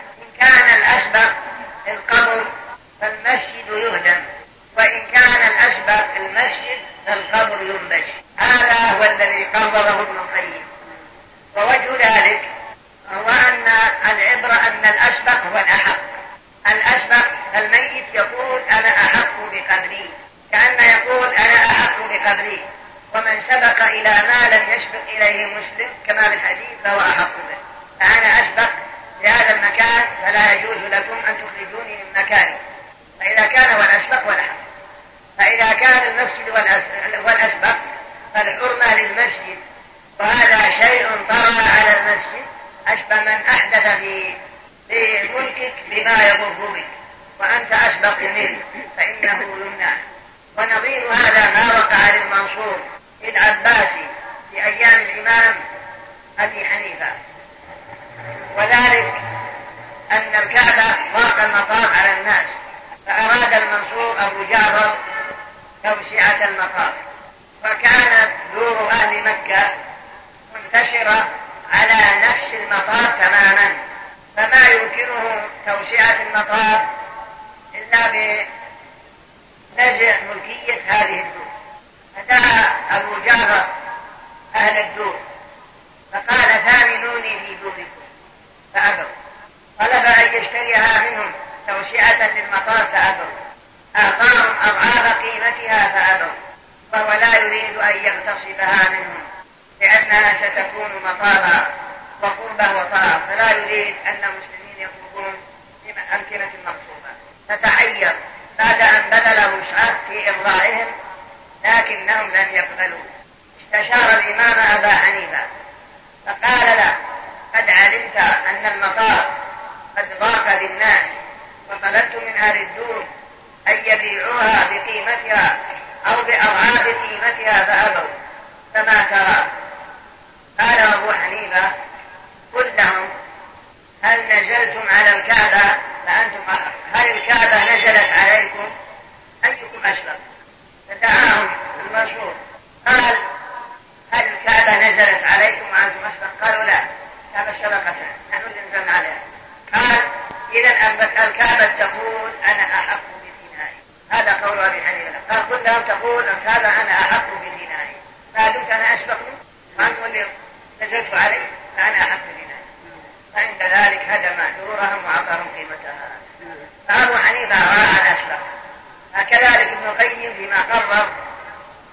القيم 170.32 170.46
فيما 170.46 170.62
قرر 170.62 171.08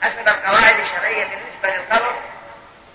حسب 0.01 0.27
القواعد 0.27 0.79
الشرعية 0.79 1.25
بالنسبة 1.25 1.77
للقبر. 1.77 2.15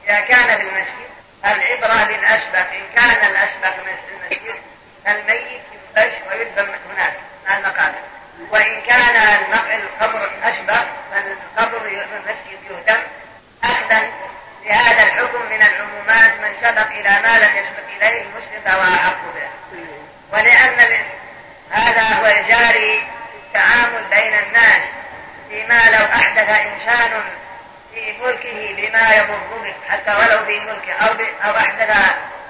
إذا 0.08 0.20
كان 0.20 0.56
في 0.56 0.62
المسجد 0.62 1.08
العبرة 1.44 2.04
بالأسبق 2.04 2.70
إن 2.72 2.86
كان 2.94 3.30
الأسبق 3.30 3.74
المسجد 3.78 4.54
الميت 5.08 5.62
ينبش 5.72 6.12
ويدفن 6.28 6.74
هناك 6.92 7.14
مع 7.48 7.58
المقابر. 7.58 7.98
وإن 8.50 8.80
كان 8.80 9.16
القبر 9.72 10.30
أسبق 10.42 10.84
فالقبر 11.10 11.86
المسجد 11.86 12.58
يهدم. 12.70 13.00
أخذا 13.64 14.10
لهذا 14.64 15.02
الحكم 15.02 15.42
من 15.50 15.62
العمومات 15.62 16.32
من 16.40 16.54
سبق 16.62 16.86
إلى 16.86 17.20
ما 17.22 17.38
لم 17.38 17.56
يسبق 17.56 17.88
إليه 17.96 18.22
المسلم 18.22 18.60
فهو 18.64 18.82
أحق 18.82 19.18
به. 19.34 19.48
ولأن 20.32 21.04
هذا 21.70 22.02
هو 22.02 22.26
الجاري 22.26 23.08
التعامل 23.34 24.04
بين 24.10 24.34
الناس. 24.34 24.83
فيما 25.54 25.90
لو 25.90 26.04
أحدث 26.04 26.48
إنسان 26.48 27.22
في 27.94 28.12
ملكه 28.22 28.74
بما 28.76 29.14
يضر 29.14 29.58
بك 29.62 29.76
حتى 29.88 30.10
ولو 30.10 30.44
في 30.46 30.60
ملكه 30.60 30.92
أو, 30.92 31.14
أو 31.44 31.56
أحدث 31.56 31.90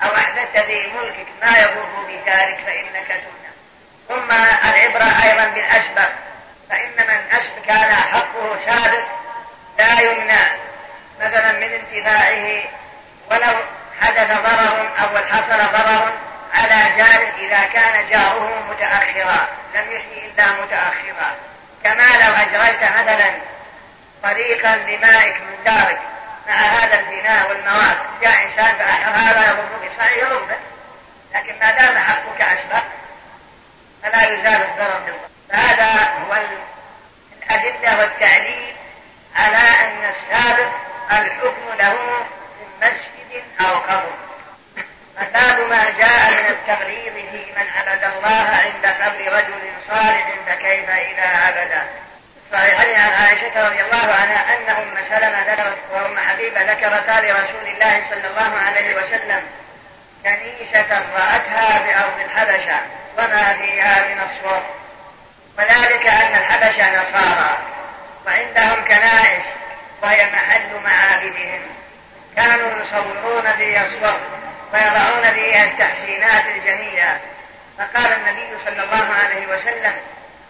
أو 0.02 0.16
أحدثت 0.16 0.58
في 0.58 0.90
ملكك 0.96 1.26
ما 1.42 1.58
يضر 1.58 1.86
بجارك 2.08 2.58
فإنك 2.66 3.06
تمنع 3.06 3.52
ثم 4.08 4.32
العبرة 4.64 5.22
أيضا 5.22 5.44
بالأسبق 5.44 6.08
فإن 6.70 6.90
من 6.96 7.64
كان 7.66 7.94
حقه 7.94 8.58
سابق 8.66 9.04
لا 9.78 10.00
يمنع 10.00 10.50
مثلا 11.20 11.52
من 11.52 11.72
انتفاعه 11.72 12.62
ولو 13.30 13.58
حدث 14.00 14.40
ضرر 14.40 14.90
أو 15.00 15.26
حصل 15.26 15.72
ضرر 15.72 16.12
على 16.54 16.96
جار 16.96 17.32
إذا 17.38 17.64
كان 17.64 18.08
جاره 18.10 18.64
متأخرا 18.70 19.48
لم 19.74 19.92
يحيي 19.92 20.26
إلا 20.26 20.46
متأخرا. 20.52 21.53
كما 21.84 22.06
لو 22.16 22.32
أجريت 22.32 22.82
مثلا 22.82 23.34
طريقا 24.22 24.76
لمائك 24.76 25.36
من 25.36 25.64
دارك 25.64 26.00
مع 26.48 26.54
هذا 26.54 27.00
الفناء 27.00 27.48
والمواد 27.48 27.96
جاء 28.22 28.46
إنسان 28.46 28.76
فأحر 28.76 29.10
هذا 29.10 29.50
يضرك 29.50 29.92
صحيح 29.98 30.16
يضرك. 30.16 30.58
لكن 31.34 31.54
ما 31.60 31.70
دام 31.70 31.98
حقك 31.98 32.40
أشبه 32.40 32.82
فلا 34.02 34.22
يزال 34.22 34.62
الضرر 34.62 35.00
منه 35.06 35.18
فهذا 35.50 36.12
هو 36.28 36.38
الأدلة 37.42 37.98
والتعليل 37.98 38.76
على 39.36 39.56
أن 39.56 40.12
السابق 40.14 40.68
الحكم 41.10 41.74
له 41.78 41.94
من 42.60 42.66
مسجد 42.82 43.44
أو 43.60 43.74
قبر. 43.74 44.23
فباب 45.16 45.60
ما 45.70 45.84
جاء 45.98 46.30
من 46.30 46.46
التغليظ 46.46 47.14
في 47.14 47.52
من 47.56 47.66
عبد 47.76 48.04
الله 48.04 48.48
عند 48.64 48.86
قبر 48.86 49.32
رجل 49.32 49.72
صالح 49.88 50.28
فكيف 50.46 50.90
إذا 50.90 51.26
عبده 51.26 51.82
صحيحين 52.52 53.00
عن 53.00 53.12
عائشة 53.12 53.66
رضي 53.68 53.80
الله 53.80 54.14
عنها 54.14 54.56
أن 54.56 54.76
أم 54.76 54.94
سلمة 55.10 55.42
ذكرت 55.52 55.78
وأم 55.92 56.18
حبيبة 56.18 56.62
ذكرتا 56.62 57.20
لرسول 57.20 57.66
الله 57.66 58.02
صلى 58.10 58.26
الله 58.26 58.58
عليه 58.66 58.96
وسلم. 58.96 59.42
كنيسة 60.22 61.02
رأتها 61.14 61.78
بأرض 61.78 62.20
الحبشة 62.24 62.80
وما 63.18 63.54
فيها 63.54 64.08
من 64.08 64.20
الصور. 64.20 64.62
وذلك 65.58 66.06
أن 66.06 66.34
الحبشة 66.34 67.02
نصارى 67.02 67.58
وعندهم 68.26 68.84
كنائس 68.84 69.44
وهي 70.02 70.26
محل 70.26 70.80
معابدهم. 70.84 71.60
كانوا 72.36 72.70
يصورون 72.82 73.52
فيها 73.52 73.86
الصور. 73.86 74.20
ويضعون 74.74 75.34
فيها 75.34 75.64
التحسينات 75.64 76.44
الجميلة. 76.46 77.18
فقال 77.78 78.12
النبي 78.12 78.48
صلى 78.64 78.84
الله 78.84 79.14
عليه 79.14 79.46
وسلم 79.46 79.94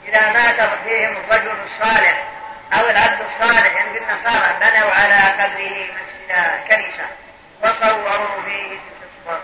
إذا 0.09 0.33
مات 0.33 0.71
فيهم 0.85 1.17
الرجل 1.17 1.57
الصالح 1.67 2.25
أو 2.73 2.91
العبد 2.91 3.19
الصالح 3.21 3.77
عند 3.77 3.97
النصارى 3.97 4.57
بنوا 4.61 4.91
على 4.93 5.43
قبره 5.43 5.87
مسجدا 5.95 6.59
كنيسة 6.69 7.07
وصوروا 7.63 8.43
فيه 8.45 8.69
تلك 8.69 9.09
الصور 9.19 9.41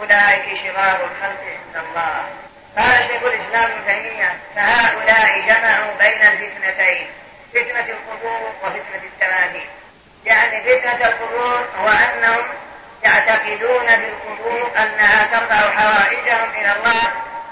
أولئك 0.00 0.60
شرار 0.62 0.96
الخلق 1.04 1.44
عند 1.66 1.84
الله. 1.86 2.24
قال 2.78 3.06
شيخ 3.06 3.22
الإسلام 3.22 3.72
ابن 3.72 3.86
تيمية 3.86 4.34
فهؤلاء 4.56 5.40
جمعوا 5.40 5.94
بين 5.98 6.22
الفتنتين 6.22 7.06
فتنة 7.54 7.86
القبور 7.94 8.52
وفتنة 8.62 9.02
التماثيل. 9.04 9.68
يعني 10.24 10.62
فتنة 10.62 11.06
القبور 11.06 11.68
هو 11.78 11.88
أنهم 11.88 12.44
يعتقدون 13.04 13.86
بالقبور 13.86 14.70
أنها 14.78 15.26
ترفع 15.26 15.70
حوائجهم 15.70 16.50
إلى 16.50 16.72
الله 16.72 17.02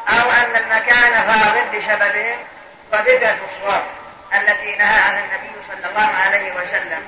أو 0.09 0.31
أن 0.31 0.57
المكان 0.57 1.13
فاضل 1.13 1.79
بسببهم 1.79 2.39
وبدعة 2.93 3.37
الصور 3.51 3.83
التي 4.35 4.77
نهى 4.77 5.01
عنها 5.01 5.25
النبي 5.25 5.53
صلى 5.69 5.91
الله 5.91 6.15
عليه 6.27 6.53
وسلم. 6.53 7.03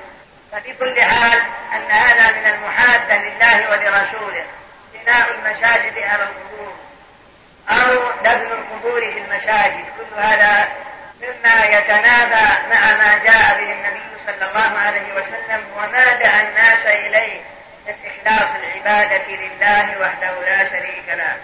ففي 0.52 0.72
كل 0.72 1.02
حال 1.02 1.42
أن 1.72 1.90
هذا 1.90 2.32
من 2.32 2.46
المحادة 2.46 3.16
لله 3.16 3.70
ولرسوله 3.70 4.44
بناء 4.94 5.30
المساجد 5.30 5.98
على 5.98 6.22
القبور 6.22 6.74
أو 7.70 8.10
دفن 8.24 8.52
القبور 8.52 9.00
في 9.00 9.18
المساجد. 9.18 9.84
كل 9.98 10.20
هذا 10.20 10.68
مما 11.22 11.64
يتنافى 11.64 12.68
مع 12.70 12.94
ما 12.96 13.18
جاء 13.24 13.58
به 13.58 13.72
النبي 13.72 14.02
صلى 14.26 14.48
الله 14.50 14.78
عليه 14.78 15.12
وسلم 15.14 15.64
وما 15.76 16.12
دعا 16.12 16.42
الناس 16.42 16.86
إليه 16.86 17.40
من 17.86 17.94
إخلاص 18.04 18.48
العبادة 18.84 19.28
لله 19.28 20.00
وحده 20.00 20.40
لا 20.44 20.68
شريك 20.68 21.08
له. 21.08 21.36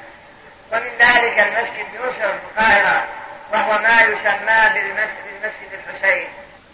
ومن 0.73 0.91
ذلك 0.99 1.39
المسجد 1.39 1.87
في 1.93 2.25
القاهرة 2.25 3.05
وهو 3.53 3.79
ما 3.83 4.01
يسمى 4.01 4.71
بالمسجد 4.75 5.25
المسجد 5.33 5.71
الحسين. 5.73 6.29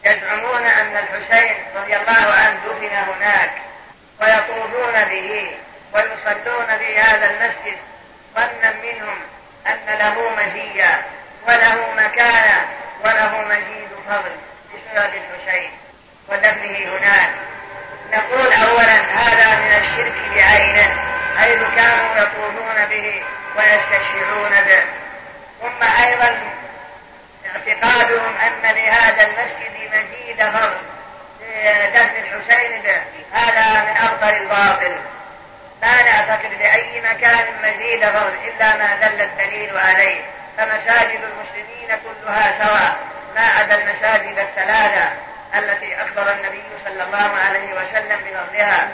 يزعمون 0.05 0.67
أن 0.67 0.97
الحسين 0.97 1.57
رضي 1.77 1.97
الله 1.97 2.33
عنه 2.33 2.59
دفن 2.67 2.97
هناك 2.97 3.51
ويطوفون 4.21 5.05
به 5.05 5.57
ويصلون 5.93 6.79
في 6.79 6.99
هذا 6.99 7.31
المسجد. 7.31 7.79
ظنا 8.35 8.73
منهم 8.83 9.19
أن 9.67 9.99
له 9.99 10.31
مزية 10.31 11.03
وله 11.49 11.93
مكانة 11.93 12.69
وله 13.05 13.41
مزيد 13.41 13.89
فضل 14.09 14.37
بسبب 14.75 15.11
الحسين. 15.14 15.71
ودفنه 16.29 16.99
هناك. 16.99 17.31
نقول 18.12 18.52
أولا 18.52 19.00
هذا 19.14 19.59
من 19.59 19.72
الشرك 19.72 20.14
بعينه 20.34 20.96
حيث 21.38 21.59
كانوا 21.76 22.16
يطوفون 22.16 22.84
به 22.90 23.22
ويستشفعون 23.57 24.50
به. 24.50 24.84
ثم 25.62 26.02
أيضا 26.04 26.38
اعتقادهم 27.46 28.34
أن 28.46 28.74
لهذا 28.74 29.26
المسجد 29.26 29.76
مزيد 29.92 30.36
فضل 30.36 30.76
دفن 31.94 32.16
الحسين 32.16 32.82
به. 32.82 33.00
هذا 33.32 33.82
من 33.82 33.96
أفضل 33.96 34.28
الباطل. 34.28 34.96
لا 35.82 36.02
نعتقد 36.02 36.59
بأي 36.59 37.00
مكان 37.00 37.44
مزيد 37.62 38.04
فضل 38.04 38.34
إلا 38.44 38.76
ما 38.76 38.96
دل 38.96 39.20
الدليل 39.20 39.78
عليه. 39.78 40.20
فمساجد 40.59 41.20
المسلمين 41.20 41.98
كلها 42.04 42.64
سواء 42.64 42.96
ما 43.34 43.46
عدا 43.46 43.74
المساجد 43.74 44.38
الثلاثة. 44.38 45.11
التي 45.55 46.03
أخبر 46.03 46.32
النبي 46.32 46.62
صلى 46.84 47.03
الله 47.03 47.38
عليه 47.38 47.72
وسلم 47.74 48.18
بفضلها 48.24 48.88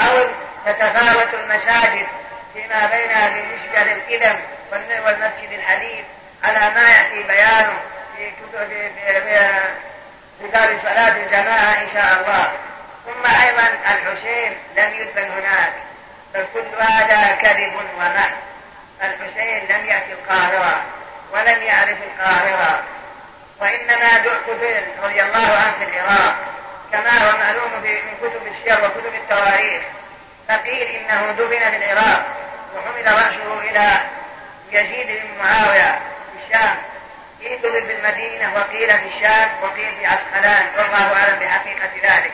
أو 0.00 0.28
تتفاوت 0.66 1.34
المساجد 1.34 2.06
فيما 2.54 2.86
بينها 2.86 3.28
بمسجد 3.28 3.86
القدم 3.86 4.36
والمسجد 5.04 5.52
الحديث 5.52 6.04
على 6.44 6.74
ما 6.74 6.88
يأتي 6.88 7.22
بيانه 7.22 7.78
في 8.16 8.30
كتب 8.30 8.68
في 10.40 10.48
دار 10.48 10.78
صلاة 10.78 11.16
الجماعة 11.16 11.72
إن 11.82 11.88
شاء 11.92 12.20
الله. 12.20 12.52
ثم 13.06 13.42
أيضا 13.42 13.68
الحسين 13.68 14.56
لم 14.76 14.94
يدفن 14.94 15.30
هناك 15.30 15.72
بل 16.34 16.46
كل 16.54 16.82
هذا 16.82 17.34
كذب 17.34 17.72
ومحن 17.74 18.30
الحسين 19.02 19.76
لم 19.76 19.86
يأتي 19.86 20.12
القاهرة 20.12 20.82
ولم 21.32 21.62
يعرف 21.62 21.96
القاهرة. 22.02 22.82
وإنما 23.60 24.18
دفن 24.18 24.82
رضي 25.02 25.22
الله 25.22 25.56
عنه 25.56 25.72
في 25.78 25.84
العراق 25.84 26.36
كما 26.92 27.18
هو 27.18 27.38
معلوم 27.38 27.70
من 27.82 28.16
كتب 28.20 28.46
السير 28.46 28.84
وكتب 28.84 29.14
التواريخ. 29.14 29.82
فقيل 30.48 30.82
إنه 30.82 31.32
دفن 31.32 31.70
في 31.70 31.76
العراق 31.76 32.26
وحمل 32.76 33.06
رأسه 33.06 33.70
إلى 33.70 34.00
يزيد 34.72 35.06
بن 35.06 35.44
معاوية 35.44 35.98
في 36.32 36.54
الشام. 36.54 36.76
قيل 37.40 37.86
في 37.86 37.92
المدينة 37.92 38.54
وقيل 38.54 38.98
في 38.98 39.08
الشام 39.08 39.50
وقيل 39.62 39.92
في 40.00 40.06
عسقلان 40.06 40.66
والله 40.78 41.16
أعلم 41.16 41.38
بحقيقة 41.38 41.90
ذلك. 42.02 42.32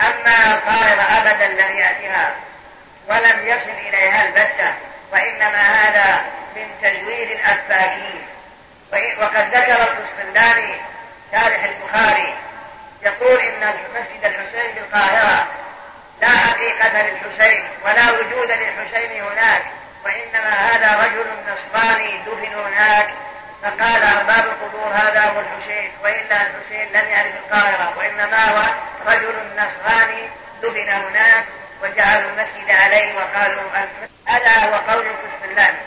أما 0.00 0.54
القاهرة 0.54 1.02
أبدا 1.02 1.48
لم 1.48 1.78
يأتها 1.78 2.34
ولم 3.08 3.46
يصل 3.46 3.88
إليها 3.88 4.24
البتة 4.24 4.74
وإنما 5.12 5.62
هذا 5.62 6.24
من 6.56 6.66
تزوير 6.82 7.28
الأفاكين. 7.30 8.22
وقد 8.92 9.54
ذكر 9.54 9.82
القسطلاني 9.82 10.74
شارح 11.32 11.64
البخاري 11.64 12.34
يقول 13.02 13.40
إن 13.40 13.74
مسجد 13.94 14.24
الحسين 14.24 14.74
بالقاهرة 14.74 15.46
لا 16.20 16.28
حقيقة 16.28 17.02
للحسين 17.02 17.64
ولا 17.84 18.10
وجود 18.10 18.50
للحسين 18.50 19.22
هناك 19.22 19.62
وإنما 20.04 20.50
هذا 20.50 21.04
رجل 21.04 21.26
نصراني 21.52 22.18
دفن 22.18 22.54
هناك 22.54 23.08
فقال 23.62 24.02
أرباب 24.02 24.44
القبور 24.44 24.92
هذا 24.92 25.20
هو 25.20 25.40
الحسين 25.40 25.92
وإلا 26.04 26.36
الحسين 26.42 26.88
لم 26.92 27.10
يعرف 27.10 27.34
القاهرة 27.34 27.94
وإنما 27.98 28.44
هو 28.44 28.64
رجل 29.06 29.34
نصراني 29.56 30.28
دفن 30.62 30.88
هناك 30.88 31.44
وجعلوا 31.82 32.30
المسجد 32.30 32.70
عليه 32.70 33.14
وقالوا 33.14 33.62
هذا 34.26 34.50
هو 34.50 34.74
قول 34.74 35.06
القسطلاني 35.06 35.78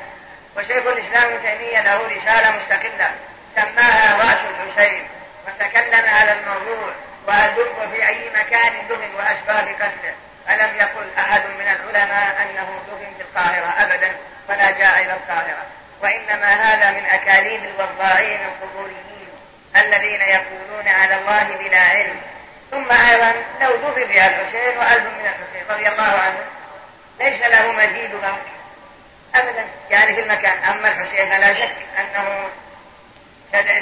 وشيخ 0.58 0.88
الإسلام 0.88 1.32
ابن 1.32 1.42
تيمية 1.42 1.82
له 1.82 2.08
رسالة 2.08 2.52
مستقلة 2.52 3.12
سماها 3.56 4.18
رأس 4.18 4.40
الحسين 4.50 5.08
وتكلم 5.48 6.06
على 6.10 6.32
الموضوع 6.32 6.94
دفن 7.28 7.92
في 7.92 8.08
أي 8.08 8.30
مكان 8.30 8.74
دفن 8.90 9.16
وأسباب 9.16 9.68
قتله. 9.68 10.14
ألم 10.50 10.76
يقل 10.76 11.10
أحد 11.18 11.42
من 11.60 11.68
العلماء 11.68 12.42
أنه 12.42 12.82
دفن 12.88 13.14
في 13.18 13.22
القاهرة؟ 13.22 13.74
أبدا 13.84 14.12
فلا 14.48 14.72
جاء 14.72 15.02
إلى 15.02 15.14
القاهرة. 15.14 15.66
وإنما 16.02 16.54
هذا 16.54 16.92
من 16.92 17.06
أكاذيب 17.06 17.64
الوضاعين 17.64 18.40
القبوريين 18.46 19.30
الذين 19.76 20.22
يقولون 20.22 20.88
على 20.88 21.16
الله 21.16 21.44
بلا 21.44 21.80
علم. 21.80 22.22
ثم 22.72 22.92
أيضا 22.92 23.34
لو 23.62 23.76
دفن 23.76 24.04
بها 24.04 24.28
الحسين 24.28 24.78
وألف 24.78 25.06
من 25.06 25.26
الحسين 25.26 25.64
رضي 25.70 25.88
الله 25.88 26.20
عنه 26.20 26.40
ليس 27.20 27.42
له 27.42 27.72
مزيد 27.72 28.16
ذلك 28.16 28.53
أبدا. 29.36 29.66
يعني 29.90 30.16
في 30.16 30.22
المكان. 30.22 30.64
أما 30.64 30.88
الحسين 30.88 31.30
فلا 31.30 31.54
شك 31.54 31.76
أنه 32.00 32.50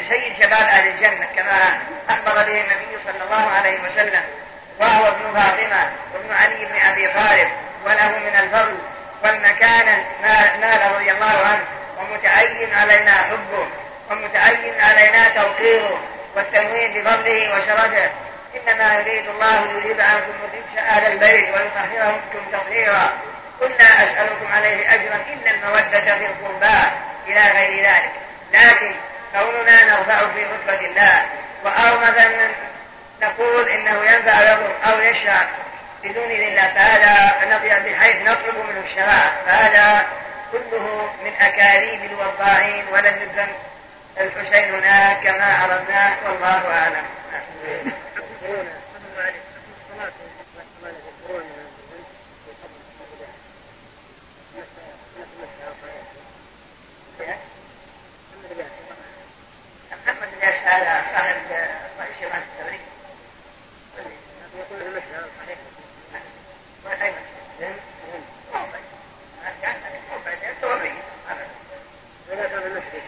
سيد 0.10 0.34
شباب 0.40 0.54
أهل 0.54 0.88
الجنة 0.88 1.28
كما 1.36 1.80
أخبر 2.10 2.34
به 2.34 2.62
النبي 2.62 2.98
صلى 3.06 3.24
الله 3.24 3.50
عليه 3.52 3.80
وسلم. 3.80 4.24
وهو 4.80 5.08
ابن 5.08 5.40
فاطمة 5.40 5.92
وابن 6.14 6.34
علي 6.34 6.66
بن 6.66 6.80
أبي 6.80 7.08
طالب 7.08 7.50
وله 7.86 8.10
من 8.10 8.36
الفضل 8.40 8.78
والمكانة 9.24 10.06
نال 10.62 10.92
رضي 10.96 11.12
الله 11.12 11.48
عنه. 11.48 11.64
ومتعين 12.00 12.74
علينا 12.74 13.12
حبه 13.12 13.68
ومتعين 14.12 14.82
علينا 14.82 15.30
توقيره 15.30 16.00
والتنوين 16.36 16.94
بفضله 16.94 17.56
وشرفه. 17.56 18.10
إنما 18.56 19.00
يريد 19.00 19.28
الله 19.28 19.66
ليذيب 19.66 20.02
عنكم 20.02 20.34
الرجس 20.44 20.78
أهل 20.78 21.12
البيت 21.12 21.50
ويطهركم 21.50 22.52
تطهيرا. 22.52 23.12
كنا 23.62 24.04
أسألكم 24.04 24.54
عليه 24.54 24.94
أجرا 24.94 25.16
إلا 25.34 25.52
المودة 25.52 26.18
في 26.18 26.26
القربى 26.26 26.92
إلى 27.28 27.52
غير 27.52 27.84
ذلك. 27.84 28.12
لكن 28.54 28.92
كوننا 29.34 29.84
نرفع 29.84 30.20
في 30.20 30.46
رتبة 30.46 30.86
الله 30.86 31.26
أو 31.66 32.00
مثلا 32.00 32.48
نقول 33.22 33.70
إنه 33.70 34.06
ينفع 34.06 34.52
يضر 34.52 34.76
أو 34.86 35.00
يشرع 35.00 35.48
بدون 36.04 36.32
إذن 36.32 36.44
الله 36.44 36.68
فهذا 36.68 37.34
بحيث 37.80 38.16
نطلب 38.16 38.56
منه 38.70 38.84
الشفاعة. 38.86 39.32
فهذا 39.46 40.06
كله 40.52 41.10
من 41.24 41.34
أكاذيب 41.42 42.12
الوضاعين 42.12 42.86
ولم 42.92 43.16
يلزم 43.22 43.48
الحسين 44.20 44.76
هناك 44.76 45.24
كما 45.24 45.46
عرفناه 45.46 46.14
والله 46.26 46.74
أعلم. 46.74 47.06
محمد 60.08 60.34
الياس 60.38 60.60
هذا 60.68 61.04
صاحب 61.14 61.36
رئيس 62.00 62.18
جماعة 62.22 62.44
التبريد 62.58 62.82
يقول 64.58 64.82
المسألة 64.82 65.28
صحيح 65.40 65.58
وأي 66.86 67.12
مسألة 67.12 67.76
إذا 72.34 72.48
كان 72.48 72.62
المسجد 72.62 73.04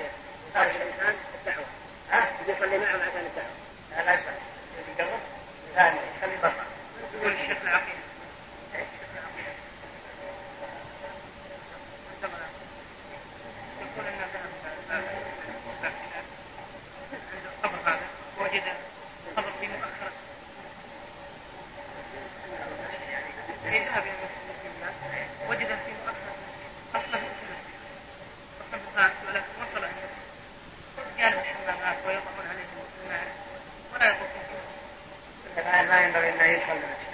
خارج 0.54 0.70
الإنسان 0.76 1.16
الدعوة 1.40 1.66
ها؟ 2.12 2.28
يصلي 2.48 2.78
معه 2.78 2.88
عشان 2.88 3.26
الدعوة 3.26 3.50
لا 3.92 4.04
لا 4.04 4.14
يصلي 4.14 4.54
يقرب 5.00 5.20
ثاني 5.76 6.00
يخلي 6.18 6.38
بصر 6.38 6.64
يقول 7.14 7.32
الشيخ 7.32 7.58
العقيل 7.64 7.96
يقول 13.82 14.08
ان 14.08 14.20
الخبر 17.64 17.92
هذا 17.92 18.00
وجد 18.40 18.64
الخبر 19.32 19.52
في 19.60 19.68
مؤخرة 19.68 20.12
في 23.64 23.80
ذهب 23.80 24.04
إلى 24.04 24.14
المسجد 24.14 25.50
وجد 25.50 25.68
في 25.68 25.92
مؤخرة 26.06 26.36
أصلا 26.96 27.20
في 27.20 27.44
المسجد 27.44 27.74
أصلا 28.62 28.80
في 28.80 28.88
الفارس 28.90 29.14
ولكن 29.28 29.46
وصل 29.62 29.86
إلى 29.86 30.14
جانب 31.18 31.40
الحمامات 31.40 31.98
ويضعون 32.06 32.48
عليهم 32.50 32.86
الماء 33.04 33.28
ولا 33.94 34.06
يطوفون 34.10 34.44
فيه. 35.56 35.82
ما 35.82 36.02
ينبغي 36.02 36.30
ان 36.30 36.50
يدخل 36.50 36.72
المسجد 36.72 37.14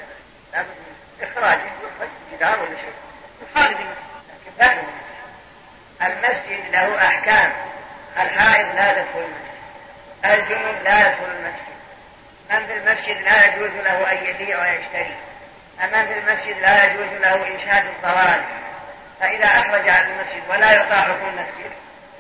لابد 0.53 0.67
من 0.67 1.27
اخراجه 1.27 1.61
يخرج 1.61 2.09
جدار 2.33 2.59
ولا 2.59 2.77
شيء 2.77 2.93
خارج 3.55 3.75
المسجد 3.75 3.99
لكن 4.29 4.57
داخل 4.59 4.87
المسجد 6.01 6.71
له 6.71 7.07
احكام 7.07 7.53
الحائض 8.17 8.75
لا 8.75 8.93
تدخل 8.93 9.19
المسجد 9.19 9.49
الجنوب 10.25 10.83
لا 10.83 10.99
يدخل 10.99 11.25
المسجد 11.25 11.69
من 12.49 12.65
في 12.67 12.73
المسجد 12.73 13.21
لا 13.21 13.45
يجوز 13.45 13.71
له 13.71 14.11
أن 14.11 14.25
يبيع 14.25 14.61
ويشتري 14.61 15.15
أمن 15.83 16.05
في 16.05 16.19
المسجد 16.19 16.57
لا 16.61 16.85
يجوز 16.85 17.13
له 17.21 17.47
إنشاد 17.47 17.85
الضوال 17.85 18.43
فإذا 19.19 19.45
أخرج 19.45 19.89
عن 19.89 20.11
المسجد 20.11 20.43
ولا 20.49 20.73
يطاع 20.73 21.01
حكم 21.01 21.27
المسجد 21.27 21.71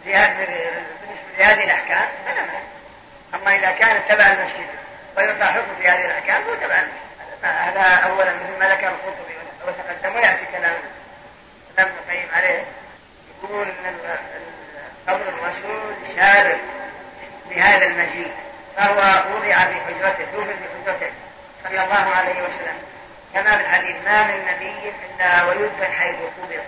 بالنسبة 0.05 1.37
لهذه 1.37 1.63
الأحكام 1.63 2.07
فلا 2.25 2.43
أما 3.33 3.55
إذا 3.55 3.71
كان 3.71 4.01
تبع 4.09 4.27
المسجد 4.27 4.67
ويطاع 5.17 5.51
حكم 5.51 5.75
في 5.81 5.87
هذه 5.87 6.05
الأحكام 6.05 6.43
هو 6.43 6.55
تبع 6.55 6.75
المسجد 6.75 7.09
هذا 7.43 7.81
أولا 7.81 8.33
مثل 8.33 8.59
ما 8.59 8.69
ذكر 8.69 8.87
القرطبي 8.87 9.33
وتقدم 9.67 10.15
ويأتي 10.15 10.45
كلام 10.51 10.73
كلام 11.75 11.87
ابن 11.87 11.91
القيم 12.07 12.27
عليه 12.35 12.63
يقول 13.43 13.67
أن 13.67 13.95
قول 15.07 15.21
الرسول 15.21 15.93
شارع 16.15 16.57
بهذا 17.49 17.85
المجيء 17.85 18.31
فهو 18.77 19.23
وضع 19.35 19.65
في 19.65 19.79
حجرته 19.87 20.25
توفي 20.33 20.53
في 20.53 20.65
حجرته 20.83 21.11
صلى 21.63 21.83
الله 21.83 22.15
عليه 22.15 22.41
وسلم 22.41 22.77
كما 23.33 23.57
في 23.57 23.63
الحديث 23.63 23.95
ما 24.05 24.23
من 24.23 24.47
إلا 25.19 25.43
ويدفن 25.43 25.93
حيث 25.99 26.15
قبر 26.15 26.61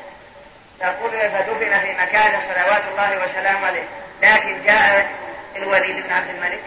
فقبر 0.79 1.29
فدفن 1.29 1.79
في 1.79 1.93
مكان 1.93 2.41
صلوات 2.41 2.81
الله 2.91 3.23
وسلامه 3.23 3.67
عليه 3.67 3.83
لكن 4.21 4.63
جاء 4.65 5.09
الوليد 5.55 5.95
بن 5.95 6.13
عبد 6.13 6.29
الملك 6.29 6.59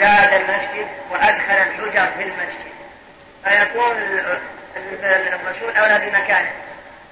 زاد 0.00 0.32
المسجد 0.32 0.86
وأدخل 1.10 1.52
الحجر 1.52 2.10
في 2.18 2.22
المسجد. 2.22 2.68
فيكون 3.44 3.96
الرسول 4.96 5.76
أولى 5.76 5.98
بمكانه. 5.98 6.50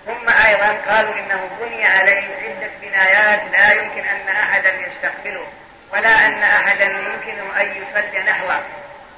ثم 0.07 0.28
أيضا 0.47 0.76
قالوا 0.88 1.14
إنه 1.14 1.49
بني 1.61 1.86
عليه 1.86 2.22
عدة 2.42 2.70
بنايات 2.82 3.40
لا 3.53 3.72
يمكن 3.72 4.05
أن 4.09 4.36
احدا 4.36 4.72
يستقبله 4.72 5.47
ولا 5.92 6.26
أن 6.26 6.42
أحدا 6.42 6.84
يمكنه 6.84 7.61
أن 7.61 7.66
يصلي 7.66 8.22
نحوه. 8.22 8.61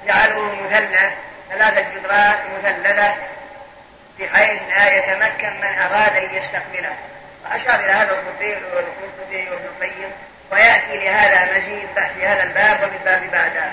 جعلوه 0.06 0.54
مثلث 0.54 1.12
ثلاثة 1.50 1.80
جدران 1.80 2.36
مثلثة 2.58 3.14
بحيث 4.18 4.62
لا 4.68 4.96
يتمكن 4.96 5.60
من 5.60 5.78
أراد 5.78 6.16
أن 6.16 6.34
يستقبله. 6.34 6.94
وأشار 7.44 7.80
إلى 7.84 7.92
هذا 7.92 8.18
الخطير 8.18 8.58
والقرطبي 8.74 9.50
وابن 9.50 9.64
القيم 9.64 10.12
ويأتي 10.52 10.96
لهذا 10.96 11.58
مزيد 11.58 11.88
في 12.14 12.26
هذا 12.26 12.42
الباب 12.42 12.82
وبالباب 12.82 13.30
بعده 13.32 13.70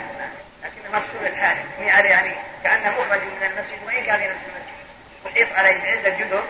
لكن 0.63 0.91
مقصود 0.93 1.25
الحال 1.25 1.57
يعني 1.79 2.31
كأنه 2.63 2.89
مخرج 2.89 3.21
من 3.21 3.43
المسجد 3.43 3.85
وإن 3.85 4.03
كان 4.03 4.19
في 4.19 4.25
نفس 4.25 4.39
المسجد. 4.47 4.75
وحيط 5.25 5.47
عليه 5.57 5.77
بعدة 5.83 6.17
جدر 6.17 6.43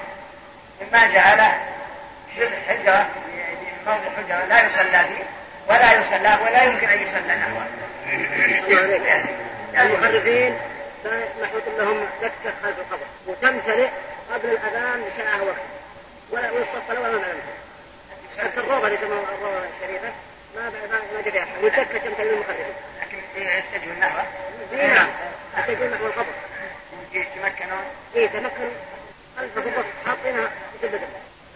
مما 0.82 1.08
جعله 1.08 1.54
شبه 2.36 2.50
حجرة 2.70 3.10
موضع 3.86 4.10
حجرة 4.18 4.46
لا 4.46 4.66
يصلى 4.66 5.06
فيه 5.08 5.24
ولا 5.68 5.93
يصلى 5.93 6.39
ولا 6.43 6.64
يمكن 6.64 6.89
أن 6.89 7.02
يصلى 7.02 7.36
نحوه. 7.36 7.66
المحرفين 9.74 10.58
محوط 11.41 11.64
لهم 11.78 12.08
دكة 12.22 12.53
خلف 12.64 12.80
القبر. 12.80 13.06
وتمتلئ 13.28 13.89
قبل 14.34 14.49
الأذان 14.49 15.03
بساعة 15.10 15.43
وقت. 15.43 15.62
ولا 16.32 16.51
والصف 16.51 16.89
ولا 16.89 17.12
ما 17.12 17.34
حتى 18.38 18.60
الروضة 18.60 18.88
اللي 18.88 18.97
يسموها 18.97 19.24
الروضة 19.38 19.66
الشريفة 19.78 20.12
ما 20.56 20.70
ما 21.14 21.22
جاء 21.22 21.32
فيها 21.32 21.45
والدكة 21.62 21.97
تمتلئ 21.97 22.24
للمحرفين 22.24 22.66
لكن 23.01 23.18
يتجهون 23.38 23.99
نحوه 23.99 24.26
نعم. 24.72 25.08
يتجهون 25.58 25.91
نحو 25.91 26.06
القبر. 26.06 26.34
يتمكنون 27.14 27.86
اي 28.16 28.28
تمكنوا 28.28 28.71
خلف 29.38 29.55
بالضبط 29.55 29.86
حاطينها 30.05 30.50
في 30.82 30.88
البدن 30.88 31.08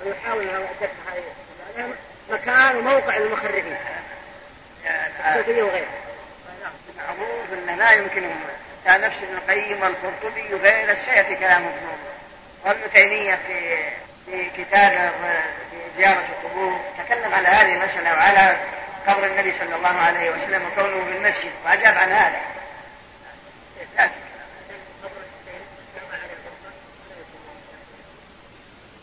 ويحاول 0.05 0.43
الدكة 0.43 0.89
هذه 1.07 1.93
مكان 2.29 2.75
وموقع 2.75 3.17
للمخربين 3.17 3.77
الصوفية 5.29 5.63
وغيرها. 5.63 5.87
معروف 6.97 7.53
أنه 7.53 7.75
لا 7.75 7.91
يمكنهم 7.91 8.39
كان 8.85 9.01
نفس 9.01 9.17
ابن 9.17 9.37
القيم 9.37 9.81
والقرطبي 9.81 10.53
وغيره 10.53 10.97
كلامه 11.39 11.69
في 11.69 12.09
وابن 12.65 12.93
تيمية 12.93 13.35
في 13.47 13.77
في 14.25 14.63
كتابه 14.63 15.09
في 15.09 15.77
زيارة 15.97 16.25
القبور 16.29 16.79
تكلم 16.97 17.33
على 17.33 17.47
هذه 17.47 17.73
المسألة 17.73 18.13
وعلى 18.13 18.57
قبر 19.07 19.25
النبي 19.25 19.53
صلى 19.59 19.75
الله 19.75 19.87
عليه 19.87 20.29
وسلم 20.29 20.65
وكونه 20.65 21.05
في 21.05 21.17
المسجد 21.17 21.51
وأجاب 21.65 21.97
عن 21.97 22.11
هذا. 22.11 22.39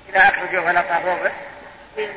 إذا 0.09 0.21
أخرجوا 0.21 0.63
فلا 0.63 0.81
طهروا 0.81 1.31
به 1.97 2.09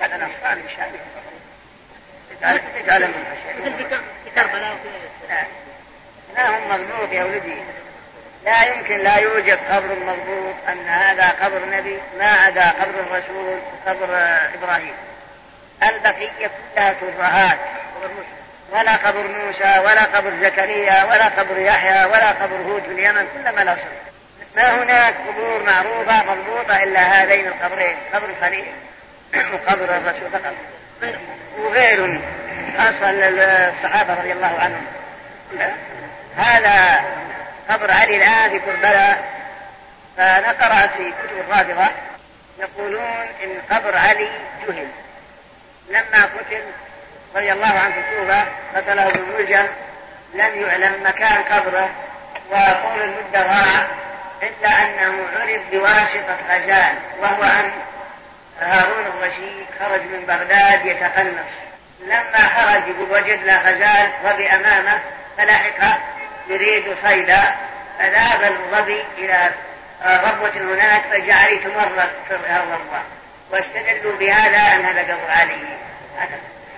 هذا 0.00 0.16
نصراني 0.16 0.62
شامل 0.76 0.98
منها 3.06 3.36
شيء 3.42 3.60
مثل 3.60 3.76
في 4.24 4.30
كربلاء 4.34 4.76
لا 6.36 6.48
هم 6.48 6.68
مضبوط 6.68 7.12
يا 7.12 7.24
ولدي. 7.24 7.54
لا 8.44 8.64
يمكن 8.64 8.98
لا 8.98 9.16
يوجد 9.16 9.58
قبر 9.70 9.98
مضبوط 10.06 10.54
أن 10.68 10.86
هذا 10.86 11.28
قبر 11.28 11.60
نبي 11.72 11.98
ما 12.18 12.26
عدا 12.26 12.70
قبر 12.70 13.00
الرسول 13.00 13.58
قبر 13.86 14.36
إبراهيم. 14.54 14.94
البقية 15.82 16.50
كلها 16.74 16.94
ترهات 17.00 17.58
ولا 18.72 18.96
قبر 18.96 19.28
موسى 19.28 19.78
ولا 19.84 20.04
قبر 20.04 20.32
زكريا 20.42 21.04
ولا 21.04 21.28
قبر 21.28 21.58
يحيى 21.58 22.04
ولا 22.04 22.30
قبر 22.30 22.56
هود 22.56 22.82
في 22.82 22.92
اليمن 22.92 23.28
كلما 23.34 23.64
لا 23.64 23.76
ما 24.56 24.82
هناك 24.82 25.14
قبور 25.28 25.62
معروفة 25.62 26.22
مضبوطة 26.22 26.82
إلا 26.82 27.00
هذين 27.00 27.46
القبرين 27.46 27.96
قبر 28.14 28.28
الخليل 28.28 28.72
وقبر 29.52 29.84
الرسول 29.84 30.30
فقط. 30.32 30.54
وغير 31.58 32.20
خاصة 32.78 33.10
الصحابة 33.10 34.14
رضي 34.14 34.32
الله 34.32 34.58
عنهم. 34.58 34.86
هذا 36.36 37.04
قبر 37.70 37.90
علي 37.90 38.16
الآن 38.16 38.50
في 38.50 38.58
كربلاء 38.58 39.24
فأنا 40.16 40.48
قرأت 40.48 40.90
في 40.96 41.10
كتب 41.10 41.38
الرافضة 41.40 41.90
يقولون 42.58 43.26
إن 43.44 43.76
قبر 43.76 43.96
علي 43.96 44.28
جهل. 44.68 44.86
لما 45.88 46.24
قتل 46.24 46.62
رضي 47.36 47.52
الله 47.52 47.78
عنه 47.78 47.94
في 47.94 48.00
الكوفة 48.00 48.44
قتله 48.76 49.08
ابن 49.08 49.68
لم 50.34 50.62
يعلم 50.62 50.92
مكان 51.04 51.42
قبره 51.42 51.90
وطول 52.50 53.02
المدة 53.02 53.42
إلا 54.42 54.68
أنه 54.68 55.28
عرف 55.40 55.60
بواسطة 55.72 56.36
غزال 56.50 56.94
وهو 57.20 57.42
أن 57.42 57.70
هارون 58.60 59.06
الرشيد 59.06 59.66
خرج 59.78 60.00
من 60.00 60.24
بغداد 60.26 60.86
يتقنص 60.86 61.50
لما 62.00 62.38
خرج 62.56 62.82
وجد 63.10 63.44
له 63.44 63.58
غزال 63.58 64.10
ظبي 64.24 64.48
أمامه 64.48 65.00
فلحق 65.36 65.98
يريد 66.48 66.96
صيدا. 67.02 67.54
فذهب 67.98 68.42
الظبي 68.42 69.04
إلى 69.18 69.50
ربوة 70.04 70.50
هناك 70.56 71.02
فجعل 71.10 71.52
يتمرد 71.52 72.10
في 72.28 72.34
الربوة 72.34 73.02
واستدلوا 73.50 74.16
بهذا 74.16 74.58
أن 74.58 74.84
هذا 74.84 75.02
قبر 75.02 75.30
علي. 75.30 75.78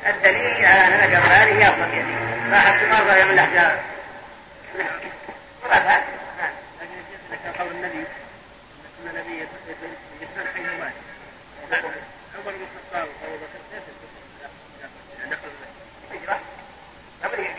الدليل 0.07 0.67
على 0.67 0.87
أن 0.87 0.93
هذا 0.93 1.19
قبر 1.19 1.33
علي 1.33 1.65
هي 1.65 1.69
الظبي 1.69 2.05
راح 2.53 2.71
تمرد 2.71 3.25
من 3.25 3.31
الأحجار 3.31 3.79
خرافات 5.63 6.03
قول 7.59 7.71
النبي 7.71 8.05
أن 9.03 9.09
النبي 9.11 9.47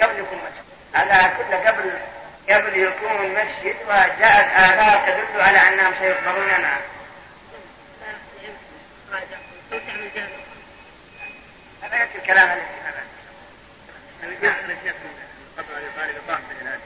قبل 0.02 0.20
يكون 0.20 0.38
مسجد 0.38 0.64
هذا 0.94 1.34
كله 1.38 1.58
قبل 1.58 1.92
قبل 2.50 2.78
يكون 2.78 3.32
مسجد 3.32 3.76
وجاءت 3.88 4.56
آثار 4.56 5.08
تدل 5.08 5.42
على 5.42 5.58
أنهم 5.58 5.94
سيقبرون 6.00 6.48
معه 6.48 6.82
هذا 11.84 12.04
يكفي 12.04 12.18
الكلام 12.18 12.52
الذي 12.52 12.66
هذا. 12.86 13.04
الشيخ 14.74 14.96
قبل 15.58 15.68
ابي 15.76 15.88
طالب 15.98 16.28
ضعف 16.28 16.42
الان 16.62 16.80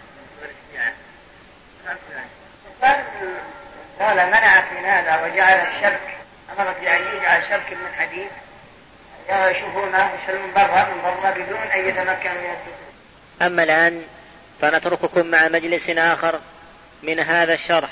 قال 3.99 4.27
منع 4.27 4.61
في 4.61 4.77
هذا 4.77 5.23
وجعل 5.23 5.67
الشبك 5.67 6.18
أمر 6.57 6.73
بان 6.81 7.01
يجعل 7.15 7.43
شبك 7.43 7.73
من 7.73 7.93
حديد 7.99 8.29
يشوفونه 9.29 10.11
يسلمون 10.23 10.51
برا 10.53 10.83
من 10.83 11.01
برا 11.01 11.31
بدون 11.31 11.57
أن 11.73 11.89
يتمكن 11.89 12.29
من 12.29 12.49
الدخول. 12.49 12.89
أما 13.41 13.63
الآن 13.63 14.03
فنترككم 14.61 15.25
مع 15.27 15.47
مجلس 15.47 15.89
آخر 15.89 16.39
من 17.03 17.19
هذا 17.19 17.53
الشرح. 17.53 17.89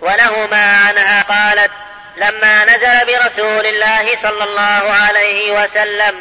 ولهما 0.00 0.76
عنها 0.76 1.22
قالت 1.22 1.70
لما 2.16 2.64
نزل 2.64 3.06
برسول 3.06 3.66
الله 3.66 4.22
صلى 4.22 4.44
الله 4.44 4.92
عليه 4.92 5.62
وسلم 5.62 6.14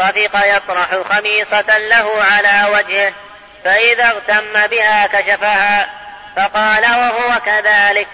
رفق 0.00 0.56
يطرح 0.56 1.02
خميصة 1.10 1.78
له 1.78 2.24
على 2.24 2.70
وجهه 2.72 3.12
فإذا 3.64 4.04
اغتم 4.04 4.66
بها 4.66 5.06
كشفها 5.06 5.90
فقال 6.36 6.82
وهو 6.82 7.40
كذلك. 7.40 8.08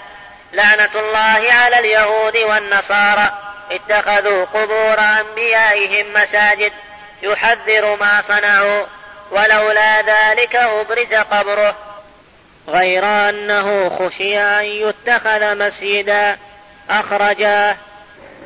لعنة 0.52 0.90
الله 0.94 1.52
على 1.52 1.78
اليهود 1.78 2.36
والنصارى. 2.36 3.31
اتخذوا 3.70 4.44
قبور 4.44 4.97
أنبيائهم 5.01 6.06
مساجد. 6.12 6.73
يحذر 7.23 7.97
ما 8.01 8.23
صنعوا. 8.28 8.85
ولولا 9.31 10.01
ذلك 10.01 10.56
أبرز 10.56 11.14
قبره. 11.31 11.74
غير 12.68 13.05
أنه 13.05 13.89
خشي 13.89 14.39
أن 14.39 14.64
يتخذ 14.64 15.59
مسجدا. 15.59 16.36
أخرجاه. 16.90 17.77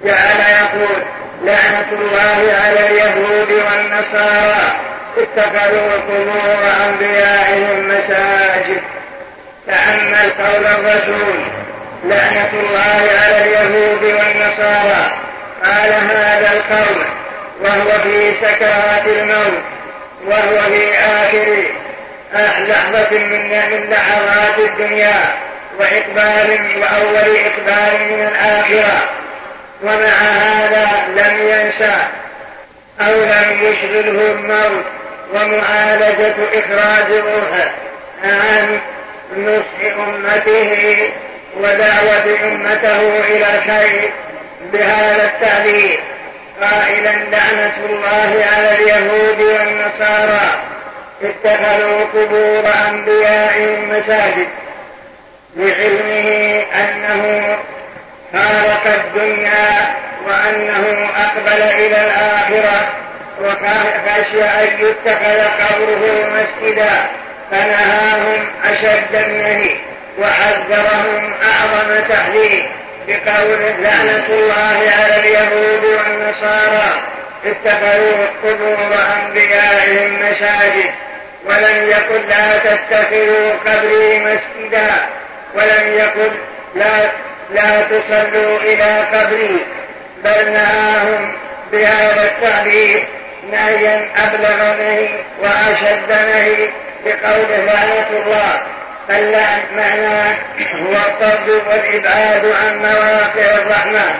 جعل 0.04 0.40
يقول 0.40 1.04
لعنة 1.42 1.92
الله 1.92 2.56
على 2.62 2.86
اليهود 2.86 3.52
والنصارى. 3.52 4.80
اتخذوا 5.16 5.92
قبور 5.92 6.86
أنبيائهم 6.86 7.88
مساجد. 7.88 8.82
تأمل 9.66 10.32
قول 10.32 10.66
الرسول 10.66 11.50
لعنة 12.04 12.50
الله 12.52 13.08
على 13.22 13.44
اليهود 13.44 14.02
والنصارى. 14.04 15.18
قال 15.64 15.92
هذا 15.92 16.52
القول. 16.52 17.04
وهو 17.60 17.98
في 18.02 18.34
سكرات 18.40 19.06
الموت. 19.06 19.62
وهو 20.26 20.60
في 20.60 20.94
آخر 20.98 21.64
لحظة 22.68 23.18
من 23.18 23.48
من 23.70 23.90
لحظات 23.90 24.58
الدنيا. 24.58 25.34
وإقبال 25.78 26.60
وأول 26.80 27.36
إقبال 27.36 28.02
من 28.10 28.28
الآخرة. 28.32 29.08
ومع 29.82 30.16
هذا 30.18 30.88
لم 31.08 31.48
ينسى 31.48 31.96
أو 33.00 33.12
لم 33.12 33.58
يشغله 33.62 34.32
الموت. 34.32 34.84
ومعالجة 35.34 36.34
إخراج 36.54 37.12
روحه 37.12 37.70
عن 38.24 38.80
نصح 39.36 39.96
أمته 39.98 41.10
ودعوة 41.56 42.38
أمته 42.44 43.20
إلى 43.28 43.46
خير 43.66 44.10
بهذا 44.72 45.24
التعبير 45.24 46.00
قائلا 46.62 47.10
لعنة 47.10 47.76
الله 47.90 48.44
على 48.52 48.74
اليهود 48.74 49.40
والنصارى. 49.40 50.60
اتخذوا 51.22 52.04
قبور 52.04 52.64
أنبيائهم 52.88 53.88
مساجد 53.88 54.48
لعلمه 55.56 56.62
أنه 56.74 57.56
فارق 58.32 58.86
الدنيا 58.86 59.94
وأنه 60.26 61.08
أقبل 61.16 61.62
إلى 61.62 61.96
الآخرة. 62.06 62.88
وخشي 63.40 64.44
أن 64.44 64.68
يتخذ 64.78 65.40
قبره 65.60 66.30
مسجدا. 66.32 67.06
فنهاهم 67.50 68.46
أشد 68.64 69.14
النهي. 69.14 69.89
وحذرهم 70.20 71.32
أعظم 71.42 72.08
تحذير 72.08 72.68
بقوله 73.08 73.74
لعنة 73.80 74.26
الله 74.28 74.92
على 74.98 75.16
اليهود 75.16 75.84
والنصارى. 75.84 77.02
اتخذوا 77.44 78.26
قبور 78.44 78.94
أنبيائهم 79.16 80.18
مساجد. 80.22 80.90
ولم 81.44 81.88
يقل 81.88 82.28
لا 82.28 82.58
تتخذوا 82.58 83.52
قبري 83.66 84.18
مسجدا. 84.18 84.90
ولم 85.54 85.94
يقل 85.94 86.32
لا 86.74 87.10
لا 87.50 87.82
تصلوا 87.82 88.58
إلى 88.58 89.04
قبري. 89.12 89.64
بل 90.24 90.52
نهاهم 90.52 91.32
بهذا 91.72 92.22
التعبير 92.22 93.06
نهيا 93.52 94.08
أبلغ 94.16 94.74
نهي 94.74 95.08
وأشد 95.42 96.10
نهي 96.10 96.68
بقوله 97.04 97.64
لعنة 97.66 98.06
الله. 98.24 98.60
معناه 99.76 100.36
هو 100.74 100.92
الطرد 100.92 101.48
والإبعاد 101.48 102.44
عن 102.44 102.78
مواقع 102.78 103.54
الرحمة. 103.62 104.14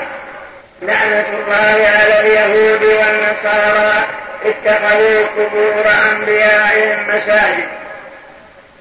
لعنة 0.83 1.27
الله 1.29 1.89
على 1.89 2.21
اليهود 2.21 2.83
والنصارى 2.83 4.05
اتخذوا 4.45 5.27
قبور 5.37 5.85
أنبيائهم 6.13 6.99
مساجد 7.09 7.69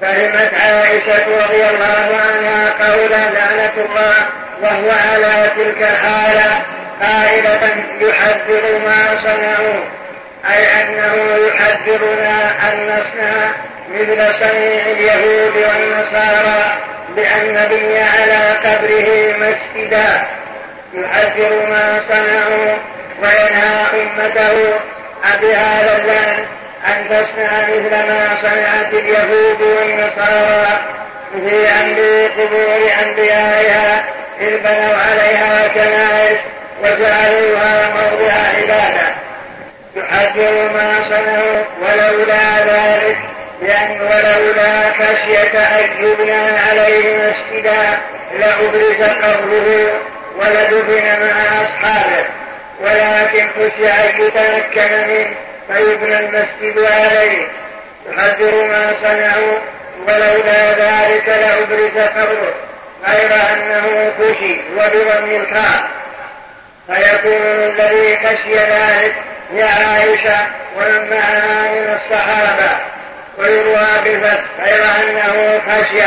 فهمت 0.02 0.53
عائشة 0.53 1.45
رضي 1.45 1.69
الله 1.69 2.18
عنها 2.27 2.69
قول 2.86 3.11
لعنة 3.11 3.73
الله 3.77 4.15
وهو 4.61 4.91
على 4.91 5.52
تلك 5.57 5.81
الحالة 5.81 6.61
قائلة 7.02 7.84
يحذر 8.02 8.80
ما 8.86 9.22
صنعوا. 9.23 9.84
أي 10.45 10.81
أنه 10.81 11.37
يحذرنا 11.47 12.51
أن 12.69 12.87
نصنع 12.87 13.51
مثل 13.93 14.39
صنيع 14.39 14.85
اليهود 14.85 15.53
والنصارى 15.55 16.77
بأن 17.15 17.53
نبني 17.53 18.01
على 18.01 18.57
قبره 18.63 19.35
مسجدا. 19.37 20.23
يحذر 20.93 21.69
ما 21.69 22.01
صنعوا 22.09 22.77
وينهى 23.23 24.01
أمته. 24.01 24.79
بهذا 25.41 25.97
الذنب 25.97 26.45
أن 26.87 27.09
تصنع 27.09 27.61
مثل 27.61 27.89
ما 27.89 28.37
صنعت 28.41 28.93
اليهود 28.93 29.61
والنصارى. 29.61 30.79
في 31.33 31.67
أمر 31.69 32.29
قبور 32.37 32.91
أنبيائها 33.03 34.03
إذ 34.41 34.57
بنوا 34.57 34.95
عليها 34.95 35.67
كنائس 35.67 36.39
وجعلوها 36.83 37.89
موضع 37.89 38.33
عبادة. 38.33 39.18
يحذر 39.99 40.69
ما 40.73 40.93
صنعوا 41.09 41.63
ولولا 41.81 42.59
ذلك 42.59 43.17
لأن 43.61 44.01
ولولا 44.01 44.93
خشية 44.93 45.59
أن 45.59 46.03
يبنى 46.03 46.59
عليه 46.69 47.17
مسجدا 47.17 47.97
لأبرز 48.39 49.01
قبره 49.01 49.99
ولدفن 50.38 51.19
مع 51.21 51.61
أصحابه. 51.61 52.26
ولكن 52.81 53.47
خشي 53.55 53.91
أن 53.91 54.21
يتمكن 54.21 55.07
منه 55.07 55.35
فيبنى 55.67 56.19
المسجد 56.19 56.80
عليه. 56.80 57.47
يحذر 58.09 58.63
ما 58.63 58.93
صنعوا 59.03 59.57
ولولا 60.07 60.71
ذلك 60.71 61.27
لأبرز 61.27 61.97
قبره 61.97 62.53
غير 63.07 63.31
أنه 63.53 64.11
خشي 64.19 64.59
وبضم 64.77 65.31
الخاء. 65.31 65.89
فيكون 66.89 67.41
الذي 67.41 68.17
خشي 68.17 68.53
ذلك 68.53 69.13
هي 69.53 69.63
عائشة 69.63 70.37
معها 71.09 71.71
من 71.71 71.99
الصحابة 71.99 72.77
ويروى 73.37 73.87
بالفتح 74.03 74.43
غير 74.63 74.83
أنه 74.83 75.61
خشي. 75.67 76.01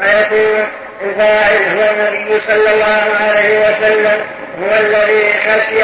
فيكون 0.00 0.66
الفاعل 1.02 1.78
هو 1.78 1.90
النبي 1.90 2.40
صلى 2.48 2.74
الله 2.74 3.04
عليه 3.20 3.58
وسلم 3.60 4.24
هو 4.62 4.74
الذي 4.74 5.32
خشي 5.32 5.82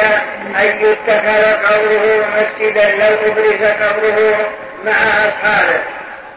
أن 0.59 0.79
يتخذ 0.81 1.53
قبره 1.63 2.25
مسجدا 2.35 2.91
لو 2.91 3.31
أبرز 3.31 3.63
قبره 3.63 4.49
مع 4.85 4.91
أصحابه. 4.91 5.79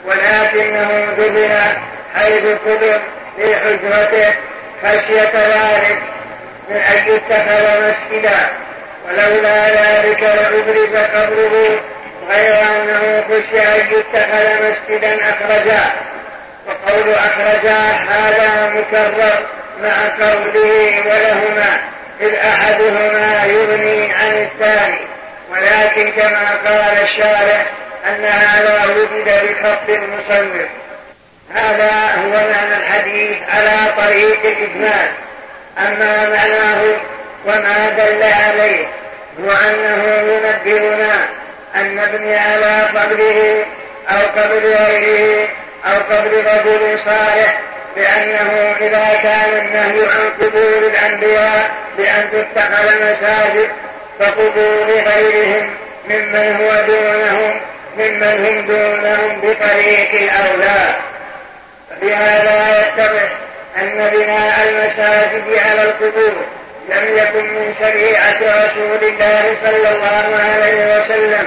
ولكنه 0.05 1.07
دفن 1.19 1.79
حيث 2.17 2.45
قبر 2.67 3.01
في 3.37 3.57
حجرته 3.57 4.35
خشية 4.83 5.33
ذلك. 5.35 5.99
من 6.69 6.77
أن 6.77 7.09
يتخذ 7.09 7.83
مسجدا 7.83 8.49
ولولا 9.09 9.69
ذلك 9.69 10.23
لأبرز 10.23 10.97
قبره 10.97 11.81
غير 12.31 12.55
أنه 12.63 13.25
خشي 13.29 13.63
أن 13.63 13.87
يتخذ 13.91 14.71
مسجدا 14.71 15.19
أخرجاه. 15.31 15.93
وقول 16.67 17.15
أخرجاه 17.15 17.93
هذا 17.93 18.69
مكرر 18.69 19.47
مع 19.83 20.27
قوله 20.27 21.03
ولهما 21.07 21.81
إذ 22.21 22.35
أحدهما 22.35 23.45
يغني 23.47 24.13
عن 24.13 24.33
الثاني. 24.43 24.99
ولكن 25.51 26.13
كما 26.13 26.51
قال 26.65 26.99
الشارع 27.03 27.67
أن 28.09 28.25
هذا 28.25 28.85
وجد 28.85 29.25
بخط 29.25 29.89
المصنف 29.89 30.69
هذا 31.55 31.91
هو 31.91 32.31
معنى 32.31 32.77
الحديث 32.77 33.37
على 33.55 33.93
طريق 33.97 34.41
الإجمال. 34.45 35.26
أما 35.79 36.29
معناه 36.29 36.83
وما 37.47 37.91
دل 37.91 38.23
عليه 38.23 38.87
هو 39.41 39.51
أنه 39.51 40.05
ينبهنا 40.33 41.29
أن 41.77 41.97
نبني 41.97 42.37
على 42.37 42.83
قبره 42.95 43.65
أو 44.09 44.41
قبر 44.41 44.59
غيره 44.59 45.49
أو 45.87 45.97
قبر 45.97 46.31
رجل 46.31 47.05
صالح 47.05 47.59
لأنه 47.97 48.77
إذا 48.81 49.21
كان 49.23 49.59
النهي 49.59 50.09
عن 50.09 50.31
قبور 50.41 50.79
الأنبياء 50.79 51.71
بأن 51.99 52.29
تتخذ 52.33 52.95
مساجد 52.97 53.71
فقبور 54.21 54.87
غيرهم 54.87 55.71
ممن 56.11 56.57
هو 56.61 56.87
دونهم 56.87 57.61
ممن 57.99 58.47
هم 58.47 58.67
دونهم 58.67 59.41
بطريق 59.41 60.11
الأولى. 60.13 60.95
بهذا 62.03 62.81
يتضح 62.81 63.29
أن 63.77 64.11
بناء 64.13 64.69
المساجد 64.69 65.59
على 65.59 65.83
القبور 65.83 66.47
لم 66.89 67.19
يكن 67.19 67.45
من 67.45 67.75
شريعة 67.81 68.39
رسول 68.39 69.09
الله 69.09 69.57
صلى 69.65 69.89
الله 69.97 70.37
عليه 70.37 71.01
وسلم 71.01 71.47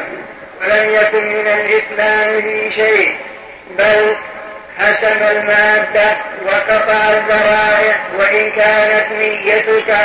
ولم 0.61 0.89
يكن 0.93 1.33
من 1.33 1.47
الإسلام 1.47 2.41
في 2.41 2.71
شيء 2.75 3.15
بل 3.77 4.15
حسم 4.79 5.23
المادة 5.31 6.17
وقطع 6.45 7.09
الذرائع 7.09 7.95
وإن 8.19 8.51
كانت 8.51 9.11
نيتك 9.11 9.95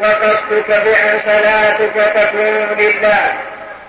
وقصدك 0.00 0.68
بأن 0.68 1.20
صلاتك 1.26 2.12
تكون 2.14 2.76
لله 2.78 3.32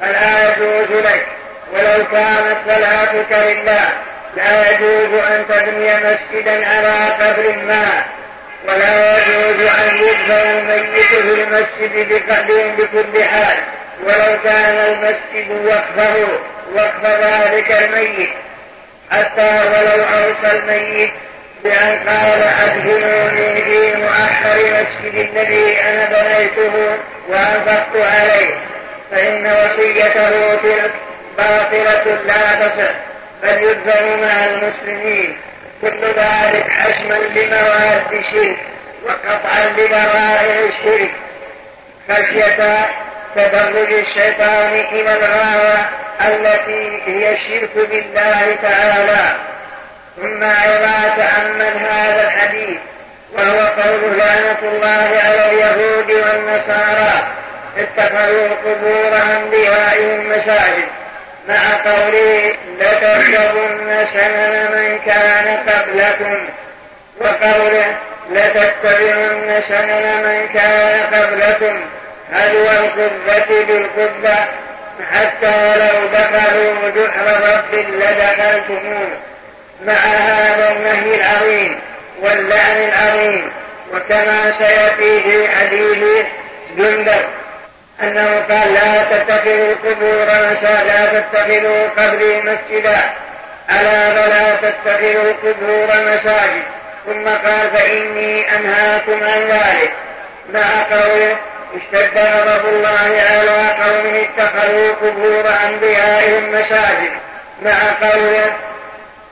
فلا 0.02 0.49
يجوز 0.49 1.06
لك 1.06 1.26
ولو 1.73 2.06
كانت 2.11 2.57
صلاتك 2.68 3.31
لله. 3.31 3.89
لا 4.35 4.71
يجوز 4.71 5.19
أن 5.19 5.45
تبني 5.49 5.95
مسجدا 5.95 6.67
على 6.67 6.93
قبر 7.19 7.55
ما 7.67 8.03
ولا 8.67 9.17
يجوز 9.17 9.67
أن 9.67 9.97
يدفن 9.97 10.71
الميت 10.71 11.05
في 11.05 11.43
المسجد 11.43 12.09
بقدر 12.09 12.67
بكل 12.77 13.23
حال. 13.23 13.57
ولو 14.03 14.39
كان 14.43 14.75
المسجد 14.75 15.65
وقفه 15.65 16.27
وقف 16.75 17.05
ذلك 17.05 17.71
الميت. 17.71 18.29
حتى 19.11 19.61
ولو 19.67 20.03
أوصى 20.03 20.57
الميت 20.57 21.11
بأن 21.63 21.99
قال 22.09 22.43
أدخلوني 22.63 23.61
في 23.61 23.95
مؤخر 23.95 24.57
مسجد 24.57 25.15
الذي 25.15 25.81
أنا 25.81 26.05
بنيته 26.05 26.97
وأنفقت 27.29 27.95
عليه 27.95 28.55
فإن 29.11 29.45
وصيته 29.45 30.55
باطلة 31.37 32.17
لا 32.27 32.67
تصح. 32.67 33.10
بل 33.43 33.63
يدفن 33.63 34.19
مع 34.22 34.45
المسلمين. 34.45 35.38
كل 35.81 36.01
ذلك 36.01 36.69
حشما 36.69 37.13
لمواد 37.13 38.13
الشرك 38.13 38.57
وقطعا 39.05 39.65
لذرائع 39.77 40.59
الشرك. 40.69 41.11
خشية 42.09 42.89
تدرج 43.35 43.93
الشيطان 43.93 44.73
إلى 44.91 45.13
الغاية 45.13 45.89
التي 46.22 47.01
هي 47.05 47.34
الشرك 47.34 47.72
بالله 47.76 48.57
تعالى. 48.61 49.35
ثم 50.18 50.43
أيضا 50.43 51.15
تأمل 51.18 51.77
هذا 51.89 52.23
الحديث 52.27 52.80
وهو 53.34 53.59
قول 53.59 54.18
لعنة 54.18 54.57
الله 54.63 55.19
على 55.23 55.49
اليهود 55.49 56.11
والنصارى 56.11 57.27
اتخذوا 57.77 58.49
قبور 58.65 59.18
أنبيائهم 59.38 60.30
مساجد. 60.30 60.88
مع 61.47 61.91
قوله 61.91 62.53
لتتبعن 62.80 64.07
سنن 64.13 64.72
من 64.72 64.99
كان 65.05 65.57
قبلكم. 65.69 66.38
وقوله 67.19 67.95
لتتبعن 68.31 69.63
سنن 69.68 70.23
من 70.23 70.49
كان 70.53 71.13
قبلكم. 71.13 71.80
هدو 72.34 72.69
القبة 72.69 73.63
بالقبة؟ 73.68 74.35
حتى 75.13 75.76
لو 75.77 76.07
دخلوا 76.07 76.89
جحر 76.89 77.26
رب 77.26 77.76
لدخلتموه. 77.76 79.09
مع 79.85 79.93
هذا 79.93 80.72
النهي 80.72 81.15
العظيم 81.15 81.80
واللعن 82.22 82.77
العظيم. 82.77 83.51
وكما 83.93 84.53
سيأتي 84.57 85.22
في 85.22 85.47
حديث 85.47 86.26
جندب 86.77 87.22
أنه 88.03 88.41
قال 88.49 88.73
لا 88.73 89.03
تتخذوا 89.03 89.76
قبور 89.86 90.26
لا 90.26 91.06
تتخذوا 91.06 91.88
قبري 91.98 92.41
مسجدا. 92.41 92.99
ألا 93.69 94.11
فلا 94.11 94.56
تتخذوا 94.56 95.34
قبور 95.44 95.88
مساجد. 95.88 96.64
ثم 97.06 97.28
قال 97.30 97.69
فإني 97.73 98.56
أنهاكم 98.56 99.23
عن 99.23 99.41
ذلك. 99.48 99.94
مع 100.53 100.84
قوله 100.91 101.36
اشتد 101.76 102.18
غضب 102.18 102.69
الله 102.69 103.22
على 103.30 103.84
قوم 103.84 104.26
اتخذوا 104.26 104.94
قبور 104.94 105.49
أنبيائهم 105.65 106.52
مساجد. 106.52 107.11
مع 107.61 107.78
قوله 108.02 108.52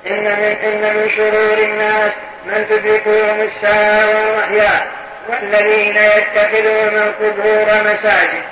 إن 0.08 0.24
من 0.24 0.56
إن 0.64 0.96
من 0.96 1.10
شرور 1.16 1.58
الناس 1.58 2.12
من 2.46 2.66
تدركهم 2.70 3.42
الساعة 3.42 4.08
والمحيا 4.08 4.88
والذين 5.30 5.98
يتخذون 5.98 6.96
القبور 6.96 7.66
مساجد. 7.66 8.44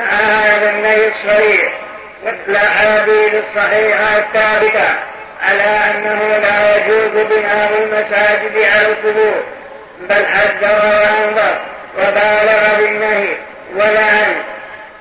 هذا 0.00 0.70
النهي 0.70 1.08
الصريح 1.08 1.72
والأحاديث 2.24 3.34
الصحيحة 3.34 4.18
الثابتة 4.18 4.88
على 5.48 5.62
أنه 5.62 6.38
لا 6.38 6.76
يجوز 6.76 7.26
بناء 7.26 7.70
المساجد 7.82 8.56
على 8.56 8.88
القبور 8.88 9.42
بل 10.08 10.26
حذر 10.26 10.80
وأنظر 10.84 11.58
وبالغ 11.98 12.76
بالنهي 12.78 13.36
ولعن 13.74 14.36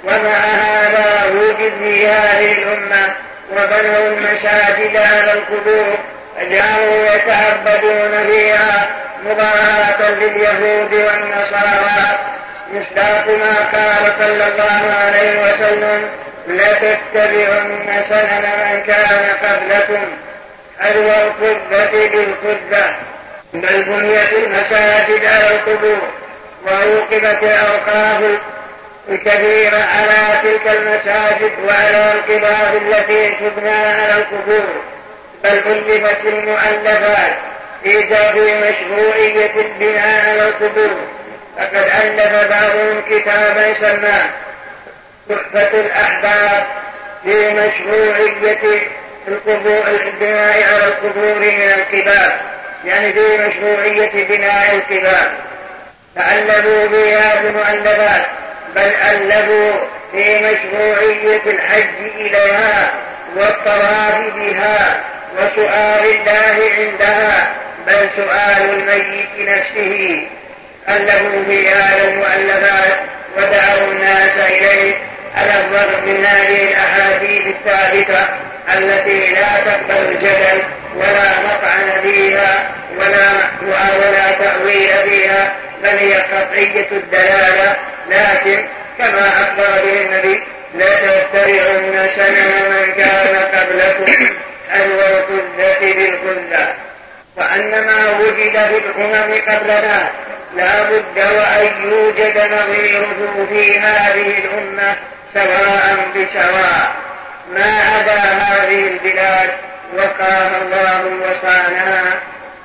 ومع 0.04 0.38
هذا 0.38 1.32
وجد 1.34 1.74
في 1.80 2.08
هذه 2.08 2.52
الأمة 2.52 3.14
وبنوا 3.52 4.08
المساجد 4.08 4.96
على 4.96 5.34
القبور 5.34 5.98
جاءوا 6.42 7.16
يتعبدون 7.16 8.28
فيها 8.28 8.90
مضاهاة 9.26 10.12
لليهود 10.12 10.94
والنصارى. 10.94 12.20
مصداق 12.74 13.28
ما 13.28 13.56
قال 13.74 14.14
صلى 14.20 14.48
الله 14.48 14.94
عليه 14.94 15.42
وسلم 15.42 16.10
لتتبعن 16.48 18.04
سنن 18.10 18.46
من 18.64 18.84
كان 18.88 19.26
قبلكم. 19.44 20.06
حذو 20.80 21.10
القبة 21.10 22.08
بالقبة 22.08 22.96
بل 23.54 23.84
بنيت 23.84 24.34
المساجد 24.34 25.26
على 25.26 25.56
القبور 25.56 26.02
وأوقفت 26.66 27.44
الأوقاف 27.44 28.40
الكثيرة 29.10 29.78
على 29.78 30.42
تلك 30.44 30.68
المساجد 30.68 31.52
وعلى 31.68 32.14
القباب 32.14 32.76
التي 32.76 33.30
تبنى 33.30 33.70
على 33.70 34.16
القبور. 34.18 34.82
بل 35.44 35.50
ألفت 35.50 36.26
المؤلفات 36.26 37.34
في 37.84 38.56
مشروعية 38.56 39.52
البناء 39.56 40.30
على 40.30 40.48
القبور. 40.48 40.98
فقد 41.60 41.76
ألف 41.76 42.50
بعضهم 42.50 43.02
كتابا 43.10 43.74
سماه 43.74 44.30
تحفة 45.30 45.80
الأحباب 45.80 46.68
في 47.24 47.50
مشروعية 47.50 48.82
القبور 49.28 49.88
البناء 49.88 50.64
على 50.64 50.88
القبور 50.88 51.40
من 51.40 51.62
الكباب 51.62 52.32
يعني 52.86 53.14
في 53.14 53.38
مشروعية 53.38 54.26
بناء 54.26 54.76
الكباب 54.76 55.32
فألفوا 56.16 56.88
فيها 56.88 57.36
بمؤلفات 57.42 58.26
بل 58.76 58.92
ألفوا 59.12 59.80
في 60.12 60.40
مشروعية 60.40 61.42
الحج 61.46 62.16
إليها 62.16 62.92
والطواف 63.36 64.34
بها 64.36 65.04
وسؤال 65.38 66.06
الله 66.06 66.72
عندها 66.78 67.52
بل 67.88 68.10
سؤال 68.16 68.70
الميت 68.70 69.50
نفسه. 69.50 70.28
ألفوا 70.90 71.44
في 71.48 71.74
المؤلفات 72.08 73.00
ودعوا 73.38 73.92
الناس 73.92 74.32
إليه. 74.38 74.94
على 75.36 75.52
الرغم 75.60 76.06
من 76.06 76.26
هذه 76.26 76.64
الأحاديث 76.64 77.48
الثابتة 77.48 78.26
التي 78.78 79.34
لا 79.34 79.60
تقبل 79.66 80.12
الجدل 80.12 80.62
ولا 80.96 81.40
مطعن 81.40 82.02
فيها 82.02 82.70
ولا 82.98 83.30
ولا 83.98 84.32
تأويل 84.32 85.10
فيها 85.10 85.52
بل 85.84 85.90
هي 85.90 86.14
قطعية 86.14 86.88
الدلالة. 86.92 87.76
لكن 88.10 88.66
كما 88.98 89.28
أخبر 89.28 89.86
به 89.86 90.02
النبي 90.02 90.44
لتتبعن 90.76 92.10
سنن 92.16 92.72
من 92.72 92.94
كان 92.98 93.36
قبلكم 93.36 94.34
حذو 94.72 95.00
الخزة 95.82 96.74
وأن 97.40 97.72
ما 97.72 98.20
وجد 98.20 98.52
في 98.52 98.78
الأمم 98.78 99.42
قبلنا 99.48 100.10
لا 100.56 100.84
بد 100.84 101.18
وأن 101.18 101.92
يوجد 101.92 102.38
نظيره 102.38 103.48
في 103.50 103.80
هذه 103.80 104.38
الأمة 104.38 104.96
سواء 105.34 106.08
بسواء. 106.16 106.92
ما 107.54 107.82
عدا 107.82 108.20
هذه 108.20 108.88
البلاد 108.88 109.50
وقاها 109.98 110.58
الله 110.62 111.06
وصانها 111.22 112.04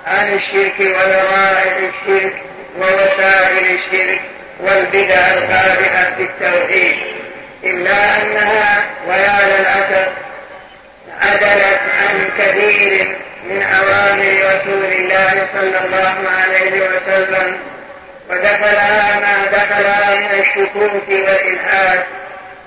عن 0.07 0.33
الشرك 0.33 0.81
وذرائع 0.81 1.73
الشرك 1.79 2.37
ووسائل 2.79 3.79
الشرك 3.79 4.21
والبدع 4.61 5.33
القادحة 5.33 6.11
في 6.17 6.23
التوحيد. 6.23 6.97
إلا 7.65 8.23
أنها 8.23 8.85
ويا 9.09 9.39
للأسف 9.47 10.09
عدلت 11.23 11.81
عن 12.01 12.29
كثير 12.39 13.17
من 13.45 13.63
أوامر 13.63 14.33
رسول 14.45 14.93
الله 14.93 15.47
صلى 15.55 15.79
الله 15.87 16.17
عليه 16.39 16.89
وسلم 16.89 17.59
ودخلها 18.31 19.21
ما 19.21 19.47
دخلها 19.47 20.15
من 20.15 20.41
الشكوك 20.41 21.09
والإلحاد 21.09 22.03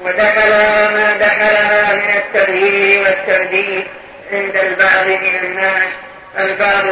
ودخلها 0.01 0.91
ما 0.91 1.17
دخلها 1.17 1.95
من 1.95 2.15
التغيير 2.17 2.99
والترديد 3.01 3.87
عند 4.33 4.55
البعض 4.55 5.07
من 5.07 5.35
الناس. 5.43 5.89
البعض 6.39 6.85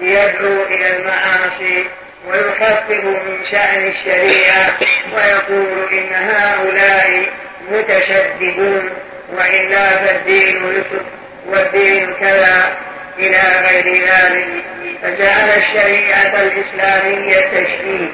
يدعو 0.00 0.62
إلى 0.70 0.96
المعاصي 0.96 1.84
ويخفف 2.28 2.90
من 2.90 3.38
شأن 3.50 3.88
الشريعة 3.88 4.76
ويقول 5.14 5.88
إن 5.92 6.14
هؤلاء 6.14 7.22
متشددون 7.70 8.90
وإلا 9.32 9.88
فالدين 9.88 10.56
يسر 10.56 11.04
والدين 11.46 12.14
كذا. 12.20 12.72
إلى 13.18 13.68
غير 13.68 14.06
ذلك 14.06 14.64
فجعل 15.02 15.48
الشريعة 15.48 16.42
الإسلامية 16.42 17.40
تشديد 17.40 18.10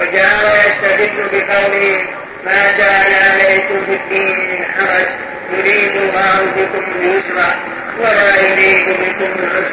وجعل 0.00 0.44
يستدل 0.44 1.28
بقوله 1.32 2.06
ما 2.44 2.78
جعل 2.78 3.14
عليكم 3.30 3.86
في 3.86 3.94
الدين 3.94 4.50
من 4.50 4.64
حرج 4.64 5.06
يريد 5.50 5.96
الله 5.96 6.44
بكم 6.56 6.92
اليسر 6.96 7.56
ولا 7.98 8.40
يريد 8.40 8.88
بكم 8.88 9.32
العسر. 9.38 9.72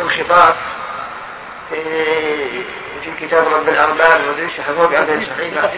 الخطاب 0.00 0.54
في 3.04 3.26
كتاب 3.26 3.48
رب 3.48 3.68
الأرباب 3.68 4.20
وذي 4.28 4.48
فوق 4.48 4.98
أبدا 4.98 5.20
صحيحة 5.20 5.70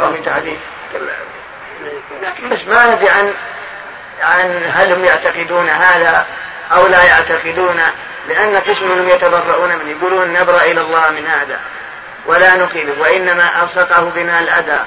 أو 0.00 0.14
تعريف 0.14 0.58
لكن 2.22 2.48
بس 2.48 2.64
ما 2.68 2.94
ندري 2.94 3.08
عن 3.08 3.32
عن 4.22 4.62
هل 4.74 4.92
هم 4.92 5.04
يعتقدون 5.04 5.68
هذا 5.68 6.26
أو 6.72 6.86
لا 6.86 7.04
يعتقدون 7.04 7.80
لأن 8.28 8.56
قسم 8.56 8.90
منهم 8.90 9.08
يتبرؤون 9.08 9.68
من 9.68 9.90
يقولون 9.90 10.32
نبرأ 10.32 10.62
إلى 10.62 10.80
الله 10.80 11.10
من 11.10 11.26
هذا 11.26 11.60
ولا 12.26 12.56
نقيله 12.56 13.00
وإنما 13.00 13.62
ألصقه 13.62 14.12
بنا 14.14 14.40
الأذى. 14.40 14.80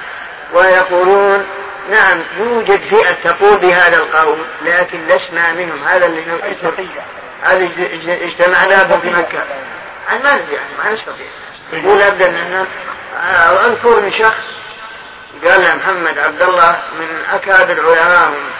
ويقولون 0.52 1.46
نعم 1.90 2.22
يوجد 2.38 2.80
فئة 2.80 3.12
تقول 3.24 3.58
بهذا 3.58 3.96
القول 3.96 4.38
لكن 4.64 5.06
لسنا 5.06 5.52
منهم. 5.52 5.84
هذا 5.84 6.06
اللي 6.06 6.22
هذا 7.42 7.68
اجتمعنا 8.06 8.82
به 8.82 8.98
في 8.98 9.10
مكة. 9.10 9.44
يعني 10.08 10.22
ما 10.24 10.34
ندري 10.34 10.54
يعني 10.54 10.68
ما 10.84 10.92
نستطيع 10.92 11.26
يقول 11.72 12.02
ابدا 12.02 12.28
ان 12.28 12.66
أذكر 13.66 14.00
من 14.00 14.12
شخص 14.12 14.44
قال 15.44 15.76
محمد 15.76 16.18
عبد 16.18 16.42
الله 16.42 16.82
من 16.98 17.08
أكابر 17.32 17.80
علمائهم 17.80 18.50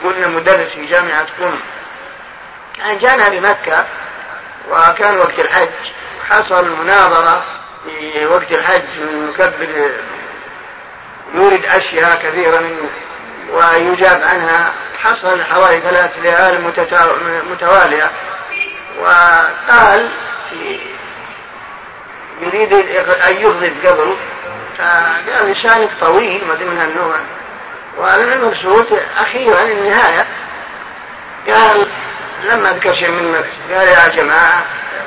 يقول 0.00 0.28
مدرس 0.28 0.68
في 0.68 0.86
جامعة 0.86 1.26
قم. 1.40 1.58
كان 2.78 2.98
جانا 2.98 3.28
بمكة 3.28 3.84
وكان 4.70 5.18
وقت 5.18 5.38
الحج. 5.38 5.68
حصل 6.28 6.70
مناظرة 6.70 7.44
في 7.84 8.26
وقت 8.26 8.52
الحج 8.52 8.82
المكبر 8.98 9.90
يورد 11.34 11.64
أشياء 11.64 12.22
كثيرة 12.22 12.60
منه 12.60 12.90
ويجاب 13.50 14.22
عنها. 14.22 14.72
حصل 15.02 15.42
حوالي 15.42 15.80
ثلاث 15.80 16.10
ليال 16.22 16.72
متوالية. 17.50 18.10
وقال 19.00 20.08
يريد 22.40 22.72
أن 23.08 23.40
يغضب 23.40 23.86
قبل. 23.86 24.16
فقال 24.78 25.50
لسانك 25.50 25.90
طويل 26.00 26.44
ما 26.48 26.54
من 26.54 26.78
هالنوع. 26.78 27.16
وأنا 27.96 28.34
المقصود 28.34 29.00
أخيرا 29.16 29.62
النهاية 29.62 30.26
قال 31.48 31.86
لما 32.46 32.72
ذكر 32.72 32.94
شيء 32.94 33.10
من 33.10 33.44
قال 33.70 33.88
يا 33.88 34.08
جماعة 34.08 34.64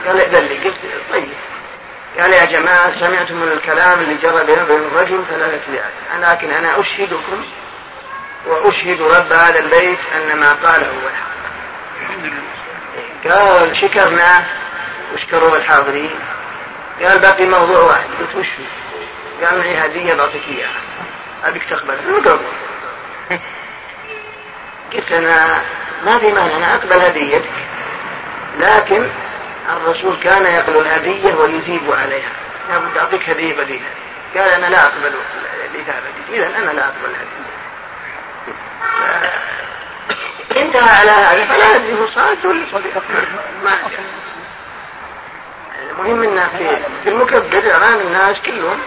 قال 0.07 0.19
ائذن 0.19 0.45
لي 0.45 0.57
قلت 0.57 0.75
طيب. 1.11 1.33
قال 2.19 2.33
يا 2.33 2.45
جماعة 2.45 2.99
سمعتم 2.99 3.43
الكلام 3.43 3.99
اللي 3.99 4.15
جرى 4.15 4.43
بين 4.43 4.59
الرجل 4.59 5.23
ثلاثة 5.29 5.71
ليال 5.71 6.21
لكن 6.21 6.51
أنا 6.51 6.79
أشهدكم 6.79 7.45
وأشهد 8.47 9.01
رب 9.01 9.33
هذا 9.33 9.59
البيت 9.59 9.99
أن 10.15 10.39
ما 10.39 10.53
قاله 10.53 10.87
هو 10.87 11.07
الحق. 11.09 11.29
قال 13.25 13.75
شكرناه 13.75 14.45
واشكروا 15.13 15.57
الحاضرين؟ 15.57 16.19
قال 17.01 17.19
باقي 17.19 17.45
موضوع 17.45 17.79
واحد. 17.79 18.09
قلت 18.19 18.35
وش؟ 18.35 18.47
قال 19.43 19.59
معي 19.59 19.85
هدية 19.85 20.13
بعطيك 20.13 20.47
إياها 20.47 20.81
أبيك 21.45 21.63
تقبل 21.69 21.97
قلت 22.15 22.39
أنا 25.11 25.61
ما 26.05 26.17
في 26.17 26.31
مانع 26.31 26.55
أنا 26.55 26.75
أقبل 26.75 26.99
هديتك. 26.99 27.49
لكن 28.59 29.09
الرسول 29.69 30.17
كان 30.23 30.45
يقبل 30.45 30.81
الهدية 30.81 31.33
ويثيب 31.33 31.91
عليها. 31.91 32.31
لابد 32.69 32.97
أعطيك 32.97 33.29
هدية 33.29 33.53
بديلة. 33.53 33.89
قال 34.35 34.49
أنا 34.49 34.65
لا 34.65 34.83
أقبل 34.83 35.11
الإثابة 35.75 36.07
إذا 36.29 36.47
أنا 36.47 36.71
لا 36.71 36.85
أقبل 36.85 37.05
الهدية. 37.05 37.49
انتهى 40.61 40.99
على 40.99 41.11
هذا. 41.11 41.45
فلا 41.45 41.77
ندري 41.77 41.93
هو 42.01 42.07
صادق 42.07 42.45
ولا 42.45 42.65
صدق 42.71 43.03
ما 43.63 43.71
المهم 45.89 46.23
إنه 46.23 46.49
في 46.57 46.69
في 47.03 47.09
المكبر 47.09 47.75
أمام 47.75 47.99
الناس 47.99 48.41
كلهم 48.41 48.79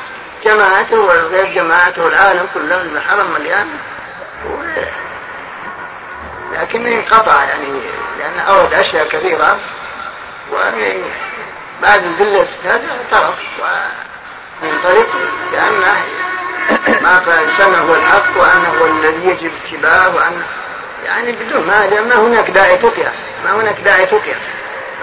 جماعته 0.45 1.01
وغير 1.01 1.55
جماعته 1.55 2.05
والعالم 2.05 2.49
كله 2.55 2.83
الحرم 2.83 3.33
مليان 3.35 3.69
لكنه 6.53 6.89
انقطع 6.89 7.45
يعني 7.45 7.81
لأن 8.19 8.39
أورد 8.49 8.75
أشياء 8.75 9.09
كثيرة 9.09 9.59
وبعد 10.53 12.05
الذلة 12.05 12.47
هذا 12.65 12.99
ترك 13.11 13.39
وينطلق 14.63 15.09
لأنه 15.53 16.05
ما 17.03 17.19
قال 17.19 17.51
السمع 17.51 17.79
هو 17.79 17.95
الحق 17.95 18.37
وأنه 18.37 18.69
هو 18.81 18.87
الذي 18.87 19.29
يجب 19.29 19.53
اتباعه 19.65 20.17
وأنه 20.17 20.47
يعني 21.05 21.33
بدون 21.33 21.67
ما 21.67 22.01
ما 22.01 22.15
هناك 22.15 22.51
داعي 22.51 22.77
تقيا 22.77 23.13
ما 23.45 23.53
هناك 23.53 23.81
داعي 23.81 24.07
تقيا 24.07 24.37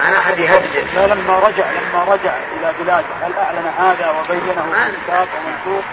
ما 0.00 0.18
أحد 0.18 0.38
يهدد. 0.38 0.86
لا 0.94 1.06
لما 1.06 1.38
رجع 1.38 1.64
لما 1.70 2.04
رجع 2.04 2.32
إلى 2.56 2.72
بلاده 2.80 3.06
هل 3.22 3.32
أعلن 3.38 3.72
هذا 3.78 4.10
وبينه 4.10 4.72
في 4.72 4.86
الكتاب 4.86 5.28
ومنسوخ؟ 5.36 5.84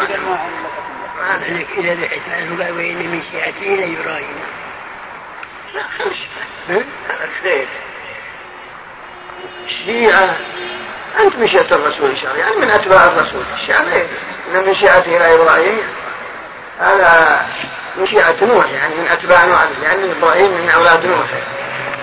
إذا 0.00 0.16
ما 0.16 0.38
ما 1.20 1.40
إذا 1.78 1.94
بحث 1.94 2.20
عنه 2.36 2.64
قال 2.64 2.76
وإن 2.76 2.96
من 2.96 3.22
شيعته 3.30 3.66
لإبراهيم 3.66 4.36
خمس 5.98 6.16
اثنين 6.68 7.66
الشيعة 9.66 10.36
أنت 11.20 11.36
من 11.36 11.48
شيعة 11.48 11.66
الرسول 11.72 12.10
إن 12.10 12.16
شاء 12.16 12.32
الله. 12.32 12.44
يعني 12.44 12.56
من 12.56 12.70
أتباع 12.70 13.04
الرسول. 13.04 13.42
الشيعة 13.54 13.80
إن 13.80 14.64
من 14.66 14.74
شيعته 14.74 15.16
إلى 15.16 15.34
إبراهيم. 15.34 15.80
هذا 16.80 17.46
من 17.96 18.06
شيعة 18.06 18.34
نوح 18.42 18.70
يعني 18.70 18.94
من 18.94 19.08
أتباع 19.08 19.44
نوح. 19.44 19.68
يعني 19.82 20.12
إبراهيم 20.12 20.50
من 20.50 20.68
أولاد 20.68 21.06
نوح. 21.06 21.28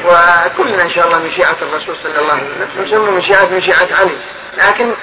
وكلنا 0.06 0.84
إن 0.84 0.90
شاء 0.90 1.08
الله 1.08 1.20
من 1.20 1.32
شيعة 1.32 1.56
الرسول 1.62 1.96
صلى 2.04 2.20
الله 2.20 2.34
عليه 2.34 2.44
وسلم. 2.44 2.84
نسمى 2.84 3.12
من 3.12 3.22
شيعة 3.22 3.46
من 3.46 3.62
شيعة 3.62 3.88
علي. 4.00 4.18
لكن 4.58 4.94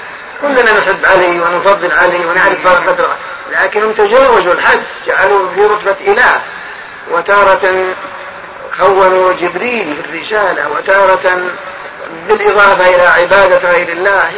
كلنا 0.40 0.78
نحب 0.78 1.06
علي 1.06 1.40
ونفضل 1.40 1.92
علي 1.92 2.26
ونعرف 2.26 2.64
بركته 2.64 3.08
لكنهم 3.52 3.92
تجاوزوا 3.92 4.52
الحد 4.52 4.82
جعلوا 5.06 5.54
في 5.54 5.60
رتبة 5.60 6.12
إله. 6.12 6.42
وتارة 7.10 7.94
خونوا 8.78 9.32
جبريل 9.32 9.96
في 10.02 10.10
الرسالة 10.10 10.68
وتارة 10.68 11.52
بالإضافة 12.28 12.88
إلى 12.88 13.06
عبادة 13.06 13.70
غير 13.70 13.88
الله. 13.88 14.32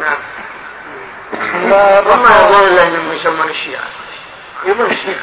نعم. 0.00 0.18
وما 2.06 2.40
يظن 2.40 2.66
الله 2.68 2.88
إنهم 2.88 3.12
يسمون 3.12 3.48
الشيعة. 3.48 3.84
يظن 4.66 4.90
الشيعة. 4.90 5.22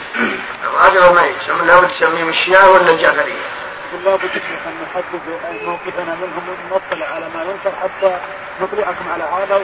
هذا 0.81 1.11
ما 1.11 1.25
يسمون 1.25 1.67
لابد 1.67 1.89
تسميهم 1.89 2.29
الشيعة 2.29 2.69
ولا 2.69 2.91
الجعفرية 2.91 3.60
لا 4.05 4.15
بد 4.15 4.41
أن 4.67 4.73
نحدد 4.83 5.21
موقفنا 5.63 6.15
منهم 6.15 6.43
ونطلع 6.71 7.05
على 7.05 7.25
ما 7.35 7.43
ينكر 7.43 7.71
حتى 7.83 8.19
نطلعكم 8.61 9.09
على 9.11 9.23
هذا 9.23 9.61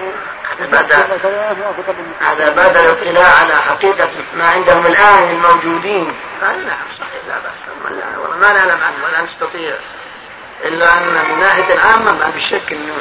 هذا 2.21 2.49
بعد 2.49 2.77
الاطلاع 2.77 3.33
على 3.41 3.55
حقيقة 3.55 4.09
ما 4.37 4.47
عندهم 4.49 4.85
الآن 4.85 5.29
الموجودين. 5.29 6.13
قال 6.41 6.65
نعم 6.67 6.87
صحيح 6.99 7.21
لا 7.27 7.35
بأس. 7.39 8.19
والله 8.21 8.37
ما 8.37 8.53
نعلم 8.53 8.81
عنه 8.83 9.05
ولا 9.05 9.21
نستطيع 9.21 9.75
إلا 10.65 10.97
أن 10.97 11.29
من 11.29 11.39
ناحية 11.39 11.73
العامة 11.73 12.11
ما 12.11 12.31
في 12.31 12.39
شك 12.41 12.71
أنه 12.71 12.95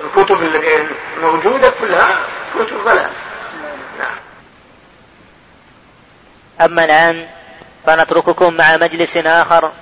الكتب 0.00 0.42
اللي 0.42 0.86
موجودة 1.20 1.70
كلها 1.80 2.18
كتب 2.54 2.84
ضلال. 2.84 3.10
نعم 3.98 4.16
أما 6.60 6.84
الآن 6.84 7.26
فنترككم 7.86 8.54
مع 8.54 8.76
مجلس 8.76 9.16
آخر 9.16 9.72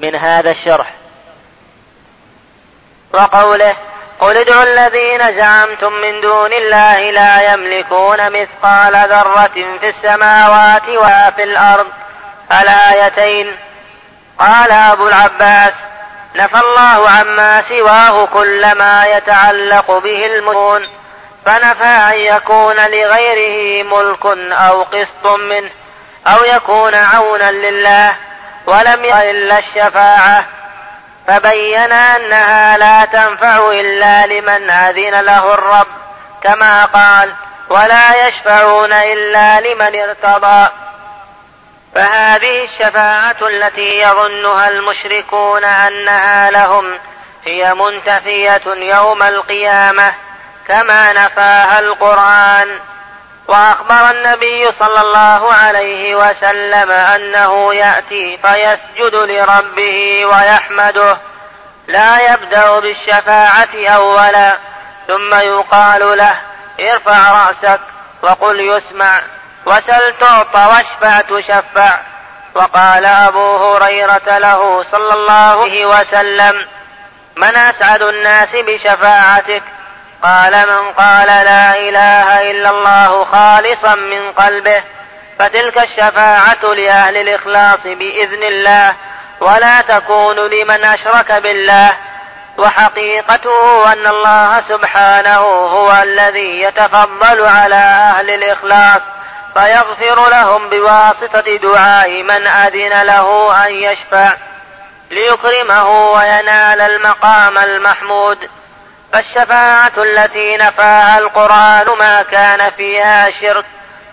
من 0.00 0.14
هذا 0.14 0.50
الشرح. 0.50 0.94
وقوله 3.12 3.76
قل 4.20 4.36
ادعوا 4.36 4.62
الذين 4.62 5.32
زعمتم 5.32 5.92
من 5.92 6.20
دون 6.20 6.52
الله 6.52 7.10
لا 7.10 7.52
يملكون 7.52 8.30
مثقال 8.30 8.92
ذرة 8.92 9.78
في 9.80 9.88
السماوات 9.88 10.88
ولا 10.88 11.30
في 11.30 11.42
الأرض 11.42 11.86
الآيتين 12.52 13.56
قال 14.38 14.72
أبو 14.72 15.08
العباس 15.08 15.72
نفى 16.34 16.58
الله 16.58 17.10
عما 17.10 17.62
سواه 17.62 18.26
كل 18.26 18.72
ما 18.78 19.06
يتعلق 19.06 19.98
به 19.98 20.26
الملكون 20.26 20.86
فنفى 21.46 21.84
أن 21.84 22.18
يكون 22.18 22.76
لغيره 22.76 23.82
ملك 23.82 24.26
أو 24.52 24.82
قسط 24.82 25.26
منه 25.26 25.70
أو 26.26 26.44
يكون 26.44 26.94
عونا 26.94 27.50
لله. 27.50 28.16
ولم 28.66 29.04
إلا 29.04 29.58
الشفاعة. 29.58 30.44
فبين 31.26 31.92
أنها 31.92 32.78
لا 32.78 33.04
تنفع 33.04 33.70
إلا 33.70 34.26
لمن 34.26 34.70
أذن 34.70 35.20
له 35.20 35.54
الرب 35.54 35.86
كما 36.42 36.84
قال 36.84 37.32
ولا 37.68 38.28
يشفعون 38.28 38.92
إلا 38.92 39.60
لمن 39.60 40.00
ارتضى. 40.00 40.68
فهذه 41.94 42.64
الشفاعة 42.64 43.36
التي 43.42 44.00
يظنها 44.00 44.68
المشركون 44.68 45.64
أنها 45.64 46.50
لهم 46.50 46.98
هي 47.44 47.74
منتفية 47.74 48.62
يوم 48.66 49.22
القيامة 49.22 50.12
كما 50.68 51.12
نفاها 51.12 51.78
القرآن. 51.78 52.78
وأخبر 53.50 54.10
النبي 54.10 54.72
صلى 54.72 55.00
الله 55.00 55.52
عليه 55.52 56.14
وسلم 56.14 56.90
أنه 56.90 57.74
يأتي 57.74 58.38
فيسجد 58.38 59.14
لربه 59.14 60.26
ويحمده. 60.26 61.16
لا 61.86 62.32
يبدأ 62.32 62.80
بالشفاعة 62.80 63.68
أولا 63.74 64.56
ثم 65.08 65.34
يقال 65.34 66.18
له 66.18 66.36
ارفع 66.80 67.32
رأسك 67.32 67.80
وقل 68.22 68.60
يسمع 68.60 69.22
وسل 69.66 70.14
تعطى 70.20 70.66
واشفع 70.66 71.20
تشفع. 71.20 71.98
وقال 72.54 73.06
أبو 73.06 73.56
هريرة 73.56 74.38
له 74.38 74.82
صلى 74.82 75.14
الله 75.14 75.62
عليه 75.62 75.86
وسلم 75.86 76.66
من 77.36 77.56
أسعد 77.56 78.02
الناس 78.02 78.48
بشفاعتك؟ 78.52 79.62
قال 80.22 80.52
من 80.52 80.92
قال 80.92 81.26
لا 81.26 81.78
إله 81.78 82.50
إلا 82.50 82.70
الله 82.70 83.24
خالصا 83.24 83.94
من 83.94 84.32
قلبه 84.32 84.82
فتلك 85.38 85.78
الشفاعة 85.78 86.74
لأهل 86.74 87.16
الإخلاص 87.16 87.82
بإذن 87.86 88.42
الله 88.42 88.94
ولا 89.40 89.80
تكون 89.80 90.36
لمن 90.36 90.84
أشرك 90.84 91.32
بالله. 91.32 91.92
وحقيقته 92.58 93.92
أن 93.92 94.06
الله 94.06 94.60
سبحانه 94.60 95.38
هو 95.38 96.02
الذي 96.02 96.62
يتفضل 96.62 97.46
على 97.46 97.74
أهل 97.74 98.30
الإخلاص 98.30 99.02
فيغفر 99.54 100.30
لهم 100.30 100.68
بواسطة 100.68 101.56
دعاء 101.56 102.22
من 102.22 102.46
أذن 102.46 103.02
له 103.02 103.56
أن 103.66 103.72
يشفع 103.72 104.32
ليكرمه 105.10 106.10
وينال 106.10 106.80
المقام 106.80 107.58
المحمود. 107.58 108.48
فالشفاعة 109.12 109.92
التي 109.96 110.56
نفاها 110.56 111.18
القرآن 111.18 111.98
ما 111.98 112.22
كان 112.22 112.70
فيها 112.70 113.30
شرك 113.30 113.64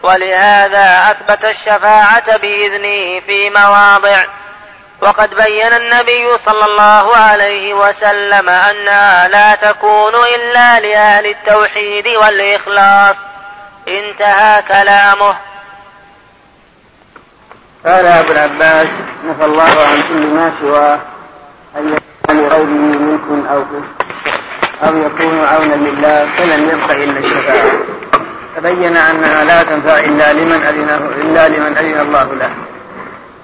ولهذا 0.03 1.11
أثبت 1.11 1.45
الشفاعة 1.45 2.37
بإذنه 2.37 3.19
في 3.19 3.49
مواضع. 3.49 4.23
وقد 5.01 5.35
بين 5.35 5.73
النبي 5.73 6.37
صلى 6.45 6.65
الله 6.65 7.17
عليه 7.17 7.73
وسلم 7.73 8.49
أنها 8.49 9.27
لا 9.27 9.55
تكون 9.55 10.15
إلا 10.15 10.79
لأهل 10.79 11.25
التوحيد 11.25 12.07
والإخلاص. 12.07 13.15
انتهى 13.87 14.61
كلامه. 14.61 15.35
قال 17.85 18.05
أبو 18.05 18.31
العباس 18.31 18.87
نفى 19.25 19.45
الله 19.45 19.87
عن 19.87 20.01
كل 20.07 20.27
ما 20.27 20.53
سواه 20.61 20.99
أن 21.77 21.93
يكون 21.93 22.37
لغيره 22.37 22.63
ملك 22.65 23.49
أو 23.49 23.61
قسط 23.61 24.07
أو 24.83 24.97
يكون 24.97 25.45
عونا 25.45 25.75
لله 25.75 26.27
فلن 26.37 26.69
يبق 26.69 26.91
إلا 26.91 27.19
الشفاعة. 27.19 27.71
تبين 28.57 28.97
أنها 28.97 29.43
لا 29.43 29.63
تنفع 29.63 29.99
إلا 29.99 30.33
لمن 30.33 30.63
أذنه 30.63 31.09
إلا 31.21 31.47
لمن 31.47 31.77
أذن 31.77 31.99
الله 32.01 32.33
له. 32.39 32.49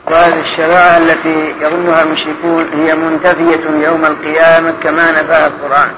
وهذه 0.05 0.41
الشفاعة 0.41 0.97
التي 0.97 1.53
يظنها 1.61 2.03
المشركون 2.03 2.69
هي 2.73 2.95
منتفية 2.95 3.88
يوم 3.88 4.05
القيامة 4.05 4.73
كما 4.84 5.11
نفاها 5.11 5.47
القرآن. 5.47 5.91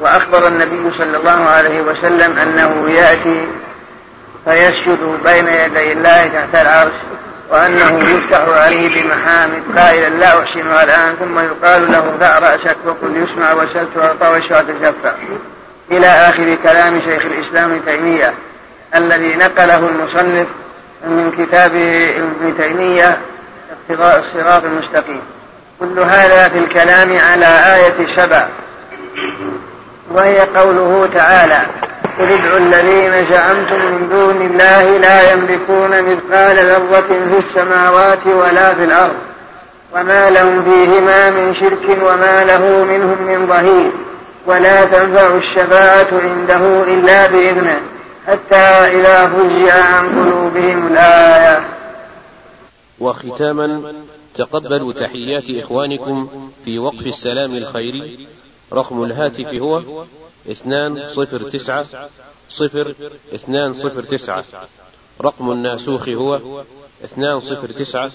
وأخبر 0.00 0.48
النبي 0.48 0.98
صلى 0.98 1.16
الله 1.16 1.48
عليه 1.48 1.80
وسلم 1.80 2.38
أنه 2.38 2.90
يأتي 2.90 3.48
فيسجد 4.44 5.18
بين 5.24 5.48
يدي 5.48 5.92
الله 5.92 6.26
تحت 6.26 6.62
العرش 6.62 6.92
وأنه 7.50 8.10
يفتح 8.10 8.48
عليه 8.48 9.02
بمحامد 9.02 9.62
قائلا 9.76 10.08
لا 10.08 10.42
أحسنها 10.42 10.84
الآن 10.84 11.14
ثم 11.16 11.38
يقال 11.38 11.92
له 11.92 12.16
ضع 12.20 12.38
رأسك 12.38 12.76
وقل 12.86 13.16
يسمع 13.16 13.52
وسلت 13.52 13.88
وأعطى 13.96 14.26
واشفع 14.26 14.60
تشفع 14.60 15.12
إلى 15.90 16.06
آخر 16.06 16.56
كلام 16.62 17.00
شيخ 17.00 17.24
الإسلام 17.24 17.70
ابن 17.70 17.84
تيمية 17.84 18.34
الذي 18.94 19.36
نقله 19.36 19.88
المصنف 19.88 20.46
من 21.04 21.32
كتابه 21.38 22.16
ابن 22.16 22.58
تيمية 22.58 23.18
اقتضاء 23.70 24.18
الصراط 24.20 24.64
المستقيم. 24.64 25.20
كل 25.80 25.98
هذا 25.98 26.48
في 26.48 26.58
الكلام 26.58 27.18
على 27.18 27.46
آية 27.46 28.16
سبع 28.16 28.48
وهي 30.10 30.40
قوله 30.40 31.08
تعالى 31.14 31.66
قل 32.18 32.32
ادعوا 32.32 32.58
الذين 32.58 33.30
زعمتم 33.30 33.92
من 33.92 34.08
دون 34.08 34.50
الله 34.50 34.96
لا 34.98 35.32
يملكون 35.32 35.90
مثقال 36.02 36.56
ذرة 36.56 37.08
في 37.08 37.38
السماوات 37.48 38.26
ولا 38.26 38.74
في 38.74 38.84
الأرض 38.84 39.16
وما 39.94 40.30
لهم 40.30 40.64
فيهما 40.64 41.30
من 41.30 41.54
شرك 41.54 41.98
وما 42.02 42.44
له 42.44 42.84
منهم 42.84 43.22
من 43.22 43.46
ظهير 43.46 43.90
ولا 44.46 44.84
تنفع 44.84 45.36
الشفاعة 45.36 46.08
عنده 46.12 46.82
إلا 46.82 47.26
بإذنه 47.26 47.80
حتى 48.26 48.56
إذا 48.96 49.28
فزع 49.28 49.84
عن 49.84 50.08
قلوبهم 50.08 50.86
الآية. 50.86 51.64
وختاما 53.00 53.92
تقبلوا 54.34 54.92
تحيات 54.92 55.44
إخوانكم 55.64 56.28
في 56.64 56.78
وقف 56.78 57.06
السلام 57.06 57.56
الخيري 57.56 58.26
رقم 58.72 59.02
الهاتف 59.04 59.54
هو 59.54 59.82
اثنان 60.50 61.08
صفر 61.08 61.50
تسعة 61.50 61.86
صفر 62.50 62.94
اثنان 63.34 63.74
صفر 63.74 64.02
تسعة. 64.02 64.44
رقم 65.20 65.50
الناسوخ 65.50 66.08
هو 66.08 66.40
اثنان 67.04 67.40
صفر 67.40 67.72
تسعة 67.72 68.10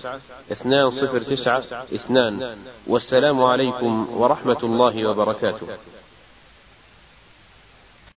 اثنان 0.52 0.92
صفر 0.92 1.20
تسعة 1.20 1.64
اثنان. 1.96 2.58
والسلام 2.88 3.44
عليكم 3.44 4.08
ورحمة 4.14 4.62
الله 4.64 5.10
وبركاته. 5.10 5.68